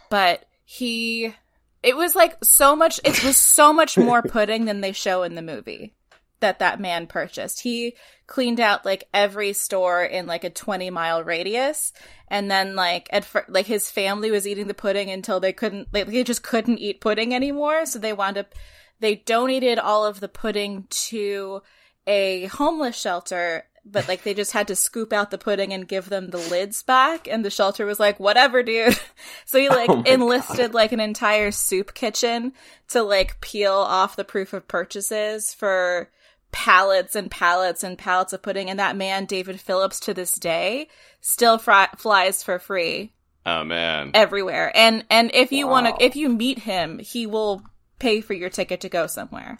but 0.08 0.44
he 0.64 1.34
it 1.82 1.96
was 1.96 2.14
like 2.14 2.44
so 2.44 2.76
much 2.76 3.00
it 3.04 3.24
was 3.24 3.36
so 3.36 3.72
much 3.72 3.96
more 3.96 4.22
pudding 4.28 4.66
than 4.66 4.80
they 4.80 4.92
show 4.92 5.22
in 5.22 5.34
the 5.34 5.42
movie 5.42 5.94
that 6.40 6.58
that 6.58 6.80
man 6.80 7.06
purchased. 7.06 7.60
He 7.60 7.94
cleaned 8.26 8.60
out 8.60 8.84
like 8.84 9.04
every 9.14 9.52
store 9.52 10.02
in 10.02 10.26
like 10.26 10.44
a 10.44 10.50
20 10.50 10.90
mile 10.90 11.22
radius. 11.22 11.92
And 12.28 12.50
then 12.50 12.74
like 12.74 13.08
at 13.12 13.24
fir- 13.24 13.46
like 13.48 13.66
his 13.66 13.90
family 13.90 14.30
was 14.30 14.46
eating 14.46 14.66
the 14.66 14.74
pudding 14.74 15.10
until 15.10 15.40
they 15.40 15.52
couldn't 15.52 15.88
like 15.92 16.06
they 16.06 16.24
just 16.24 16.42
couldn't 16.42 16.78
eat 16.78 17.00
pudding 17.00 17.34
anymore. 17.34 17.86
So 17.86 17.98
they 17.98 18.12
wound 18.12 18.38
up 18.38 18.54
they 19.00 19.16
donated 19.16 19.78
all 19.78 20.04
of 20.04 20.20
the 20.20 20.28
pudding 20.28 20.86
to 20.90 21.62
a 22.06 22.46
homeless 22.46 22.98
shelter 22.98 23.64
but 23.84 24.06
like 24.08 24.22
they 24.22 24.34
just 24.34 24.52
had 24.52 24.68
to 24.68 24.76
scoop 24.76 25.12
out 25.12 25.30
the 25.30 25.38
pudding 25.38 25.72
and 25.72 25.88
give 25.88 26.08
them 26.08 26.28
the 26.30 26.38
lids 26.38 26.82
back 26.82 27.26
and 27.28 27.44
the 27.44 27.50
shelter 27.50 27.86
was 27.86 27.98
like 28.00 28.18
whatever 28.20 28.62
dude. 28.62 28.98
So 29.46 29.58
he 29.58 29.68
oh 29.68 29.74
like 29.74 29.90
Oh 29.90 30.02
enlisted 30.06 30.74
like 30.74 30.92
an 30.92 31.00
entire 31.00 31.50
soup 31.50 31.92
kitchen 31.94 32.52
to 32.88 33.02
like 33.02 33.40
peel 33.40 33.72
off 33.74 34.16
the 34.16 34.24
proof 34.24 34.52
of 34.52 34.68
purchases 34.68 35.52
for 35.54 36.10
pallets 36.52 37.14
and 37.16 37.30
pallets 37.30 37.82
and 37.84 37.96
pallets 37.98 38.32
of 38.32 38.42
pudding 38.42 38.68
and 38.70 38.78
that 38.80 38.96
man 38.96 39.24
david 39.24 39.60
phillips 39.60 40.00
to 40.00 40.12
this 40.12 40.32
day 40.32 40.88
still 41.20 41.58
fri- 41.58 41.86
flies 41.96 42.42
for 42.42 42.58
free 42.58 43.12
Oh 43.46 43.64
man. 43.64 44.10
everywhere. 44.14 44.70
And 44.74 45.04
and 45.08 45.30
if 45.32 45.50
you 45.50 45.66
want 45.66 45.86
to 45.86 46.04
if 46.04 46.14
you 46.14 46.28
meet 46.28 46.58
him 46.58 46.98
he 46.98 47.26
will 47.26 47.62
pay 47.98 48.20
for 48.20 48.34
your 48.34 48.50
ticket 48.50 48.82
to 48.82 48.88
go 48.90 49.06
somewhere. 49.06 49.58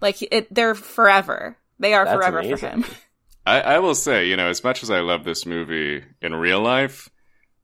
Like 0.00 0.20
it 0.22 0.52
they're 0.52 0.74
forever. 0.74 1.56
They 1.78 1.94
are 1.94 2.04
That's 2.04 2.16
forever 2.16 2.38
amazing. 2.40 2.56
for 2.58 2.66
him 2.66 2.84
I, 3.46 3.60
I 3.60 3.78
will 3.80 3.94
say, 3.94 4.28
you 4.28 4.36
know, 4.36 4.46
as 4.48 4.62
much 4.62 4.82
as 4.82 4.90
I 4.90 5.00
love 5.00 5.24
this 5.24 5.46
movie 5.46 6.04
in 6.20 6.34
real 6.34 6.60
life, 6.60 7.08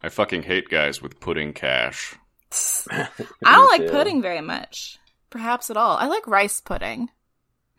I 0.03 0.09
fucking 0.09 0.43
hate 0.43 0.68
guys 0.68 1.01
with 1.03 1.20
pudding 1.20 1.53
cash. 1.53 2.14
i 2.91 3.07
don't 3.45 3.66
like 3.68 3.83
too. 3.83 3.91
pudding 3.91 4.22
very 4.22 4.41
much 4.41 4.99
perhaps 5.29 5.68
at 5.68 5.76
all 5.76 5.99
i 5.99 6.07
like 6.07 6.26
rice 6.26 6.62
pudding 6.62 7.11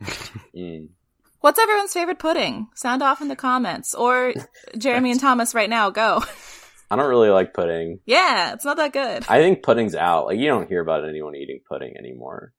Mm. 0.56 0.90
what's 1.40 1.58
everyone's 1.58 1.92
favorite 1.92 2.20
pudding 2.20 2.68
sound 2.76 3.02
off 3.02 3.20
in 3.20 3.26
the 3.26 3.34
comments 3.34 3.94
or 3.96 4.32
jeremy 4.78 5.10
and 5.10 5.18
thomas 5.18 5.56
right 5.56 5.68
now 5.68 5.90
go 5.90 6.22
I 6.88 6.94
don't 6.96 7.08
really 7.08 7.30
like 7.30 7.52
pudding. 7.52 7.98
yeah 8.06 8.52
it's 8.52 8.64
not 8.64 8.76
that 8.76 8.92
good 8.92 9.24
I 9.28 9.38
think 9.40 9.64
pudding's 9.64 9.96
out. 9.96 10.26
Like 10.26 10.38
you 10.38 10.46
don't 10.46 10.68
hear 10.68 10.80
about 10.80 11.08
anyone 11.08 11.34
eating 11.34 11.60
pudding 11.68 11.94
anymore. 11.98 12.52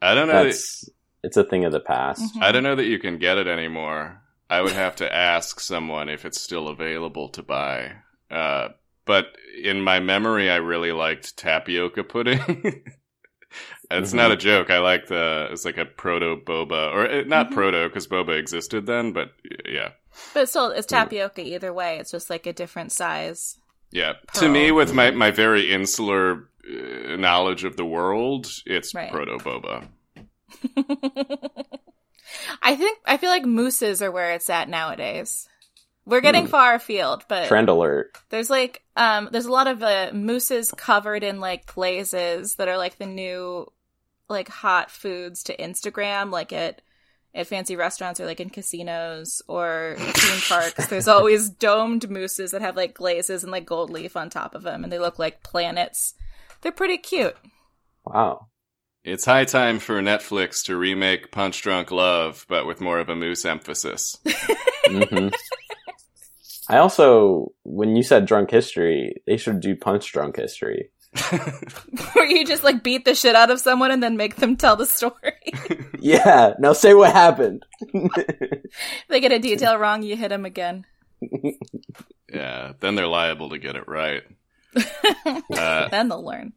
I 0.00 0.14
don't 0.14 0.28
know. 0.28 0.44
That, 0.44 0.90
it's 1.24 1.36
a 1.36 1.42
thing 1.44 1.64
of 1.64 1.72
the 1.72 1.80
past. 1.80 2.22
Mhm. 2.36 2.42
I 2.42 2.52
don't 2.52 2.62
know 2.62 2.74
that 2.76 2.86
you 2.86 2.98
can 3.00 3.18
get 3.18 3.38
it 3.38 3.46
anymore. 3.48 4.22
I 4.48 4.60
would 4.62 4.72
have 4.72 4.96
to 4.96 5.12
ask 5.14 5.60
someone 5.60 6.08
if 6.08 6.24
it's 6.24 6.40
still 6.40 6.68
available 6.68 7.28
to 7.30 7.42
buy. 7.42 7.92
Uh, 8.30 8.68
but 9.04 9.26
in 9.62 9.80
my 9.82 10.00
memory, 10.00 10.50
I 10.50 10.56
really 10.56 10.92
liked 10.92 11.36
tapioca 11.36 12.04
pudding. 12.04 12.38
it's 13.90 14.12
Mhm. 14.12 14.14
not 14.14 14.32
a 14.32 14.36
joke. 14.36 14.70
I 14.70 14.78
like 14.78 15.06
the 15.08 15.48
it's 15.50 15.64
like 15.64 15.78
a 15.78 15.84
proto 15.84 16.36
boba, 16.36 16.92
or 16.92 17.08
uh, 17.10 17.22
not 17.26 17.50
Mhm. 17.50 17.54
proto 17.54 17.88
because 17.88 18.06
boba 18.08 18.38
existed 18.38 18.86
then, 18.86 19.12
but 19.12 19.32
yeah, 19.64 19.90
But 20.34 20.48
still, 20.48 20.70
it's 20.70 20.86
tapioca 20.86 21.42
either 21.42 21.72
way. 21.72 21.98
It's 21.98 22.10
just 22.10 22.30
like 22.30 22.46
a 22.46 22.52
different 22.52 22.92
size. 22.92 23.58
yeah. 23.92 24.14
To 24.34 24.48
me, 24.48 24.70
with 24.72 24.92
my 24.92 25.10
my 25.12 25.30
very 25.30 25.72
insular 25.72 26.48
uh, 26.68 27.16
knowledge 27.16 27.62
of 27.64 27.76
the 27.76 27.84
world, 27.84 28.46
it's 28.66 28.92
Right. 28.94 29.10
proto 29.10 29.38
boba. 29.38 29.88
I 32.62 32.76
think 32.76 32.98
I 33.04 33.16
feel 33.16 33.30
like 33.30 33.44
mousses 33.44 34.02
are 34.02 34.10
where 34.10 34.32
it's 34.32 34.50
at 34.50 34.68
nowadays. 34.68 35.48
We're 36.04 36.20
getting 36.20 36.44
Hmm. 36.44 36.50
far 36.50 36.74
afield, 36.74 37.24
but 37.28 37.48
Trend 37.48 37.68
alert. 37.68 38.16
there's 38.30 38.48
like 38.50 38.82
um 38.96 39.28
there's 39.32 39.46
a 39.46 39.52
lot 39.52 39.66
of 39.66 39.82
uh, 39.82 40.10
mousses 40.12 40.70
covered 40.76 41.24
in 41.24 41.40
like 41.40 41.66
glazes 41.66 42.54
that 42.56 42.68
are 42.68 42.78
like 42.78 42.98
the 42.98 43.06
new 43.06 43.66
like 44.28 44.48
hot 44.48 44.90
foods 44.90 45.42
to 45.44 45.56
Instagram, 45.56 46.30
like 46.30 46.52
at 46.52 46.82
at 47.34 47.46
fancy 47.46 47.76
restaurants 47.76 48.18
or 48.18 48.24
like 48.26 48.40
in 48.40 48.48
casinos 48.50 49.42
or 49.48 49.96
theme 49.98 50.40
parks. 50.48 50.86
There's 50.88 51.08
always 51.08 51.50
domed 51.50 52.08
mousses 52.08 52.52
that 52.52 52.62
have 52.62 52.76
like 52.76 52.94
glazes 52.94 53.42
and 53.42 53.52
like 53.52 53.66
gold 53.66 53.90
leaf 53.90 54.16
on 54.16 54.30
top 54.30 54.54
of 54.54 54.62
them, 54.62 54.84
and 54.84 54.92
they 54.92 54.98
look 54.98 55.18
like 55.18 55.42
planets. 55.42 56.14
They're 56.62 56.72
pretty 56.72 56.98
cute. 56.98 57.36
Wow. 58.04 58.46
It's 59.06 59.24
high 59.24 59.44
time 59.44 59.78
for 59.78 60.00
Netflix 60.02 60.64
to 60.64 60.76
remake 60.76 61.30
Punch 61.30 61.62
Drunk 61.62 61.92
Love, 61.92 62.44
but 62.48 62.66
with 62.66 62.80
more 62.80 62.98
of 62.98 63.08
a 63.08 63.14
mousse 63.14 63.44
emphasis. 63.44 64.16
hmm 64.84 65.28
I 66.68 66.78
also, 66.78 67.52
when 67.62 67.94
you 67.94 68.02
said 68.02 68.26
drunk 68.26 68.50
history, 68.50 69.22
they 69.24 69.36
should 69.36 69.60
do 69.60 69.76
punch 69.76 70.12
drunk 70.12 70.34
history. 70.34 70.90
Where 72.14 72.26
you 72.26 72.44
just 72.44 72.64
like 72.64 72.82
beat 72.82 73.04
the 73.04 73.14
shit 73.14 73.36
out 73.36 73.52
of 73.52 73.60
someone 73.60 73.92
and 73.92 74.02
then 74.02 74.16
make 74.16 74.34
them 74.36 74.56
tell 74.56 74.74
the 74.74 74.86
story. 74.86 75.12
Yeah, 75.98 76.52
now 76.58 76.72
say 76.72 76.92
what 76.94 77.12
happened. 77.12 77.64
they 79.08 79.18
get 79.20 79.32
a 79.32 79.38
detail 79.38 79.78
wrong, 79.78 80.02
you 80.02 80.14
hit 80.14 80.28
them 80.28 80.44
again. 80.44 80.84
yeah, 82.32 82.72
then 82.80 82.94
they're 82.96 83.06
liable 83.08 83.48
to 83.50 83.58
get 83.58 83.76
it 83.76 83.88
right. 83.88 84.22
Uh, 85.56 85.88
then 85.88 86.08
they'll 86.08 86.24
learn. 86.24 86.52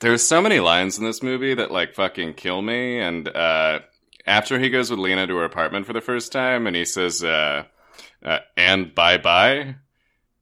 There's 0.00 0.22
so 0.22 0.40
many 0.40 0.60
lines 0.60 0.98
in 0.98 1.04
this 1.04 1.22
movie 1.22 1.54
that 1.54 1.70
like 1.70 1.94
fucking 1.94 2.34
kill 2.34 2.62
me. 2.62 3.00
And 3.00 3.28
uh, 3.28 3.80
after 4.26 4.58
he 4.58 4.70
goes 4.70 4.90
with 4.90 5.00
Lena 5.00 5.26
to 5.26 5.36
her 5.36 5.44
apartment 5.44 5.86
for 5.86 5.92
the 5.92 6.00
first 6.00 6.30
time, 6.32 6.66
and 6.66 6.76
he 6.76 6.84
says, 6.84 7.24
uh, 7.24 7.64
uh, 8.24 8.38
"And 8.56 8.94
bye 8.94 9.18
bye," 9.18 9.76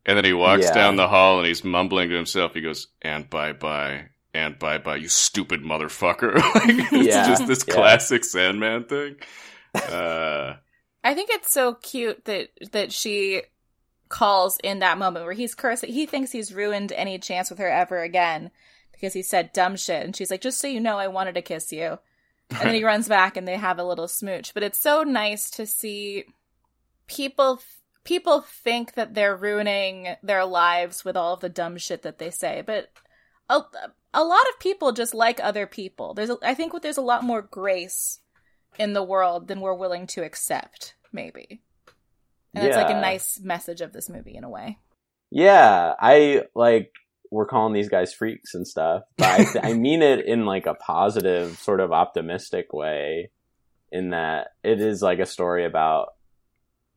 and 0.05 0.17
then 0.17 0.25
he 0.25 0.33
walks 0.35 0.67
Yeah. 0.67 0.75
down 0.75 0.97
the 0.97 1.09
hall 1.09 1.39
and 1.39 1.47
he's 1.47 1.65
mumbling 1.65 2.11
to 2.11 2.15
himself. 2.17 2.53
He 2.55 2.61
goes, 2.61 2.89
"And 3.03 3.29
bye 3.31 3.53
bye." 3.53 4.09
And 4.35 4.59
bye 4.59 4.77
bye, 4.77 4.97
you 4.97 5.09
stupid 5.09 5.63
motherfucker. 5.63 6.35
like, 6.55 6.93
it's 6.93 6.93
Yeah. 7.07 7.27
just 7.27 7.47
this 7.47 7.65
Yeah. 7.67 7.75
classic 7.75 8.25
Sandman 8.25 8.85
thing. 8.85 9.17
Uh, 9.75 10.57
I 11.05 11.15
think 11.15 11.29
it's 11.31 11.53
so 11.53 11.75
cute 11.75 12.25
that 12.25 12.49
that 12.73 12.93
she 12.93 13.43
calls 14.09 14.59
in 14.65 14.79
that 14.79 14.97
moment 14.99 15.25
where 15.27 15.35
he's 15.35 15.55
cursing. 15.55 15.93
He 15.93 16.07
thinks 16.07 16.33
he's 16.33 16.53
ruined 16.53 16.93
any 16.93 17.19
chance 17.19 17.51
with 17.51 17.59
her 17.59 17.69
ever 17.69 18.03
again 18.03 18.51
because 18.97 19.13
he 19.13 19.23
said 19.23 19.53
dumb 19.53 19.77
shit, 19.77 20.05
and 20.05 20.17
she's 20.17 20.31
like, 20.31 20.41
"Just 20.41 20.61
so 20.61 20.67
you 20.67 20.81
know, 20.81 20.99
I 20.99 21.09
wanted 21.09 21.35
to 21.37 21.43
kiss 21.43 21.73
you." 21.73 21.99
And 22.51 22.61
then 22.61 22.75
he 22.75 22.85
runs 22.93 23.09
back 23.09 23.37
and 23.37 23.47
they 23.47 23.57
have 23.57 23.79
a 23.79 23.85
little 23.85 24.09
smooch. 24.09 24.55
But 24.55 24.63
it's 24.63 24.79
so 24.81 25.03
nice 25.03 25.51
to 25.53 25.67
see 25.67 26.25
people 27.07 27.61
people 28.05 28.41
think 28.41 28.95
that 28.95 29.15
they're 29.15 29.37
ruining 29.37 30.15
their 30.23 30.45
lives 30.45 31.05
with 31.05 31.17
all 31.17 31.35
of 31.35 31.41
the 31.41 31.49
dumb 31.49 31.77
shit 31.77 32.03
that 32.03 32.19
they 32.19 32.31
say, 32.31 32.63
but 32.65 32.91
a, 33.49 33.61
a 34.15 34.25
lot 34.25 34.49
of 34.49 34.61
people 34.61 34.93
just 34.93 35.13
like 35.13 35.41
other 35.43 35.67
people. 35.67 36.15
There's 36.15 36.31
a, 36.31 36.39
I 36.43 36.55
think 36.55 36.81
there's 36.81 36.97
a 36.97 37.03
lot 37.03 37.25
more 37.25 37.43
grace 37.43 38.21
in 38.79 38.93
the 38.93 39.03
world 39.03 39.49
than 39.49 39.61
we're 39.61 39.75
willing 39.75 40.07
to 40.09 40.25
accept, 40.25 40.95
maybe. 41.13 41.61
And 42.55 42.67
it's 42.67 42.77
like 42.77 42.91
a 42.91 43.01
nice 43.01 43.39
message 43.41 43.83
of 43.83 43.93
this 43.93 44.09
movie 44.09 44.35
in 44.35 44.45
a 44.45 44.49
way. 44.49 44.79
Yeah, 45.31 45.95
I 45.99 46.45
like 46.55 46.93
we're 47.31 47.47
calling 47.47 47.73
these 47.73 47.89
guys 47.89 48.13
freaks 48.13 48.55
and 48.55 48.67
stuff, 48.67 49.03
but 49.17 49.29
I, 49.29 49.45
th- 49.45 49.65
I 49.65 49.73
mean 49.75 50.03
it 50.03 50.25
in 50.25 50.47
like 50.47 50.67
a 50.67 50.75
positive, 50.75 51.59
sort 51.59 51.81
of 51.81 51.93
optimistic 51.93 52.73
way. 52.73 53.31
In 53.93 54.11
that 54.11 54.49
it 54.65 54.81
is 54.81 55.01
like 55.01 55.21
a 55.21 55.27
story 55.27 55.65
about 55.65 56.09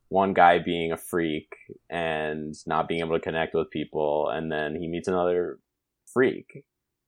one 0.09 0.33
guy 0.33 0.57
being 0.57 0.91
a 0.91 0.97
freak 0.97 1.53
and 1.89 2.55
not 2.65 2.87
being 2.87 3.01
able 3.01 3.15
to 3.15 3.23
connect 3.23 3.53
with 3.53 3.69
people, 3.69 4.29
and 4.29 4.51
then 4.51 4.75
he 4.75 4.87
meets 4.87 5.07
another 5.07 5.59
freak 6.11 6.63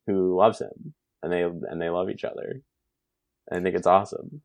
who 0.06 0.38
loves 0.38 0.60
him, 0.60 0.94
and 1.24 1.32
they 1.32 1.42
and 1.42 1.82
they 1.82 1.90
love 1.90 2.10
each 2.10 2.24
other. 2.24 2.62
I 3.52 3.60
think 3.60 3.76
it's 3.76 3.88
awesome. 3.88 4.42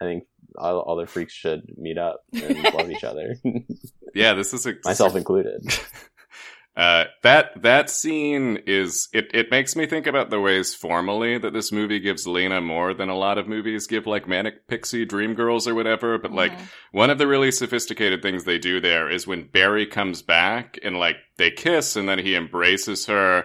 I 0.00 0.04
think 0.04 0.24
all, 0.58 0.80
all 0.80 0.96
the 0.96 1.06
freaks 1.06 1.32
should 1.32 1.62
meet 1.76 1.96
up 1.96 2.24
and 2.32 2.62
love 2.74 2.90
each 2.90 3.04
other, 3.04 3.36
yeah, 4.14 4.34
this 4.34 4.52
is 4.52 4.66
a 4.66 4.74
myself 4.84 5.16
included. 5.16 5.62
Uh, 6.74 7.04
that 7.22 7.60
that 7.60 7.90
scene 7.90 8.58
is 8.66 9.08
it. 9.12 9.30
It 9.34 9.50
makes 9.50 9.76
me 9.76 9.84
think 9.86 10.06
about 10.06 10.30
the 10.30 10.40
ways 10.40 10.74
formally 10.74 11.36
that 11.36 11.52
this 11.52 11.70
movie 11.70 12.00
gives 12.00 12.26
Lena 12.26 12.62
more 12.62 12.94
than 12.94 13.10
a 13.10 13.14
lot 13.16 13.36
of 13.36 13.46
movies 13.46 13.86
give, 13.86 14.06
like 14.06 14.26
Manic 14.26 14.66
Pixie 14.68 15.04
Dream 15.04 15.34
Girls 15.34 15.68
or 15.68 15.74
whatever. 15.74 16.16
But 16.16 16.32
like 16.32 16.52
Mhm. 16.56 16.68
one 16.92 17.10
of 17.10 17.18
the 17.18 17.26
really 17.26 17.50
sophisticated 17.50 18.22
things 18.22 18.44
they 18.44 18.58
do 18.58 18.80
there 18.80 19.10
is 19.10 19.26
when 19.26 19.48
Barry 19.48 19.84
comes 19.84 20.22
back 20.22 20.78
and 20.82 20.98
like 20.98 21.16
they 21.36 21.50
kiss 21.50 21.94
and 21.94 22.08
then 22.08 22.18
he 22.18 22.34
embraces 22.34 23.04
her. 23.04 23.44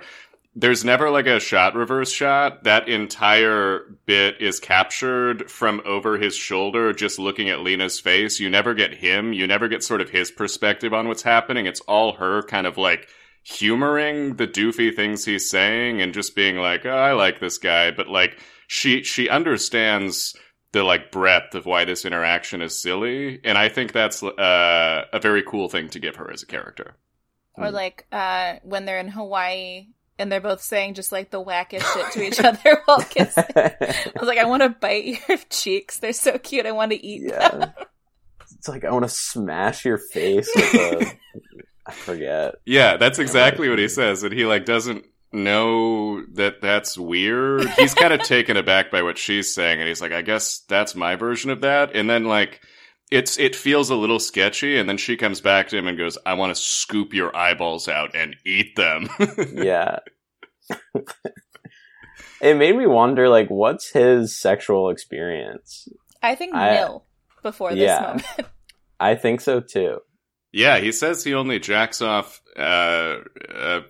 There's 0.60 0.84
never 0.84 1.12
like 1.12 1.28
a 1.28 1.40
shot 1.40 1.76
reverse 1.76 2.12
shot. 2.12 2.64
That 2.64 2.90
entire 2.90 3.96
bit 4.08 4.42
is 4.42 4.60
captured 4.60 5.52
from 5.52 5.84
over 5.86 6.18
his 6.18 6.36
shoulder, 6.36 6.94
just 6.94 7.20
looking 7.20 7.48
at 7.48 7.60
Lena's 7.60 8.00
face. 8.00 8.40
You 8.40 8.50
never 8.50 8.74
get 8.74 8.96
him. 8.96 9.34
You 9.34 9.46
never 9.46 9.68
get 9.68 9.84
sort 9.84 10.02
of 10.02 10.10
his 10.10 10.32
perspective 10.32 10.96
on 10.96 11.08
what's 11.08 11.22
happening. 11.22 11.68
It's 11.68 11.82
all 11.82 12.14
her 12.14 12.42
kind 12.42 12.66
of 12.66 12.76
like 12.76 13.08
humoring 13.44 14.38
the 14.38 14.48
doofy 14.48 14.96
things 14.96 15.26
he's 15.26 15.48
saying 15.48 16.02
and 16.02 16.12
just 16.12 16.36
being 16.36 16.56
like, 16.56 16.88
oh, 16.88 16.90
I 16.90 17.12
like 17.12 17.40
this 17.40 17.60
guy. 17.60 17.92
But 17.92 18.08
like 18.08 18.40
she, 18.66 19.04
she 19.04 19.30
understands 19.30 20.36
the 20.72 20.84
like 20.84 21.12
breadth 21.12 21.54
of 21.54 21.68
why 21.68 21.86
this 21.86 22.04
interaction 22.04 22.64
is 22.64 22.82
silly. 22.82 23.42
And 23.44 23.60
I 23.60 23.70
think 23.70 23.92
that's 23.92 24.24
uh, 24.24 25.06
a 25.14 25.20
very 25.20 25.44
cool 25.44 25.70
thing 25.70 25.90
to 25.90 26.00
give 26.00 26.16
her 26.16 26.32
as 26.32 26.42
a 26.42 26.48
character. 26.48 26.96
Or 27.54 27.70
like 27.70 28.08
uh, 28.12 28.56
when 28.64 28.86
they're 28.86 29.00
in 29.00 29.10
Hawaii 29.10 29.90
and 30.20 30.32
they're 30.32 30.42
both 30.42 30.62
saying 30.62 30.96
just 30.96 31.12
like 31.12 31.30
the 31.30 31.44
wackest 31.44 31.84
shit 31.94 32.12
to 32.14 32.24
each 32.24 32.40
other 32.44 32.82
while 32.86 33.02
kissing. 33.02 33.44
I 33.56 34.12
was 34.20 34.28
like, 34.28 34.38
I 34.38 34.46
want 34.46 34.64
to 34.64 34.70
bite 34.70 35.20
your 35.28 35.38
cheeks. 35.50 36.00
They're 36.00 36.14
so 36.14 36.38
cute. 36.38 36.66
I 36.66 36.72
want 36.72 36.92
to 36.92 37.06
eat 37.06 37.30
them. 37.30 37.72
It's 38.58 38.68
like 38.68 38.86
I 38.86 38.92
want 38.92 39.06
to 39.06 39.10
smash 39.10 39.86
your 39.86 39.98
face 39.98 40.50
with 40.56 40.74
a. 40.74 41.14
I 41.86 41.92
forget. 41.92 42.56
Yeah, 42.66 42.98
that's 42.98 43.20
exactly 43.20 43.70
what 43.70 43.80
he 43.80 43.88
says. 43.88 44.24
And 44.24 44.34
he 44.34 44.46
like 44.46 44.66
doesn't 44.66 45.06
know 45.32 46.26
that 46.34 46.62
that's 46.62 46.98
weird. 46.98 47.70
He's 47.72 47.94
kind 47.94 48.14
of 48.14 48.22
taken 48.24 48.58
aback 48.58 48.92
by 48.92 49.04
what 49.04 49.18
she's 49.18 49.54
saying. 49.54 49.80
And 49.80 49.88
he's 49.88 50.02
like, 50.02 50.12
I 50.12 50.22
guess 50.22 50.60
that's 50.68 50.96
my 50.96 51.16
version 51.16 51.50
of 51.52 51.62
that. 51.62 51.96
And 51.96 52.10
then 52.10 52.26
like, 52.26 52.62
it's, 53.12 53.38
it 53.40 53.56
feels 53.56 53.90
a 53.90 53.96
little 53.96 54.20
sketchy. 54.20 54.78
And 54.78 54.88
then 54.90 54.98
she 54.98 55.16
comes 55.18 55.42
back 55.42 55.70
to 55.70 55.78
him 55.78 55.88
and 55.88 55.98
goes, 55.98 56.18
I 56.26 56.34
want 56.34 56.56
to 56.56 56.62
scoop 56.62 57.14
your 57.14 57.36
eyeballs 57.36 57.88
out 57.88 58.16
and 58.16 58.36
eat 58.46 58.76
them. 58.76 59.10
Yeah. 59.54 60.00
it 62.42 62.56
made 62.58 62.76
me 62.76 62.86
wonder, 62.88 63.30
like, 63.30 63.50
what's 63.50 63.90
his 63.92 64.38
sexual 64.38 64.90
experience? 64.90 65.88
I 66.22 66.36
think 66.36 66.54
I- 66.56 66.76
nil 66.76 67.06
before 67.44 67.72
this 67.72 67.80
Yeah. 67.80 68.02
moment. 68.02 68.26
I 69.00 69.16
think 69.16 69.42
so 69.42 69.60
too. 69.60 70.00
yeah. 70.52 70.80
He 70.80 70.92
says 70.92 71.24
he 71.24 71.34
only 71.36 71.60
jacks 71.60 72.02
off, 72.02 72.42
uh, 72.58 73.18
uh, 73.54 73.82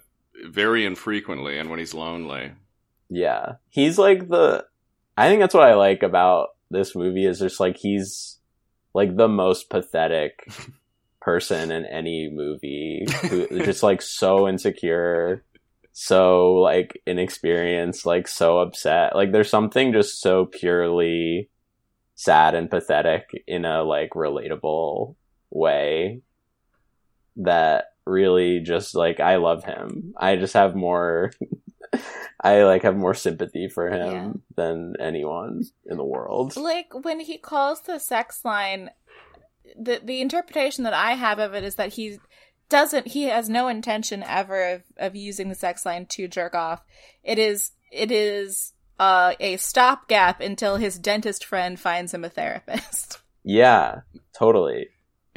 very 0.45 0.85
infrequently 0.85 1.57
and 1.57 1.69
when 1.69 1.79
he's 1.79 1.93
lonely. 1.93 2.51
Yeah, 3.09 3.53
he's 3.69 3.97
like 3.97 4.27
the. 4.27 4.65
I 5.15 5.29
think 5.29 5.39
that's 5.39 5.53
what 5.53 5.63
I 5.63 5.75
like 5.75 6.03
about 6.03 6.49
this 6.69 6.93
movie 6.93 7.25
is 7.25 7.39
just 7.39 7.59
like 7.61 7.77
he's 7.77 8.36
like 8.93 9.15
the 9.15 9.27
most 9.27 9.69
pathetic 9.69 10.47
person 11.21 11.71
in 11.71 11.85
any 11.85 12.29
movie 12.29 13.05
who 13.29 13.47
just 13.65 13.83
like 13.83 14.01
so 14.01 14.47
insecure 14.47 15.43
so 15.91 16.53
like 16.53 17.01
inexperienced 17.05 18.05
like 18.05 18.27
so 18.27 18.59
upset 18.59 19.15
like 19.15 19.31
there's 19.31 19.49
something 19.49 19.91
just 19.91 20.21
so 20.21 20.45
purely 20.45 21.49
sad 22.15 22.55
and 22.55 22.69
pathetic 22.69 23.43
in 23.45 23.65
a 23.65 23.83
like 23.83 24.11
relatable 24.11 25.15
way 25.49 26.21
that 27.35 27.85
really 28.07 28.59
just 28.59 28.95
like 28.95 29.19
I 29.19 29.35
love 29.35 29.63
him. 29.63 30.13
I 30.17 30.35
just 30.35 30.53
have 30.53 30.75
more 30.75 31.31
I 32.41 32.63
like 32.63 32.83
have 32.83 32.95
more 32.95 33.13
sympathy 33.13 33.67
for 33.67 33.89
him 33.89 34.11
Yeah. 34.11 34.33
than 34.55 34.95
anyone 34.99 35.63
in 35.85 35.97
the 35.97 36.03
world. 36.05 36.55
like 36.55 36.93
when 37.03 37.19
he 37.19 37.37
calls 37.37 37.81
the 37.81 37.99
sex 37.99 38.43
line 38.45 38.91
the 39.77 39.99
the 40.03 40.21
interpretation 40.21 40.83
that 40.85 40.93
i 40.93 41.11
have 41.13 41.39
of 41.39 41.53
it 41.53 41.63
is 41.63 41.75
that 41.75 41.93
he 41.93 42.19
doesn't 42.69 43.07
he 43.07 43.23
has 43.23 43.49
no 43.49 43.67
intention 43.67 44.23
ever 44.23 44.73
of, 44.75 44.83
of 44.97 45.15
using 45.15 45.49
the 45.49 45.55
sex 45.55 45.85
line 45.85 46.05
to 46.05 46.27
jerk 46.27 46.55
off 46.55 46.81
it 47.23 47.37
is 47.37 47.71
it 47.91 48.11
is 48.11 48.73
uh, 48.99 49.33
a 49.39 49.57
stopgap 49.57 50.41
until 50.41 50.77
his 50.77 50.97
dentist 50.97 51.45
friend 51.45 51.79
finds 51.79 52.13
him 52.13 52.23
a 52.23 52.29
therapist 52.29 53.19
Yeah, 53.43 54.01
totally. 54.37 54.87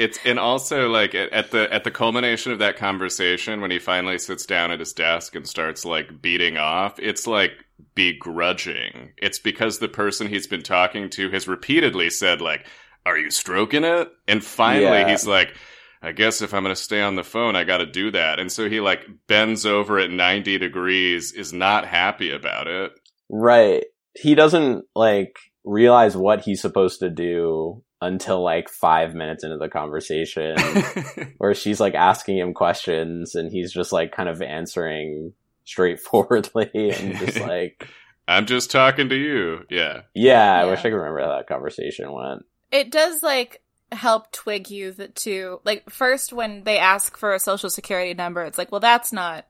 It's 0.00 0.18
and 0.24 0.38
also 0.38 0.88
like 0.88 1.14
at, 1.14 1.50
the 1.50 1.70
at 1.70 1.84
the 1.84 1.90
culmination 1.90 2.52
of 2.52 2.58
that 2.60 2.76
conversation 2.76 3.60
when 3.60 3.70
he 3.70 3.78
finally 3.78 4.18
sits 4.18 4.46
down 4.46 4.70
at 4.70 4.80
his 4.80 4.94
desk 4.94 5.34
and 5.34 5.46
starts 5.46 5.84
like 5.84 6.22
beating 6.22 6.56
off, 6.56 6.98
it's 6.98 7.26
like 7.26 7.52
begrudging. 7.94 9.12
It's 9.18 9.38
because 9.38 9.78
the 9.78 9.88
person 9.88 10.26
he's 10.26 10.46
been 10.46 10.62
talking 10.62 11.10
to 11.10 11.30
has 11.32 11.46
repeatedly 11.46 12.08
said 12.08 12.40
like, 12.40 12.66
"Are 13.04 13.18
you 13.18 13.30
stroking 13.30 13.84
it?" 13.84 14.10
And 14.26 14.42
finally 14.42 14.84
Yeah. 14.86 15.10
he's 15.10 15.26
like, 15.26 15.54
"I 16.00 16.12
guess 16.12 16.40
if 16.40 16.54
I'm 16.54 16.62
going 16.62 16.74
to 16.74 16.80
stay 16.80 17.02
on 17.02 17.16
the 17.16 17.22
phone, 17.22 17.54
I 17.54 17.64
got 17.64 17.78
to 17.78 17.86
do 17.86 18.10
that." 18.12 18.40
And 18.40 18.50
so 18.50 18.70
he 18.70 18.80
like 18.80 19.06
bends 19.26 19.66
over 19.66 19.98
at 19.98 20.10
90 20.10 20.56
degrees, 20.56 21.32
is 21.32 21.52
not 21.52 21.84
happy 21.84 22.30
about 22.32 22.68
it. 22.68 22.92
Right. 23.28 23.84
He 24.14 24.34
doesn't 24.34 24.86
like 24.94 25.36
realize 25.62 26.16
what 26.16 26.40
he's 26.40 26.62
supposed 26.62 27.00
to 27.00 27.10
do 27.10 27.82
until 28.02 28.42
like 28.42 28.68
five 28.68 29.14
minutes 29.14 29.44
into 29.44 29.58
the 29.58 29.68
conversation 29.68 30.56
where 31.38 31.54
she's 31.54 31.80
like 31.80 31.94
asking 31.94 32.38
him 32.38 32.54
questions 32.54 33.34
and 33.34 33.50
he's 33.52 33.72
just 33.72 33.92
like 33.92 34.10
kind 34.12 34.28
of 34.28 34.40
answering 34.40 35.32
straightforwardly 35.64 36.70
and 36.74 37.16
just 37.16 37.40
like 37.40 37.86
I'm 38.28 38.46
just 38.46 38.70
talking 38.70 39.08
to 39.08 39.16
you. 39.16 39.64
Yeah. 39.70 40.02
yeah, 40.14 40.54
I 40.60 40.64
Yeah. 40.64 40.70
wish 40.70 40.78
I 40.80 40.82
could 40.90 40.94
remember 40.96 41.20
how 41.20 41.36
that 41.36 41.48
conversation 41.48 42.12
went. 42.12 42.44
it 42.70 42.90
does 42.90 43.22
like 43.22 43.60
help 43.92 44.30
twig 44.30 44.70
you 44.70 44.92
that 44.92 45.16
to 45.16 45.60
like 45.64 45.90
first 45.90 46.32
when 46.32 46.62
they 46.62 46.78
ask 46.78 47.16
for 47.16 47.34
a 47.34 47.40
social 47.40 47.68
security 47.70 48.14
number, 48.14 48.42
it's 48.44 48.56
like, 48.58 48.70
well, 48.70 48.80
that's 48.80 49.12
not 49.12 49.46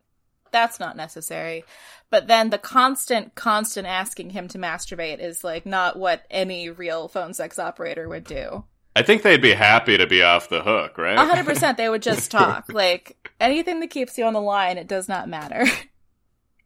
that's 0.53 0.81
not 0.81 0.97
necessary. 0.97 1.65
But 2.11 2.27
then 2.27 2.51
the 2.51 2.59
constant, 2.59 3.35
constant 3.35 3.87
asking 3.87 4.31
him 4.31 4.49
to 4.49 4.59
masturbate 4.59 5.21
is 5.21 5.45
like 5.45 5.65
not 5.65 5.99
what 5.99 6.25
any 6.31 6.69
real 6.69 7.09
phone 7.09 7.35
sex 7.35 7.59
operator 7.59 8.09
would 8.09 8.25
do. 8.25 8.65
I 8.97 9.03
think 9.03 9.23
they'd 9.23 9.41
be 9.41 9.53
happy 9.55 9.97
to 9.97 10.07
be 10.07 10.23
off 10.23 10.49
the 10.49 10.63
hook, 10.63 10.99
right? 10.99 11.17
A 11.17 11.25
hundred 11.25 11.47
percent, 11.47 11.77
they 11.77 11.89
would 11.89 12.03
just 12.03 12.31
talk. 12.33 12.73
Like 12.73 13.31
anything 13.41 13.81
that 13.81 13.91
keeps 13.91 14.19
you 14.19 14.25
on 14.25 14.33
the 14.33 14.41
line, 14.41 14.79
it 14.79 14.89
does 14.89 15.09
not 15.09 15.29
matter. 15.29 15.65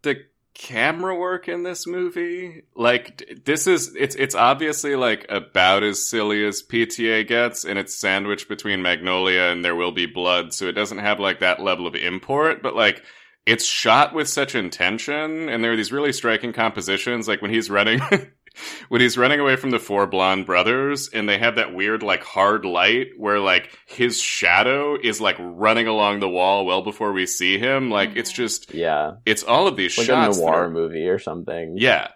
the 0.03 0.17
camera 0.55 1.17
work 1.17 1.49
in 1.49 1.65
this 1.65 1.85
movie 1.85 2.63
like 2.77 3.41
this 3.45 3.67
is 3.67 3.93
it's 3.97 4.15
it's 4.15 4.37
obviously 4.37 4.95
like 4.95 5.27
about 5.29 5.83
as 5.83 6.09
silly 6.09 6.47
as 6.47 6.63
PTA 6.63 7.27
gets 7.27 7.65
and 7.65 7.77
it's 7.77 7.99
sandwiched 8.01 8.49
between 8.49 8.81
Magnolia 8.81 9.51
and 9.51 9.65
There 9.65 9.75
Will 9.75 9.91
Be 9.91 10.07
Blood 10.07 10.55
so 10.55 10.67
it 10.69 10.73
doesn't 10.73 10.99
have 10.99 11.19
like 11.19 11.41
that 11.41 11.61
level 11.61 11.89
of 11.89 11.97
import 11.97 12.63
but 12.63 12.77
like 12.77 13.03
it's 13.47 13.65
shot 13.65 14.15
with 14.15 14.29
such 14.29 14.55
intention 14.55 15.49
and 15.49 15.63
there 15.63 15.73
are 15.73 15.77
these 15.77 15.93
really 15.93 16.13
striking 16.13 16.53
compositions 16.53 17.29
like 17.29 17.43
when 17.43 17.51
he's 17.51 17.69
running 17.71 18.01
when 18.89 19.01
he's 19.01 19.19
running 19.19 19.41
away 19.41 19.57
from 19.57 19.71
the 19.71 19.79
four 19.79 20.07
blonde 20.07 20.47
brothers 20.47 21.09
and 21.13 21.29
they 21.29 21.37
have 21.39 21.57
that 21.57 21.75
weird 21.75 22.03
like 22.03 22.23
hard 22.23 22.65
light 22.65 23.09
where 23.19 23.41
like 23.41 23.77
his 23.87 24.21
shadow 24.21 24.97
is 25.03 25.21
like 25.21 25.37
running 25.39 25.87
along 25.87 26.21
the 26.21 26.29
wall 26.29 26.65
well 26.65 26.83
before 26.83 27.13
we 27.13 27.27
see 27.27 27.59
him 27.59 27.91
like 27.91 28.17
it's 28.17 28.33
Mhm. 28.33 28.37
just 28.37 28.73
Yeah, 28.75 29.13
it's 29.27 29.43
all 29.43 29.67
of 29.67 29.77
these 29.77 29.99
like 29.99 30.07
shots 30.07 30.37
a 30.37 30.41
that 30.41 30.47
noir 30.47 30.65
are- 30.65 30.71
movie 30.71 31.07
or 31.09 31.19
something. 31.19 31.75
yeah 31.77 32.09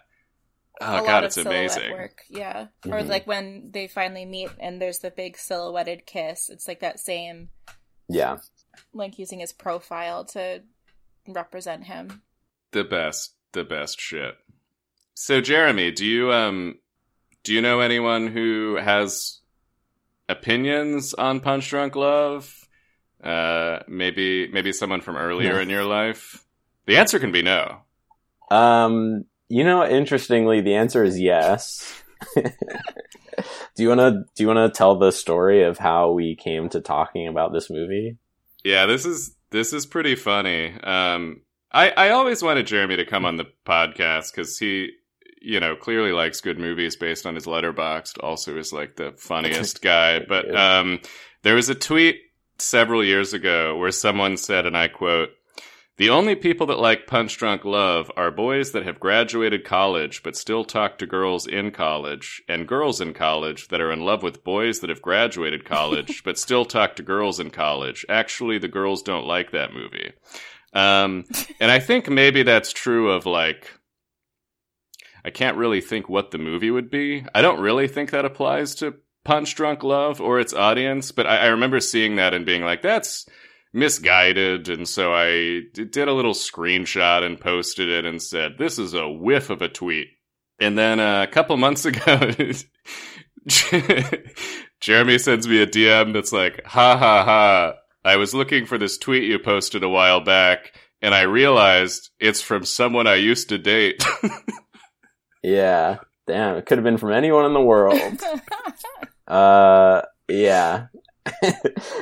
a 0.81 0.85
oh 0.87 0.93
lot 0.93 1.05
god 1.05 1.23
of 1.23 1.27
it's 1.27 1.35
silhouette 1.35 1.57
amazing 1.75 1.91
Work. 1.91 2.21
Yeah. 2.29 2.67
Or 2.85 2.99
Mhm. 3.01 3.07
like 3.09 3.27
when 3.27 3.69
they 3.71 3.87
finally 3.87 4.25
meet 4.25 4.49
and 4.59 4.81
there's 4.81 4.99
the 4.99 5.11
big 5.11 5.37
silhouetted 5.37 6.05
kiss. 6.05 6.49
It's 6.49 6.69
like 6.69 6.79
that 6.79 7.01
same 7.01 7.49
yeah. 8.07 8.37
like 8.93 9.19
using 9.19 9.41
his 9.41 9.51
profile 9.51 10.23
to 10.27 10.63
represent 11.27 11.83
him. 11.85 12.21
the 12.71 12.83
best 12.83 13.35
the 13.53 13.63
best 13.63 13.99
shit 13.99 14.35
so 15.13 15.41
jeremy 15.41 15.91
do 15.91 16.05
you 16.05 16.31
um 16.31 16.75
do 17.43 17.53
you 17.53 17.61
know 17.61 17.79
anyone 17.79 18.27
who 18.27 18.75
has 18.75 19.39
opinions 20.27 21.13
on 21.13 21.39
punch 21.39 21.69
drunk 21.69 21.95
love 21.95 22.53
uh 23.23 23.79
maybe 23.87 24.47
maybe 24.51 24.71
someone 24.71 25.01
from 25.01 25.17
earlier 25.17 25.55
No. 25.55 25.59
in 25.61 25.69
your 25.69 25.83
life 25.85 26.43
the 26.85 26.97
answer 26.97 27.19
can 27.19 27.31
be 27.31 27.41
no 27.41 27.81
Um, 28.51 29.25
you 29.47 29.63
know, 29.63 29.85
interestingly, 29.85 30.61
the 30.61 30.75
answer 30.75 31.03
is 31.03 31.19
yes. 31.19 32.01
do 32.35 32.43
you 33.77 33.89
want 33.89 33.99
to 33.99 34.11
do 34.35 34.43
you 34.43 34.47
want 34.47 34.73
to 34.73 34.75
tell 34.77 34.97
the 34.97 35.11
story 35.11 35.63
of 35.63 35.77
how 35.77 36.11
we 36.11 36.35
came 36.35 36.69
to 36.69 36.81
talking 36.81 37.27
about 37.27 37.51
this 37.53 37.69
movie? 37.69 38.17
Yeah, 38.63 38.85
this 38.87 39.05
is 39.05 39.35
this 39.51 39.73
is 39.73 39.85
pretty 39.85 40.15
funny. 40.15 40.73
Um, 40.81 41.41
I 41.71 41.91
I 41.91 42.09
always 42.09 42.41
wanted 42.41 42.67
Jeremy 42.67 42.97
to 42.97 43.05
come 43.05 43.25
on 43.25 43.37
the 43.37 43.47
podcast 43.65 44.31
because 44.31 44.57
he, 44.57 44.91
you 45.41 45.59
know, 45.59 45.75
clearly 45.75 46.11
likes 46.11 46.41
good 46.41 46.59
movies 46.59 46.95
based 46.95 47.25
on 47.25 47.35
his 47.35 47.45
letterboxd. 47.45 48.23
Also, 48.23 48.57
is 48.57 48.73
like 48.73 48.95
the 48.95 49.13
funniest 49.17 49.81
guy. 49.83 50.19
But 50.19 50.53
um, 50.55 50.99
there 51.43 51.55
was 51.55 51.69
a 51.69 51.75
tweet 51.75 52.21
several 52.57 53.03
years 53.03 53.33
ago 53.33 53.77
where 53.77 53.91
someone 53.91 54.37
said, 54.37 54.65
and 54.65 54.77
I 54.77 54.87
quote. 54.87 55.29
The 55.99 56.09
only 56.09 56.35
people 56.35 56.67
that 56.67 56.79
like 56.79 57.07
Punch 57.07 57.35
Drunk 57.35 57.65
Love 57.65 58.09
are 58.15 58.31
boys 58.31 58.71
that 58.71 58.85
have 58.85 59.01
graduated 59.01 59.65
college 59.65 60.23
but 60.23 60.37
still 60.37 60.63
talk 60.63 60.97
to 60.99 61.05
girls 61.05 61.45
in 61.45 61.71
college, 61.71 62.41
and 62.47 62.65
girls 62.65 63.01
in 63.01 63.13
college 63.13 63.67
that 63.67 63.81
are 63.81 63.91
in 63.91 63.99
love 63.99 64.23
with 64.23 64.45
boys 64.45 64.79
that 64.79 64.89
have 64.89 65.01
graduated 65.01 65.65
college 65.65 66.23
but 66.25 66.37
still 66.39 66.63
talk 66.63 66.95
to 66.95 67.03
girls 67.03 67.37
in 67.37 67.49
college. 67.49 68.05
Actually, 68.07 68.57
the 68.59 68.69
girls 68.69 69.01
don't 69.01 69.27
like 69.27 69.51
that 69.51 69.73
movie. 69.73 70.13
Um, 70.71 71.25
and 71.59 71.69
I 71.69 71.79
think 71.79 72.09
maybe 72.09 72.43
that's 72.43 72.71
true 72.71 73.11
of 73.11 73.25
like. 73.25 73.69
I 75.25 75.31
can't 75.31 75.57
really 75.57 75.81
think 75.81 76.07
what 76.07 76.31
the 76.31 76.37
movie 76.37 76.71
would 76.71 76.89
be. 76.89 77.25
I 77.35 77.41
don't 77.41 77.59
really 77.59 77.89
think 77.89 78.11
that 78.11 78.23
applies 78.23 78.73
to 78.75 78.93
Punch 79.25 79.53
Drunk 79.53 79.83
Love 79.83 80.21
or 80.21 80.39
its 80.39 80.53
audience, 80.53 81.11
but 81.11 81.27
I, 81.27 81.39
I 81.39 81.45
remember 81.47 81.81
seeing 81.81 82.15
that 82.15 82.33
and 82.33 82.45
being 82.45 82.63
like, 82.63 82.81
that's 82.81 83.25
misguided. 83.73 84.69
And 84.69 84.87
so 84.87 85.13
i 85.13 85.61
did 85.73 86.07
a 86.07 86.13
little 86.13 86.33
screenshot 86.33 87.23
and 87.23 87.39
posted 87.39 87.89
it 87.89 88.05
and 88.05 88.21
said, 88.21 88.53
this 88.57 88.79
is 88.79 88.93
a 88.93 89.07
whiff 89.09 89.49
of 89.49 89.61
a 89.61 89.69
tweet. 89.69 90.07
And 90.59 90.77
then 90.77 90.99
uh, 90.99 91.23
a 91.23 91.27
couple 91.27 91.55
months 91.57 91.85
ago, 91.85 92.31
Jeremy 94.81 95.17
sends 95.17 95.47
me 95.47 95.61
a 95.61 95.67
DM 95.67 96.13
that's 96.13 96.33
like, 96.33 96.61
ha 96.65 96.97
ha 96.97 97.23
ha. 97.23 97.73
I 98.03 98.15
was 98.15 98.33
looking 98.33 98.65
for 98.65 98.77
this 98.77 98.97
tweet 98.97 99.23
you 99.23 99.39
posted 99.39 99.83
a 99.83 99.89
while 99.89 100.21
back, 100.21 100.73
and 101.01 101.13
I 101.13 101.21
realized 101.21 102.09
it's 102.19 102.41
from 102.41 102.63
someone 102.63 103.07
I 103.07 103.15
used 103.15 103.49
to 103.49 103.57
date. 103.57 104.03
Yeah, 105.41 105.99
damn, 106.27 106.57
it 106.57 106.65
could 106.65 106.77
have 106.77 106.83
been 106.83 106.97
from 106.97 107.13
anyone 107.13 107.45
in 107.45 107.53
the 107.53 107.61
world. 107.61 108.01
uh, 109.27 110.01
yeah, 110.27 110.87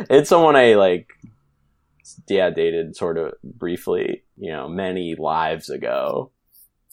it's 0.09 0.29
someone 0.29 0.55
I 0.55 0.73
like. 0.73 1.07
Yeah, 2.27 2.49
dated 2.49 2.95
sort 2.95 3.17
of 3.17 3.33
briefly, 3.43 4.23
you 4.37 4.51
know, 4.51 4.67
many 4.67 5.15
lives 5.15 5.69
ago, 5.69 6.31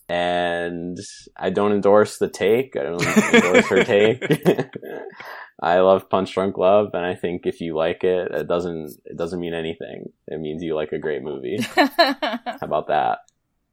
and 0.09 0.99
I 1.37 1.51
don't 1.51 1.73
endorse 1.73 2.19
the 2.19 2.29
take. 2.29 2.77
I 2.77 2.83
don't 2.83 3.03
endorse 3.03 3.67
her 3.69 3.85
take. 3.85 4.23
I 5.63 5.79
love 5.81 6.11
Punch 6.11 6.35
Drunk 6.35 6.59
Love, 6.59 6.91
and 6.95 7.07
I 7.07 7.15
think 7.15 7.47
if 7.47 7.61
you 7.61 7.77
like 7.77 8.05
it, 8.05 8.31
it 8.33 8.49
doesn't 8.49 8.93
it 9.05 9.17
doesn't 9.17 9.41
mean 9.41 9.55
anything. 9.55 10.13
It 10.27 10.41
means 10.41 10.63
you 10.63 10.75
like 10.75 10.93
a 10.93 10.99
great 10.99 11.23
movie. 11.23 11.59
How 11.75 12.59
about 12.61 12.89
that? 12.89 13.19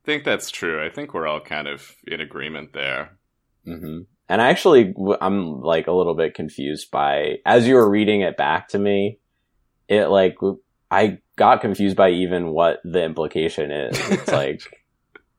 I 0.04 0.06
think 0.06 0.24
that's 0.24 0.50
true. 0.50 0.84
I 0.84 0.90
think 0.90 1.14
we're 1.14 1.28
all 1.28 1.42
kind 1.42 1.68
of 1.68 1.96
in 2.08 2.22
agreement 2.22 2.74
there. 2.74 3.18
hmm 3.66 4.00
And 4.30 4.42
I 4.42 4.50
actually, 4.50 4.94
I'm 5.20 5.62
like 5.62 5.88
a 5.88 5.92
little 5.92 6.16
bit 6.16 6.34
confused 6.34 6.90
by 6.92 7.38
as 7.46 7.68
you 7.68 7.76
were 7.76 7.90
reading 7.90 8.22
it 8.22 8.38
back 8.38 8.70
to 8.70 8.80
me. 8.80 9.20
It 9.88 10.06
like 10.08 10.36
w- 10.36 10.60
I 10.92 11.20
got 11.38 11.62
confused 11.62 11.96
by 11.96 12.10
even 12.10 12.50
what 12.52 12.80
the 12.84 13.04
implication 13.04 13.72
is. 13.72 13.98
It's 14.12 14.28
like 14.32 14.62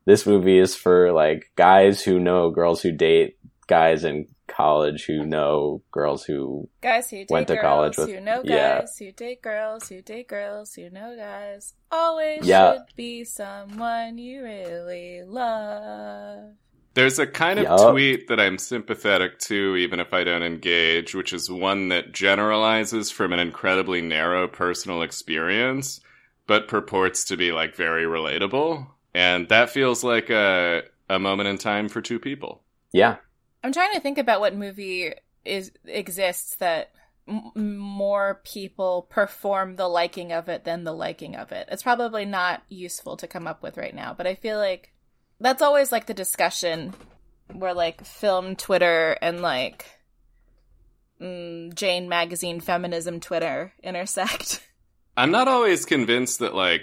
this 0.07 0.26
movie 0.26 0.59
is 0.59 0.74
for 0.74 1.12
like 1.12 1.50
guys 1.57 2.03
who 2.03 2.18
know 2.18 2.50
girls 2.50 2.80
who 2.82 2.90
date 2.92 3.36
guys 3.68 4.03
in 4.05 4.26
college 4.48 5.05
who 5.07 5.24
know 5.24 5.80
girls 5.92 6.24
who 6.24 6.68
guys 6.82 7.09
who 7.09 7.18
date 7.18 7.30
Went 7.30 7.48
to 7.48 7.55
girls 7.55 7.62
college 7.64 7.96
with- 7.96 8.11
who 8.11 8.20
know 8.20 8.42
yeah. 8.44 8.80
guys 8.80 8.96
who 8.98 9.11
date 9.12 9.40
girls 9.40 9.88
who 9.88 10.03
date 10.03 10.28
girls 10.28 10.74
who 10.74 10.90
know 10.90 11.14
guys 11.16 11.72
always 11.90 12.44
Yeah. 12.46 12.72
should 12.74 12.96
be 12.96 13.24
someone 13.24 14.18
you 14.18 14.42
really 14.42 15.22
love. 15.24 16.50
There's 16.95 17.18
a 17.18 17.26
kind 17.26 17.59
of 17.59 17.64
Yup. 17.64 17.93
tweet 17.93 18.28
that 18.28 18.38
I'm 18.38 18.59
sympathetic 18.59 19.38
to, 19.40 19.76
even 19.76 19.99
if 20.01 20.12
I 20.12 20.24
don't 20.24 20.43
engage, 20.43 21.14
which 21.14 21.32
is 21.32 21.51
one 21.51 21.88
that 21.88 22.12
generalizes 22.12 23.11
from 23.11 23.32
an 23.32 23.38
incredibly 23.38 24.03
narrow 24.03 24.47
personal 24.47 25.03
experience, 25.03 26.01
but 26.47 26.68
purports 26.68 27.24
to 27.26 27.36
be 27.36 27.53
like 27.53 27.74
very 27.76 28.05
relatable. 28.05 28.86
And 29.14 29.49
that 29.49 29.70
feels 29.70 30.05
like 30.05 30.30
a, 30.30 30.82
a 31.09 31.18
moment 31.18 31.49
in 31.49 31.59
time 31.59 31.88
for 31.88 32.01
two 32.01 32.18
people. 32.18 32.62
yeah 32.93 33.16
I'm 33.64 33.72
trying 33.72 33.93
to 33.95 34.01
think 34.01 34.18
about 34.18 34.40
what 34.40 34.57
movie 34.57 35.12
is 35.45 35.72
exists 35.84 36.57
that 36.57 36.90
m- 37.28 37.53
more 37.55 38.40
people 38.45 39.07
perform 39.09 39.76
the 39.76 39.88
liking 39.88 40.32
of 40.32 40.49
it 40.49 40.64
than 40.64 40.84
the 40.84 40.93
liking 40.93 41.36
of 41.36 41.53
it. 41.53 41.68
It's 41.70 41.82
probably 41.82 42.24
not 42.24 42.62
useful 42.68 43.16
to 43.18 43.28
come 43.28 43.47
up 43.47 43.62
with 43.62 43.76
right 43.76 43.95
now, 43.95 44.14
but 44.14 44.26
I 44.26 44.34
feel 44.34 44.59
like 44.59 44.91
that's 45.43 45.62
always 45.62 45.93
like 45.93 46.07
the 46.07 46.14
discussion 46.14 46.95
where 47.53 47.74
like 47.74 48.05
film 48.05 48.57
Twitter 48.57 49.16
and 49.20 49.43
like 49.43 49.84
mm, 51.20 51.74
Jane 51.74 52.09
magazine 52.09 52.61
feminism 52.61 53.20
Twitter 53.20 53.72
intersect. 53.82 54.66
I'm 55.16 55.30
not 55.30 55.49
always 55.49 55.84
convinced 55.84 56.38
that 56.38 56.55
like 56.55 56.82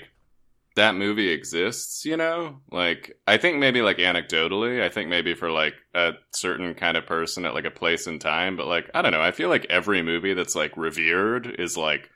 that 0.75 0.95
movie 0.95 1.29
exists, 1.29 2.05
you 2.05 2.17
know? 2.17 2.59
Like 2.71 3.17
I 3.25 3.37
think 3.37 3.57
maybe 3.57 3.81
like 3.81 3.97
anecdotally, 3.97 4.83
I 4.83 4.89
think 4.89 5.09
maybe 5.09 5.33
for 5.33 5.49
like 5.49 5.73
a 5.95 6.11
certain 6.31 6.73
kind 6.75 6.97
of 6.97 7.05
person 7.05 7.45
at 7.45 7.53
like 7.53 7.65
a 7.65 7.71
place 7.71 8.07
and 8.07 8.21
time, 8.21 8.55
but 8.55 8.67
like 8.67 8.89
I 8.93 9.01
don't 9.01 9.11
know, 9.11 9.21
I 9.21 9.31
feel 9.31 9.49
like 9.49 9.65
every 9.69 10.01
movie 10.01 10.33
that's 10.33 10.55
like 10.55 10.77
revered 10.77 11.47
is 11.59 11.77
like 11.77 12.09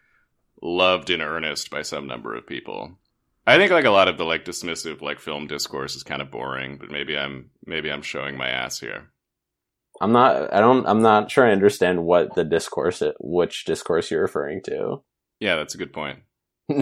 loved 0.61 1.09
in 1.09 1.21
earnest 1.21 1.69
by 1.69 1.81
some 1.81 2.07
number 2.07 2.35
of 2.35 2.45
people. 2.45 2.97
I 3.45 3.57
think 3.57 3.71
like 3.71 3.85
a 3.85 3.89
lot 3.91 4.07
of 4.07 4.17
the 4.17 4.23
like 4.25 4.45
dismissive 4.45 5.01
like 5.01 5.19
film 5.19 5.47
discourse 5.47 5.95
is 5.95 6.03
kind 6.03 6.21
of 6.21 6.31
boring, 6.31 6.77
but 6.77 6.89
maybe 6.89 7.17
I'm 7.17 7.49
maybe 7.65 7.91
I'm 7.91 8.01
showing 8.01 8.37
my 8.37 8.49
ass 8.49 8.79
here. 8.79 9.09
I'm 10.01 10.11
not 10.11 10.53
I 10.53 10.59
don't 10.59 10.85
I'm 10.87 11.01
not 11.01 11.29
sure 11.29 11.45
I 11.47 11.51
understand 11.51 12.03
what 12.03 12.35
the 12.35 12.43
discourse 12.43 13.03
which 13.19 13.65
discourse 13.65 14.09
you're 14.11 14.21
referring 14.21 14.61
to. 14.65 15.03
Yeah, 15.39 15.55
that's 15.57 15.75
a 15.75 15.77
good 15.77 15.93
point. 15.93 16.19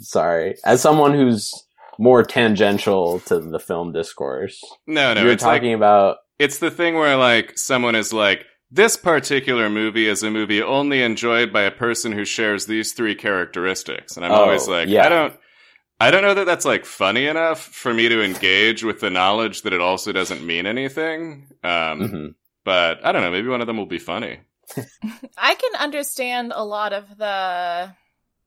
Sorry. 0.00 0.56
As 0.64 0.80
someone 0.80 1.14
who's 1.14 1.52
more 1.98 2.22
tangential 2.22 3.20
to 3.20 3.38
the 3.40 3.58
film 3.58 3.92
discourse. 3.92 4.62
No, 4.86 5.14
no, 5.14 5.22
you're 5.22 5.32
it's 5.32 5.42
like 5.42 5.60
talking 5.60 5.74
about 5.74 6.18
it's 6.38 6.58
the 6.58 6.70
thing 6.70 6.94
where 6.94 7.16
like 7.16 7.56
someone 7.58 7.94
is 7.94 8.12
like 8.12 8.44
this 8.70 8.96
particular 8.96 9.70
movie 9.70 10.06
is 10.08 10.22
a 10.22 10.30
movie 10.30 10.62
only 10.62 11.02
enjoyed 11.02 11.52
by 11.52 11.62
a 11.62 11.70
person 11.70 12.12
who 12.12 12.24
shares 12.24 12.66
these 12.66 12.92
three 12.92 13.14
characteristics. 13.14 14.16
And 14.16 14.26
I'm 14.26 14.32
Oh, 14.32 14.42
always 14.42 14.68
like, 14.68 14.88
yeah. 14.88 15.06
I 15.06 15.08
don't, 15.08 15.34
I 16.00 16.10
don't 16.10 16.22
know 16.22 16.34
that 16.34 16.46
that's 16.46 16.64
like 16.64 16.84
funny 16.84 17.26
enough 17.26 17.60
for 17.60 17.92
me 17.92 18.08
to 18.08 18.22
engage 18.22 18.84
with 18.84 19.00
the 19.00 19.10
knowledge 19.10 19.62
that 19.62 19.72
it 19.72 19.80
also 19.80 20.12
doesn't 20.12 20.46
mean 20.46 20.66
anything. 20.66 21.48
Um, 21.64 22.00
Mhm. 22.00 22.34
but 22.64 23.04
I 23.04 23.12
don't 23.12 23.22
know. 23.22 23.30
Maybe 23.32 23.48
one 23.48 23.60
of 23.60 23.66
them 23.66 23.76
will 23.76 23.86
be 23.86 23.98
funny. 23.98 24.40
I 25.38 25.54
can 25.54 25.74
understand 25.80 26.52
a 26.54 26.64
lot 26.64 26.92
of 26.92 27.16
the 27.16 27.94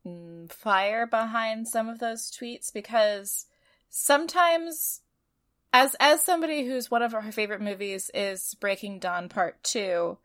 mm, 0.06 0.52
fire 0.52 1.06
behind 1.08 1.68
some 1.68 1.90
of 1.90 2.00
those 2.00 2.32
tweets 2.32 2.72
because 2.72 3.48
sometimes 3.90 5.02
as 5.74 5.96
as 6.00 6.22
somebody 6.24 6.66
who's 6.66 6.90
one 6.92 7.02
of 7.02 7.12
her 7.12 7.32
favorite 7.32 7.62
movies 7.62 8.10
is 8.14 8.56
Breaking 8.60 9.00
Dawn 9.00 9.28
Part 9.30 9.62
2 9.64 10.18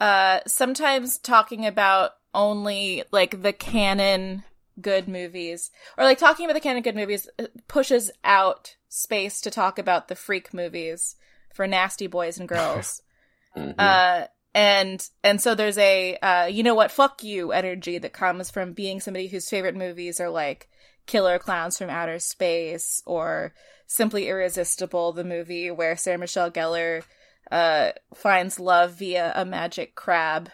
uh 0.00 0.40
sometimes 0.46 1.18
talking 1.18 1.66
about 1.66 2.12
only 2.32 3.04
like 3.12 3.42
the 3.42 3.52
canon 3.52 4.42
good 4.82 5.08
movies 5.08 5.70
or 5.98 6.04
like 6.04 6.18
talking 6.18 6.44
about 6.46 6.54
the 6.54 6.60
canon 6.60 6.82
good 6.82 6.96
movies 6.96 7.28
uh, 7.38 7.46
pushes 7.68 8.10
out 8.24 8.76
space 8.88 9.40
to 9.40 9.50
talk 9.50 9.78
about 9.78 10.08
the 10.08 10.16
freak 10.16 10.52
movies 10.54 11.16
for 11.54 11.66
nasty 11.66 12.06
boys 12.06 12.38
and 12.38 12.48
girls 12.48 13.02
Mhm. 13.56 13.74
uh 13.78 14.26
and 14.54 15.08
and 15.24 15.40
so 15.40 15.54
there's 15.56 15.78
a 15.78 16.16
uh 16.18 16.46
you 16.46 16.62
know 16.62 16.74
what 16.76 16.92
fuck 16.92 17.24
you 17.24 17.50
energy 17.52 17.98
that 17.98 18.12
comes 18.12 18.48
from 18.50 18.72
being 18.74 19.00
somebody 19.00 19.26
whose 19.26 19.48
favorite 19.50 19.74
movies 19.76 20.20
are 20.20 20.30
like 20.30 20.68
killer 21.06 21.38
clowns 21.38 21.76
from 21.76 21.90
outer 21.90 22.20
space 22.20 23.02
or 23.06 23.52
simply 23.86 24.28
irresistible 24.28 25.12
the 25.12 25.24
movie 25.24 25.70
where 25.70 25.96
sarah 25.96 26.18
michelle 26.18 26.50
gellar 26.50 27.02
uh 27.50 27.90
finds 28.14 28.60
love 28.60 28.92
via 28.92 29.32
a 29.34 29.44
magic 29.44 29.94
crab 29.96 30.48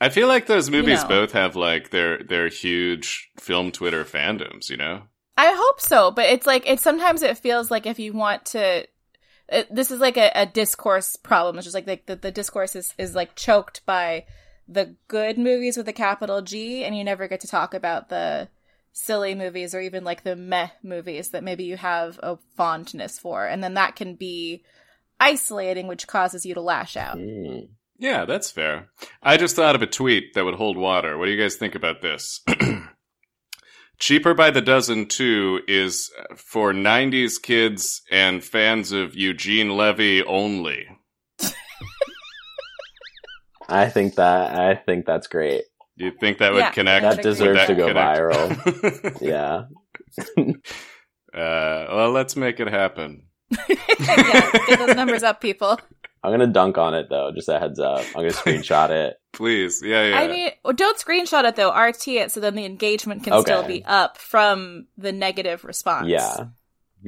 I 0.00 0.08
feel 0.10 0.28
like 0.28 0.46
those 0.46 0.70
movies 0.70 1.02
know. 1.02 1.08
both 1.08 1.32
have 1.32 1.56
like 1.56 1.90
their 1.90 2.22
their 2.22 2.48
huge 2.48 3.30
film 3.38 3.72
Twitter 3.72 4.04
fandoms. 4.04 4.70
You 4.70 4.76
know. 4.76 5.02
I 5.36 5.54
hope 5.56 5.80
so, 5.80 6.10
but 6.10 6.26
it's 6.26 6.46
like 6.46 6.68
it's 6.68 6.82
sometimes 6.82 7.22
it 7.22 7.38
feels 7.38 7.70
like 7.70 7.86
if 7.86 7.98
you 7.98 8.12
want 8.12 8.44
to, 8.46 8.86
it, 9.48 9.72
this 9.74 9.92
is 9.92 10.00
like 10.00 10.16
a, 10.16 10.32
a 10.34 10.46
discourse 10.46 11.14
problem. 11.14 11.56
It's 11.56 11.64
just 11.64 11.74
like 11.74 11.86
the, 11.86 12.00
the 12.06 12.16
the 12.16 12.32
discourse 12.32 12.74
is 12.74 12.92
is 12.98 13.14
like 13.14 13.36
choked 13.36 13.86
by 13.86 14.26
the 14.66 14.96
good 15.06 15.38
movies 15.38 15.76
with 15.76 15.88
a 15.88 15.92
capital 15.92 16.42
G, 16.42 16.84
and 16.84 16.96
you 16.96 17.04
never 17.04 17.28
get 17.28 17.40
to 17.40 17.48
talk 17.48 17.72
about 17.72 18.08
the 18.08 18.48
silly 18.92 19.34
movies 19.36 19.74
or 19.76 19.80
even 19.80 20.02
like 20.02 20.24
the 20.24 20.34
meh 20.34 20.70
movies 20.82 21.30
that 21.30 21.44
maybe 21.44 21.62
you 21.62 21.76
have 21.76 22.18
a 22.22 22.36
fondness 22.56 23.18
for, 23.18 23.46
and 23.46 23.62
then 23.62 23.74
that 23.74 23.96
can 23.96 24.14
be 24.16 24.64
isolating, 25.20 25.86
which 25.86 26.06
causes 26.06 26.44
you 26.44 26.54
to 26.54 26.60
lash 26.60 26.96
out. 26.96 27.16
Mm. 27.16 27.68
Yeah, 27.98 28.24
that's 28.26 28.50
fair. 28.50 28.90
I 29.22 29.36
just 29.36 29.56
thought 29.56 29.74
of 29.74 29.82
a 29.82 29.86
tweet 29.86 30.34
that 30.34 30.44
would 30.44 30.54
hold 30.54 30.76
water. 30.76 31.18
What 31.18 31.26
do 31.26 31.32
you 31.32 31.40
guys 31.40 31.56
think 31.56 31.74
about 31.74 32.00
this? 32.00 32.40
Cheaper 33.98 34.34
by 34.34 34.50
the 34.52 34.62
Dozen 34.62 35.06
2 35.06 35.62
is 35.66 36.10
for 36.36 36.72
90s 36.72 37.42
kids 37.42 38.02
and 38.12 38.44
fans 38.44 38.92
of 38.92 39.16
Eugene 39.16 39.76
Levy 39.76 40.22
only. 40.22 40.86
I 43.68 43.88
think 43.90 44.14
that 44.14 44.58
I 44.58 44.76
think 44.76 45.04
that's 45.04 45.26
great. 45.26 45.64
Do 45.98 46.06
you 46.06 46.12
think 46.12 46.38
that 46.38 46.52
would 46.52 46.60
Yeah, 46.60 46.70
connect? 46.70 47.02
that 47.02 47.16
Would 47.16 47.22
deserves 47.22 47.66
to 47.66 47.74
go 47.74 47.88
connect? 47.88 49.20
Yeah. 49.20 49.64
uh, 51.34 51.86
well, 51.94 52.10
let's 52.12 52.36
make 52.36 52.60
it 52.60 52.68
happen. 52.68 53.24
yeah, 53.68 54.50
get 54.68 54.78
those 54.78 54.94
numbers 54.96 55.22
up, 55.22 55.40
people. 55.40 55.78
I'm 56.22 56.32
gonna 56.32 56.46
dunk 56.46 56.78
on 56.78 56.94
it 56.94 57.08
though, 57.08 57.30
just 57.34 57.48
a 57.48 57.58
heads 57.58 57.78
up. 57.78 58.00
I'm 58.08 58.22
gonna 58.22 58.30
screenshot 58.30 58.90
it. 58.90 59.16
Please. 59.32 59.82
Yeah, 59.84 60.08
yeah. 60.08 60.18
I 60.18 60.26
mean, 60.28 60.50
don't 60.74 60.98
screenshot 60.98 61.44
it 61.44 61.54
though. 61.56 61.72
RT 61.72 62.08
it 62.08 62.32
so 62.32 62.40
then 62.40 62.54
the 62.54 62.64
engagement 62.64 63.24
can 63.24 63.34
Okay. 63.34 63.42
still 63.42 63.62
be 63.62 63.84
up 63.84 64.18
from 64.18 64.86
the 64.96 65.12
negative 65.12 65.64
response. 65.64 66.08
Yeah. 66.08 66.46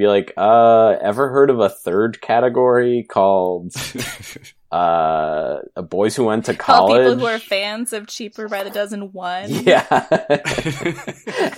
Be 0.01 0.07
like, 0.07 0.33
uh, 0.35 0.97
ever 1.03 1.29
heard 1.29 1.51
of 1.51 1.61
a 1.61 1.69
third 1.69 2.23
category 2.23 3.05
called 3.07 3.75
uh 4.73 5.59
boys 5.89 6.15
who 6.15 6.25
went 6.25 6.45
to 6.45 6.55
Call 6.55 6.87
college? 6.87 7.03
people 7.03 7.19
who 7.19 7.27
are 7.27 7.39
fans 7.39 7.93
of 7.93 8.07
Cheaper 8.07 8.49
by 8.49 8.65
the 8.65 8.71
Dozen 8.71 9.13
One. 9.13 9.51
Yeah. 9.51 9.85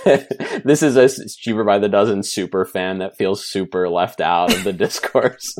this 0.65 0.83
is 0.83 0.97
a 0.97 1.27
cheaper 1.29 1.63
by 1.63 1.79
the 1.79 1.87
dozen 1.87 2.21
super 2.21 2.65
fan 2.65 2.97
that 2.97 3.15
feels 3.15 3.45
super 3.45 3.87
left 3.87 4.19
out 4.19 4.53
of 4.53 4.65
the 4.65 4.73
discourse. 4.73 5.57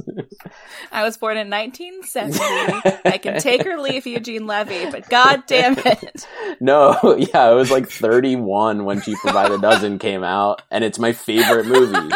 I 0.91 1.03
was 1.03 1.15
born 1.15 1.37
in 1.37 1.49
1970. 1.49 2.99
I 3.05 3.17
can 3.17 3.39
take 3.39 3.65
or 3.65 3.79
leave 3.79 4.05
Eugene 4.05 4.45
Levy, 4.45 4.91
but 4.91 5.07
god 5.09 5.43
damn 5.47 5.77
it. 5.77 6.27
no, 6.59 7.15
yeah, 7.17 7.49
it 7.49 7.55
was 7.55 7.71
like 7.71 7.87
31 7.87 8.83
when 8.83 8.99
Cheaper 8.99 9.31
by 9.31 9.47
the 9.47 9.57
Dozen 9.57 9.99
came 9.99 10.25
out, 10.25 10.63
and 10.69 10.83
it's 10.83 10.99
my 10.99 11.13
favorite 11.13 11.67
movie. 11.67 12.13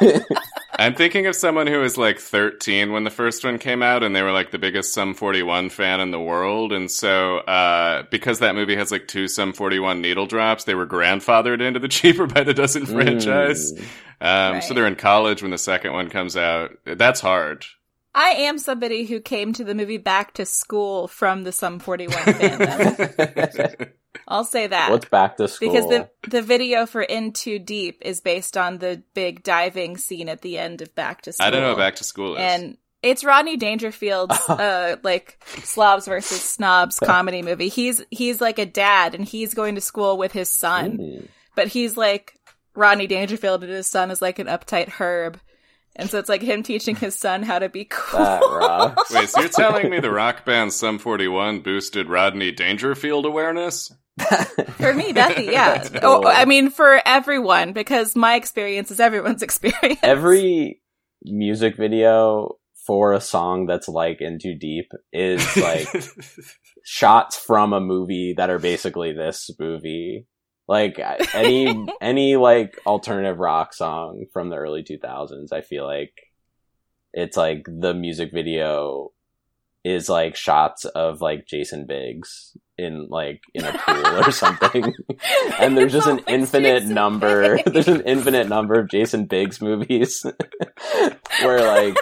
I'm 0.78 0.94
thinking 0.94 1.26
of 1.26 1.34
someone 1.34 1.66
who 1.66 1.80
was 1.80 1.98
like 1.98 2.20
13 2.20 2.92
when 2.92 3.02
the 3.02 3.10
first 3.10 3.44
one 3.44 3.58
came 3.58 3.82
out, 3.82 4.04
and 4.04 4.14
they 4.14 4.22
were 4.22 4.30
like 4.30 4.52
the 4.52 4.58
biggest 4.58 4.94
Sum 4.94 5.14
41 5.14 5.70
fan 5.70 6.00
in 6.00 6.12
the 6.12 6.20
world. 6.20 6.72
And 6.72 6.88
so, 6.90 7.38
uh, 7.38 8.04
because 8.10 8.38
that 8.38 8.54
movie 8.54 8.76
has 8.76 8.92
like 8.92 9.08
two 9.08 9.26
Sum 9.26 9.52
41 9.52 10.00
needle 10.00 10.26
drops, 10.26 10.64
they 10.64 10.76
were 10.76 10.86
grandfathered 10.86 11.60
into 11.60 11.80
the 11.80 11.88
Cheaper 11.98 12.26
by 12.26 12.44
the 12.44 12.54
Dozen 12.54 12.86
franchise. 12.86 13.72
Mm. 13.72 14.56
Um, 14.56 14.62
So 14.62 14.74
they're 14.74 14.86
in 14.86 14.96
college 14.96 15.42
when 15.42 15.50
the 15.50 15.58
second 15.58 15.92
one 15.92 16.10
comes 16.10 16.36
out. 16.36 16.76
That's 16.84 17.20
hard. 17.20 17.64
I 18.14 18.30
am 18.30 18.58
somebody 18.58 19.04
who 19.04 19.20
came 19.20 19.52
to 19.52 19.64
the 19.64 19.74
movie 19.74 19.98
Back 19.98 20.34
to 20.34 20.44
School 20.46 21.08
from 21.08 21.44
the 21.44 21.52
Sum 21.52 21.78
41 21.78 22.18
fandom. 22.22 23.90
I'll 24.28 24.44
say 24.44 24.66
that. 24.66 24.90
What's 24.90 25.08
back 25.08 25.38
to 25.38 25.48
school? 25.48 25.72
because 25.72 25.88
the 25.88 26.10
the 26.28 26.42
video 26.42 26.84
for 26.86 27.00
In 27.02 27.32
Too 27.32 27.58
Deep 27.58 28.02
is 28.02 28.20
based 28.20 28.56
on 28.56 28.78
the 28.78 29.02
big 29.14 29.42
diving 29.42 29.96
scene 29.96 30.28
at 30.28 30.42
the 30.42 30.58
end 30.58 30.82
of 30.82 30.94
Back 30.94 31.22
to 31.22 31.32
School. 31.32 31.46
I 31.46 31.50
don't 31.50 31.62
know 31.62 31.70
what 31.70 31.78
Back 31.78 31.96
to 31.96 32.04
School 32.04 32.34
is. 32.36 32.40
and 32.40 32.76
it's 33.02 33.24
Rodney 33.24 33.56
Dangerfield's 33.56 34.38
uh 34.50 34.96
like 35.02 35.42
slobs 35.62 36.06
versus 36.06 36.42
snobs 36.42 36.98
comedy 36.98 37.42
movie. 37.42 37.68
He's 37.68 38.02
he's 38.10 38.40
like 38.40 38.58
a 38.58 38.66
dad 38.66 39.14
and 39.14 39.24
he's 39.24 39.54
going 39.54 39.74
to 39.76 39.80
school 39.80 40.18
with 40.18 40.32
his 40.32 40.50
son, 40.50 40.98
Mm. 40.98 41.28
but 41.56 41.68
he's 41.68 41.96
like 41.96 42.34
Rodney 42.74 43.06
Dangerfield 43.06 43.64
and 43.64 43.72
his 43.72 43.90
son 43.90 44.10
is 44.10 44.20
like 44.20 44.38
an 44.38 44.46
uptight 44.46 44.88
herb. 45.00 45.40
And 45.96 46.08
so 46.08 46.18
it's 46.20 46.28
like 46.28 46.42
him 46.42 46.62
teaching 46.62 46.94
his 46.94 47.18
son 47.18 47.42
how 47.42 47.58
to 47.58 47.68
be 47.68 47.84
cool. 47.84 48.20
That. 48.20 48.96
Wait, 49.10 49.28
so 49.28 49.40
you're 49.40 49.48
telling 49.48 49.90
me 49.90 49.98
the 49.98 50.12
rock 50.12 50.44
band 50.44 50.72
Sum 50.72 50.98
41 51.00 51.60
boosted 51.60 52.08
Rodney 52.08 52.52
Dangerfield 52.52 53.26
awareness? 53.26 53.92
for 54.76 54.94
me, 54.94 55.12
Bethy, 55.12 55.50
yeah. 55.52 55.78
That's 55.82 55.90
Oh. 56.02 56.26
I 56.26 56.44
mean, 56.44 56.70
for 56.70 57.00
everyone, 57.04 57.72
because 57.72 58.16
my 58.16 58.34
experience 58.34 58.90
is 58.90 59.00
everyone's 59.00 59.42
experience. 59.48 60.00
Every 60.02 60.80
music 61.22 61.76
video 61.76 62.56
for 62.86 63.12
a 63.12 63.20
song 63.20 63.66
that's 63.66 63.88
like 63.88 64.20
In 64.20 64.38
Too 64.38 64.54
Deep 64.54 64.90
is 65.12 65.56
like 65.56 65.88
shots 66.84 67.36
from 67.36 67.72
a 67.72 67.80
movie 67.80 68.34
that 68.36 68.50
are 68.50 68.58
basically 68.58 69.12
this 69.12 69.50
movie. 69.58 70.26
Like 70.66 71.00
any 71.34 71.86
any 72.00 72.36
like 72.36 72.78
alternative 72.86 73.38
rock 73.38 73.72
song 73.72 74.26
from 74.32 74.50
the 74.50 74.56
early 74.56 74.82
2000s, 74.82 75.52
I 75.52 75.62
feel 75.62 75.86
like 75.86 76.12
it's 77.12 77.36
like 77.36 77.66
the 77.66 77.94
music 77.94 78.32
video 78.32 79.12
is 79.84 80.08
like 80.08 80.36
shots 80.36 80.84
of 80.84 81.20
like 81.20 81.46
Jason 81.46 81.86
Biggs 81.86 82.56
in 82.76 83.06
like 83.08 83.40
in 83.54 83.64
a 83.64 83.72
pool 83.72 84.06
or 84.26 84.30
something. 84.32 84.92
and 85.60 85.76
there's 85.76 85.92
just 85.92 86.08
an 86.08 86.20
infinite 86.26 86.80
Jason 86.80 86.94
number 86.94 87.56
Biggs. 87.56 87.70
there's 87.72 87.88
an 87.88 88.02
infinite 88.02 88.48
number 88.48 88.78
of 88.78 88.88
Jason 88.88 89.26
Biggs 89.26 89.60
movies 89.60 90.24
where 91.42 91.64
like 91.66 91.96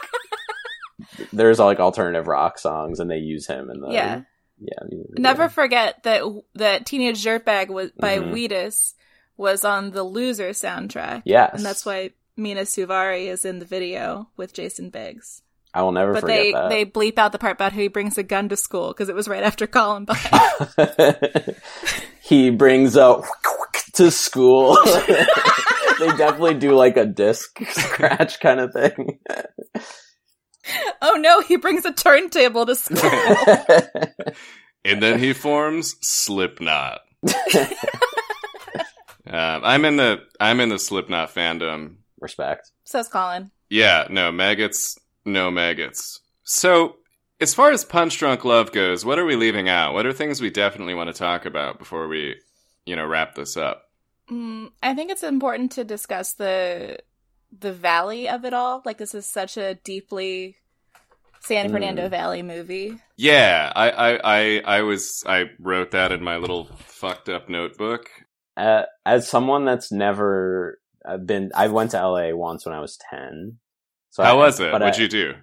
there's 1.32 1.58
like 1.58 1.78
alternative 1.80 2.26
rock 2.26 2.58
songs 2.58 3.00
and 3.00 3.10
they 3.10 3.18
use 3.18 3.46
him 3.46 3.70
in 3.70 3.80
the 3.80 3.90
Yeah. 3.90 4.22
yeah 4.58 4.78
video. 4.82 5.04
Never 5.18 5.48
forget 5.48 6.02
that 6.04 6.22
that 6.54 6.86
Teenage 6.86 7.22
Dirtbag 7.22 7.68
was 7.68 7.90
by 7.92 8.18
Mhm. 8.18 8.32
Wheatus 8.32 8.94
was 9.36 9.64
on 9.64 9.90
the 9.90 10.02
Loser 10.02 10.50
soundtrack. 10.50 11.22
yes 11.26 11.50
And 11.54 11.64
that's 11.64 11.84
why 11.84 12.10
Mina 12.36 12.62
Suvari 12.62 13.26
is 13.26 13.44
in 13.44 13.58
the 13.58 13.64
video 13.66 14.28
with 14.36 14.52
Jason 14.54 14.90
Biggs. 14.90 15.42
I 15.76 15.82
will 15.82 15.92
never 15.92 16.14
But 16.14 16.22
forget 16.22 16.36
they 16.38 16.52
that 16.52 16.68
they 16.70 16.84
bleep 16.86 17.18
out 17.18 17.32
the 17.32 17.38
part 17.38 17.52
about 17.52 17.72
how 17.72 17.80
he 17.80 17.88
brings 17.88 18.16
a 18.18 18.22
gun 18.22 18.48
to 18.48 18.56
school 18.56 18.88
because 18.88 19.08
it 19.08 19.14
was 19.14 19.28
right 19.28 19.42
after 19.42 19.66
Columbine. 19.66 20.16
he 22.20 22.50
brings 22.50 22.96
a 22.96 23.20
to 23.94 24.10
school 24.10 24.76
they 24.84 26.06
definitely 26.18 26.54
do 26.54 26.74
like 26.74 26.98
a 26.98 27.06
disc 27.06 27.58
scratch 27.70 28.40
kind 28.40 28.60
of 28.60 28.70
thing 28.72 29.18
oh 31.02 31.14
no, 31.14 31.40
he 31.40 31.56
brings 31.56 31.84
a 31.84 31.92
turntable 31.92 32.66
to 32.66 32.74
school. 32.74 33.10
and 34.84 35.02
then 35.02 35.18
he 35.18 35.32
forms 35.32 35.96
Slipknot. 36.00 37.00
um, 39.26 39.60
I'm 39.64 39.84
in 39.84 39.96
the 39.96 40.18
I'm 40.40 40.60
in 40.60 40.68
the 40.68 40.78
Slipknot 40.78 41.34
fandom. 41.34 41.96
respect 42.20 42.70
Says 42.84 43.08
Colin. 43.08 43.50
Yeah, 43.68 44.06
no 44.10 44.30
maggots, 44.30 44.98
no 45.26 45.50
maggots. 45.50 46.20
So 46.44 46.96
as 47.40 47.54
far 47.54 47.70
as 47.72 47.84
Punch 47.84 48.18
Drunk 48.18 48.44
Love 48.44 48.72
goes, 48.72 49.04
what 49.04 49.18
are 49.18 49.26
we 49.26 49.36
leaving 49.36 49.68
out? 49.68 49.92
What 49.94 50.06
are 50.06 50.12
things 50.12 50.40
we 50.40 50.50
definitely 50.50 50.94
want 50.94 51.08
to 51.08 51.18
talk 51.18 51.44
about 51.44 51.78
before 51.78 52.08
we, 52.08 52.36
you 52.84 52.96
know, 52.96 53.04
wrap 53.06 53.34
this 53.34 53.56
up? 53.56 53.82
Mm, 54.30 54.70
I 54.82 54.94
think 54.94 55.10
it's 55.10 55.22
important 55.22 55.72
to 55.72 55.84
discuss 55.84 56.34
the 56.34 56.98
the 57.58 57.72
valley 57.72 58.28
of 58.28 58.44
it 58.44 58.52
all. 58.52 58.82
Like 58.84 58.98
this 58.98 59.14
is 59.14 59.24
such 59.26 59.56
a 59.56 59.74
deeply 59.84 60.56
San 61.40 61.70
Fernando 61.70 62.08
Mm. 62.08 62.10
Valley 62.10 62.42
movie. 62.42 62.98
Yeah, 63.16 63.72
I, 63.74 63.90
I, 63.90 64.20
I, 64.24 64.62
I 64.78 64.82
was, 64.82 65.22
I 65.26 65.44
wrote 65.60 65.92
that 65.92 66.10
in 66.10 66.22
my 66.24 66.38
little 66.38 66.64
fucked 66.86 67.28
up 67.28 67.48
notebook. 67.48 68.10
Uh, 68.56 68.82
as 69.04 69.28
someone 69.28 69.64
that's 69.64 69.92
never 69.92 70.80
uh, 71.08 71.18
been, 71.18 71.52
I 71.54 71.68
went 71.68 71.92
to 71.92 71.98
LA 72.04 72.34
once 72.34 72.66
when 72.66 72.74
I 72.74 72.80
was 72.80 72.98
ten. 73.10 73.58
So 74.16 74.22
How 74.22 74.40
I, 74.40 74.46
was 74.46 74.58
it? 74.60 74.72
What'd 74.72 74.94
I- 74.94 74.96
you 74.96 75.08
do? 75.08 75.34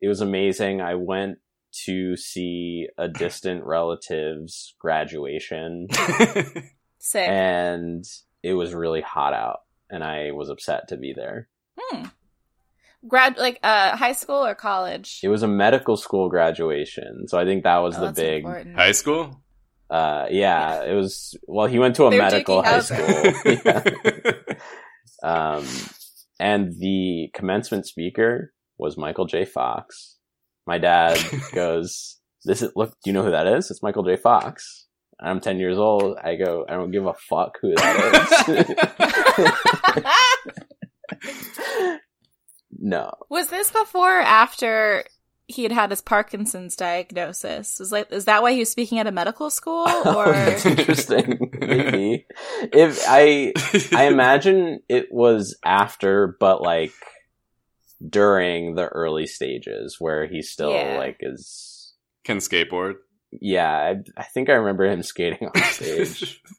It 0.00 0.08
was 0.08 0.20
amazing. 0.20 0.80
I 0.80 0.96
went 0.96 1.38
to 1.84 2.16
see 2.16 2.88
a 2.98 3.06
distant 3.06 3.62
relative's 3.62 4.74
graduation, 4.80 5.86
Sick. 6.98 7.28
and 7.28 8.04
it 8.42 8.54
was 8.54 8.74
really 8.74 9.02
hot 9.02 9.34
out, 9.34 9.60
and 9.88 10.02
I 10.02 10.32
was 10.32 10.48
upset 10.48 10.88
to 10.88 10.96
be 10.96 11.12
there. 11.12 11.46
Hmm. 11.78 12.06
Grad 13.06 13.38
like 13.38 13.60
uh 13.62 13.96
high 13.96 14.14
school 14.14 14.44
or 14.44 14.56
college? 14.56 15.20
It 15.22 15.28
was 15.28 15.44
a 15.44 15.48
medical 15.48 15.96
school 15.96 16.28
graduation, 16.28 17.28
so 17.28 17.38
I 17.38 17.44
think 17.44 17.62
that 17.62 17.76
was 17.78 17.96
Oh, 17.96 18.06
the 18.06 18.12
big. 18.12 18.42
important. 18.44 18.74
High 18.74 18.90
school? 18.92 19.40
Uh, 19.88 20.26
yeah, 20.28 20.82
it 20.82 20.94
was. 20.94 21.36
Well, 21.46 21.68
he 21.68 21.78
went 21.78 21.94
to 21.96 22.06
a 22.06 22.10
They 22.10 22.16
were 22.16 22.22
medical 22.24 22.62
high 22.64 22.80
Howser. 22.80 22.96
school. 22.96 24.32
Um, 25.24 25.64
and 26.42 26.74
the 26.80 27.30
commencement 27.34 27.86
speaker 27.86 28.52
was 28.76 28.98
Michael 28.98 29.26
J. 29.26 29.44
Fox. 29.44 30.18
My 30.66 30.78
dad 30.78 31.16
goes, 31.54 32.18
"This 32.44 32.62
is 32.62 32.72
look. 32.74 32.90
Do 33.04 33.10
you 33.10 33.12
know 33.14 33.22
who 33.22 33.30
that 33.30 33.46
is? 33.46 33.70
It's 33.70 33.82
Michael 33.82 34.02
J. 34.02 34.16
Fox." 34.16 34.86
I'm 35.20 35.40
10 35.40 35.60
years 35.60 35.78
old. 35.78 36.18
I 36.22 36.34
go, 36.34 36.66
"I 36.68 36.72
don't 36.72 36.90
give 36.90 37.06
a 37.06 37.14
fuck 37.14 37.58
who 37.62 37.74
that 37.76 38.76
is." 41.14 42.00
no, 42.80 43.12
Was 43.30 43.46
this 43.46 43.70
before 43.70 44.18
or 44.18 44.22
after 44.22 45.04
he 45.46 45.62
had 45.62 45.72
had 45.72 45.90
his 45.90 46.00
Parkinson's 46.00 46.74
diagnosis? 46.74 47.78
Was 47.78 47.92
like 47.92 48.10
is 48.10 48.24
that 48.24 48.42
why 48.42 48.52
he 48.52 48.58
was 48.58 48.70
speaking 48.70 48.98
at 48.98 49.06
a 49.06 49.12
medical 49.12 49.50
school 49.50 49.84
Oh, 49.88 50.14
or 50.18 50.32
that's 50.32 50.66
interesting. 50.66 51.41
Maybe 51.68 52.26
if 52.72 53.04
I 53.08 53.52
I 53.96 54.06
imagine 54.06 54.80
it 54.88 55.06
was 55.10 55.58
after, 55.64 56.36
but 56.40 56.62
like 56.62 56.92
during 58.06 58.74
the 58.74 58.86
early 58.86 59.26
stages 59.26 59.96
where 59.98 60.26
he 60.26 60.42
still 60.42 60.72
Yeah. 60.72 60.96
like 60.98 61.18
is. 61.20 61.94
Can 62.24 62.38
skateboard. 62.38 62.94
Yeah, 63.40 63.70
I, 63.72 63.96
I 64.20 64.24
think 64.24 64.48
I 64.50 64.52
remember 64.54 64.84
him 64.86 65.02
skating 65.02 65.48
on 65.54 65.62
stage. 65.64 66.40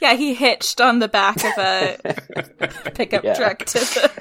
Yeah, 0.00 0.14
he 0.14 0.34
hitched 0.34 0.80
on 0.80 1.00
the 1.00 1.08
back 1.08 1.36
of 1.44 1.52
a 1.58 1.98
pickup 2.94 3.24
Yeah. 3.24 3.34
truck 3.34 3.58
to 3.58 3.78
the 3.80 4.12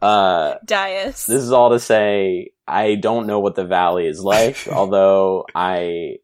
uh, 0.00 0.54
dais. 0.64 1.26
this 1.26 1.42
is 1.42 1.52
all 1.52 1.68
to 1.70 1.78
say, 1.78 2.52
I 2.66 2.94
don't 2.94 3.26
know 3.26 3.40
what 3.40 3.56
the 3.56 3.66
valley 3.66 4.06
is 4.06 4.22
like. 4.24 4.66
although 4.72 5.44
I, 5.54 6.16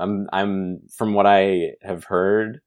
I'm, 0.00 0.26
I'm 0.32 0.80
from 0.96 1.14
what 1.14 1.26
I 1.26 1.72
have 1.82 2.04
heard, 2.04 2.60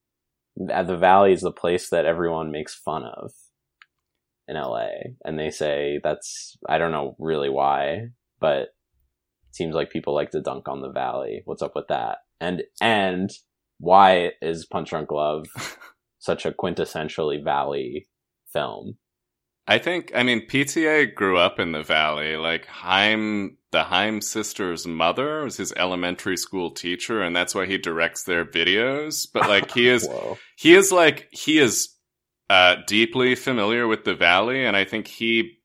uh, 0.72 0.84
the 0.84 0.98
valley 0.98 1.34
is 1.34 1.42
the 1.42 1.52
place 1.52 1.90
that 1.90 2.06
everyone 2.06 2.52
makes 2.52 2.76
fun 2.76 3.04
of 3.04 3.32
in 4.48 4.56
LA, 4.56 4.90
and 5.24 5.40
they 5.40 5.50
say 5.50 6.00
that's 6.04 6.58
I 6.68 6.78
don't 6.78 6.92
know 6.92 7.16
really 7.20 7.50
why, 7.50 8.10
but 8.40 8.60
it 8.60 8.70
seems 9.52 9.74
like 9.74 9.90
people 9.90 10.14
like 10.14 10.32
to 10.32 10.42
dunk 10.42 10.68
on 10.68 10.82
the 10.82 10.92
valley. 10.92 11.42
What's 11.46 11.62
up 11.62 11.76
with 11.76 11.88
that? 11.88 12.20
And 12.40 12.64
and 12.82 13.32
why 13.80 14.32
is 14.42 14.66
Punch 14.66 14.90
Drunk 14.90 15.12
Love 15.12 15.48
such 16.20 16.46
a 16.46 16.52
quintessentially 16.52 17.44
valley 17.44 18.08
film? 18.52 18.98
I 19.66 19.78
think, 19.78 20.12
I 20.14 20.24
mean, 20.24 20.46
PTA 20.48 21.16
grew 21.16 21.38
up 21.38 21.60
in 21.60 21.72
the 21.72 21.84
valley. 21.84 22.36
Like 22.36 22.66
Haim, 22.66 23.58
the 23.74 23.84
Haim 23.84 24.22
sisters' 24.22 24.88
mother 24.88 25.44
was 25.44 25.58
his 25.58 25.74
elementary 25.74 26.38
school 26.38 26.72
teacher, 26.72 27.22
and 27.22 27.36
that's 27.36 27.54
why 27.54 27.66
he 27.66 27.78
directs 27.78 28.24
their 28.24 28.46
videos. 28.46 29.28
But 29.32 29.50
like, 29.50 29.72
he 29.72 29.90
is, 29.90 30.08
he 30.56 30.76
is 30.76 30.92
like, 30.92 31.28
he 31.32 31.58
is 31.60 31.90
uh, 32.50 32.78
deeply 32.88 33.36
familiar 33.36 33.88
with 33.88 34.06
the 34.06 34.14
valley, 34.14 34.64
and 34.64 34.78
I 34.78 34.86
think 34.86 35.08
he, 35.08 35.58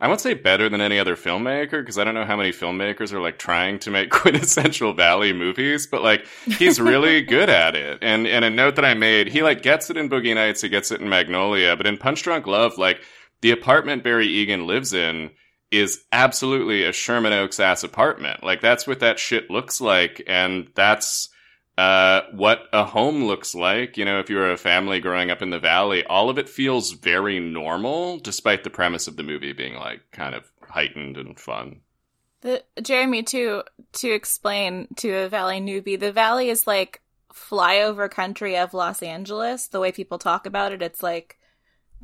I 0.00 0.08
won't 0.08 0.22
say 0.22 0.32
better 0.32 0.70
than 0.70 0.80
any 0.80 0.98
other 0.98 1.14
filmmaker 1.14 1.82
because 1.82 1.98
I 1.98 2.04
don't 2.04 2.14
know 2.14 2.24
how 2.24 2.36
many 2.36 2.52
filmmakers 2.52 3.12
are 3.12 3.20
like 3.20 3.38
trying 3.38 3.78
to 3.80 3.90
make 3.90 4.10
quintessential 4.10 4.94
valley 4.94 5.34
movies, 5.34 5.86
but 5.86 6.02
like 6.02 6.26
he's 6.58 6.80
really 6.80 7.20
good 7.36 7.50
at 7.50 7.76
it. 7.76 7.98
And 8.00 8.26
and 8.26 8.46
a 8.46 8.50
note 8.50 8.76
that 8.76 8.84
I 8.84 8.94
made, 8.94 9.28
he 9.28 9.42
like 9.42 9.62
gets 9.62 9.90
it 9.90 9.98
in 9.98 10.08
Boogie 10.08 10.34
Nights, 10.34 10.62
he 10.62 10.70
gets 10.70 10.90
it 10.90 11.02
in 11.02 11.08
Magnolia, 11.10 11.76
but 11.76 11.86
in 11.86 11.98
Punch 11.98 12.22
Drunk 12.22 12.46
Love, 12.46 12.78
like 12.78 13.02
the 13.42 13.50
apartment 13.50 14.02
Barry 14.02 14.26
Egan 14.26 14.66
lives 14.66 14.94
in 14.94 15.30
is 15.70 16.04
absolutely 16.12 16.84
a 16.84 16.92
Sherman 16.92 17.32
Oaks 17.32 17.60
ass 17.60 17.82
apartment. 17.82 18.42
Like 18.42 18.60
that's 18.60 18.86
what 18.86 19.00
that 19.00 19.18
shit 19.18 19.50
looks 19.50 19.80
like, 19.80 20.22
and 20.26 20.70
that's 20.74 21.28
uh, 21.78 22.22
what 22.32 22.62
a 22.72 22.84
home 22.84 23.24
looks 23.24 23.54
like. 23.54 23.96
You 23.96 24.04
know, 24.04 24.18
if 24.18 24.30
you're 24.30 24.52
a 24.52 24.56
family 24.56 25.00
growing 25.00 25.30
up 25.30 25.42
in 25.42 25.50
the 25.50 25.58
valley, 25.58 26.04
all 26.04 26.30
of 26.30 26.38
it 26.38 26.48
feels 26.48 26.92
very 26.92 27.40
normal, 27.40 28.18
despite 28.18 28.64
the 28.64 28.70
premise 28.70 29.06
of 29.06 29.16
the 29.16 29.22
movie 29.22 29.52
being 29.52 29.74
like 29.74 30.00
kind 30.12 30.34
of 30.34 30.50
heightened 30.62 31.16
and 31.16 31.38
fun. 31.38 31.80
The 32.40 32.62
Jeremy 32.80 33.22
to 33.24 33.64
to 33.94 34.10
explain 34.10 34.88
to 34.96 35.10
a 35.10 35.28
valley 35.28 35.60
newbie, 35.60 35.98
the 35.98 36.12
valley 36.12 36.48
is 36.48 36.66
like 36.66 37.02
flyover 37.34 38.10
country 38.10 38.56
of 38.56 38.72
Los 38.72 39.02
Angeles. 39.02 39.68
The 39.68 39.80
way 39.80 39.92
people 39.92 40.18
talk 40.18 40.46
about 40.46 40.72
it, 40.72 40.82
it's 40.82 41.02
like 41.02 41.38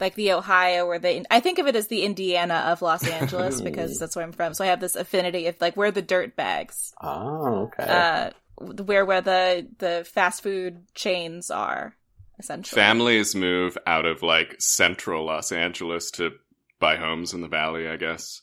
like 0.01 0.14
the 0.14 0.32
Ohio 0.32 0.86
or 0.86 0.99
the 0.99 1.24
I 1.30 1.40
think 1.40 1.59
of 1.59 1.66
it 1.66 1.76
as 1.76 1.88
the 1.88 2.03
Indiana 2.03 2.64
of 2.68 2.82
Los 2.82 3.07
Angeles 3.07 3.61
because 3.62 3.99
that's 3.99 4.16
where 4.16 4.24
I'm 4.24 4.32
from. 4.32 4.55
So 4.55 4.64
I 4.64 4.68
have 4.68 4.80
this 4.80 4.97
affinity 4.97 5.47
of 5.47 5.61
like 5.61 5.76
we're 5.76 5.90
the 5.90 6.03
dirt 6.03 6.34
bags, 6.36 6.93
Oh, 7.01 7.70
okay. 7.78 7.84
uh, 7.84 8.30
where 8.57 9.05
where 9.05 9.20
the 9.20 9.66
the 9.78 10.07
fast 10.12 10.43
food 10.43 10.84
chains 10.95 11.51
are 11.51 11.95
essentially. 12.38 12.80
Families 12.80 13.34
move 13.34 13.76
out 13.86 14.07
of 14.07 14.22
like 14.22 14.57
central 14.61 15.24
Los 15.24 15.53
Angeles 15.53 16.11
to 16.12 16.32
buy 16.80 16.97
homes 16.97 17.32
in 17.34 17.40
the 17.40 17.49
valley, 17.49 17.88
I 17.88 17.97
guess. 17.97 18.40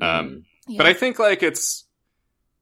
Um, 0.00 0.44
Yeah. 0.68 0.78
But 0.78 0.86
I 0.86 0.94
think 0.94 1.18
like 1.18 1.42
it's 1.42 1.84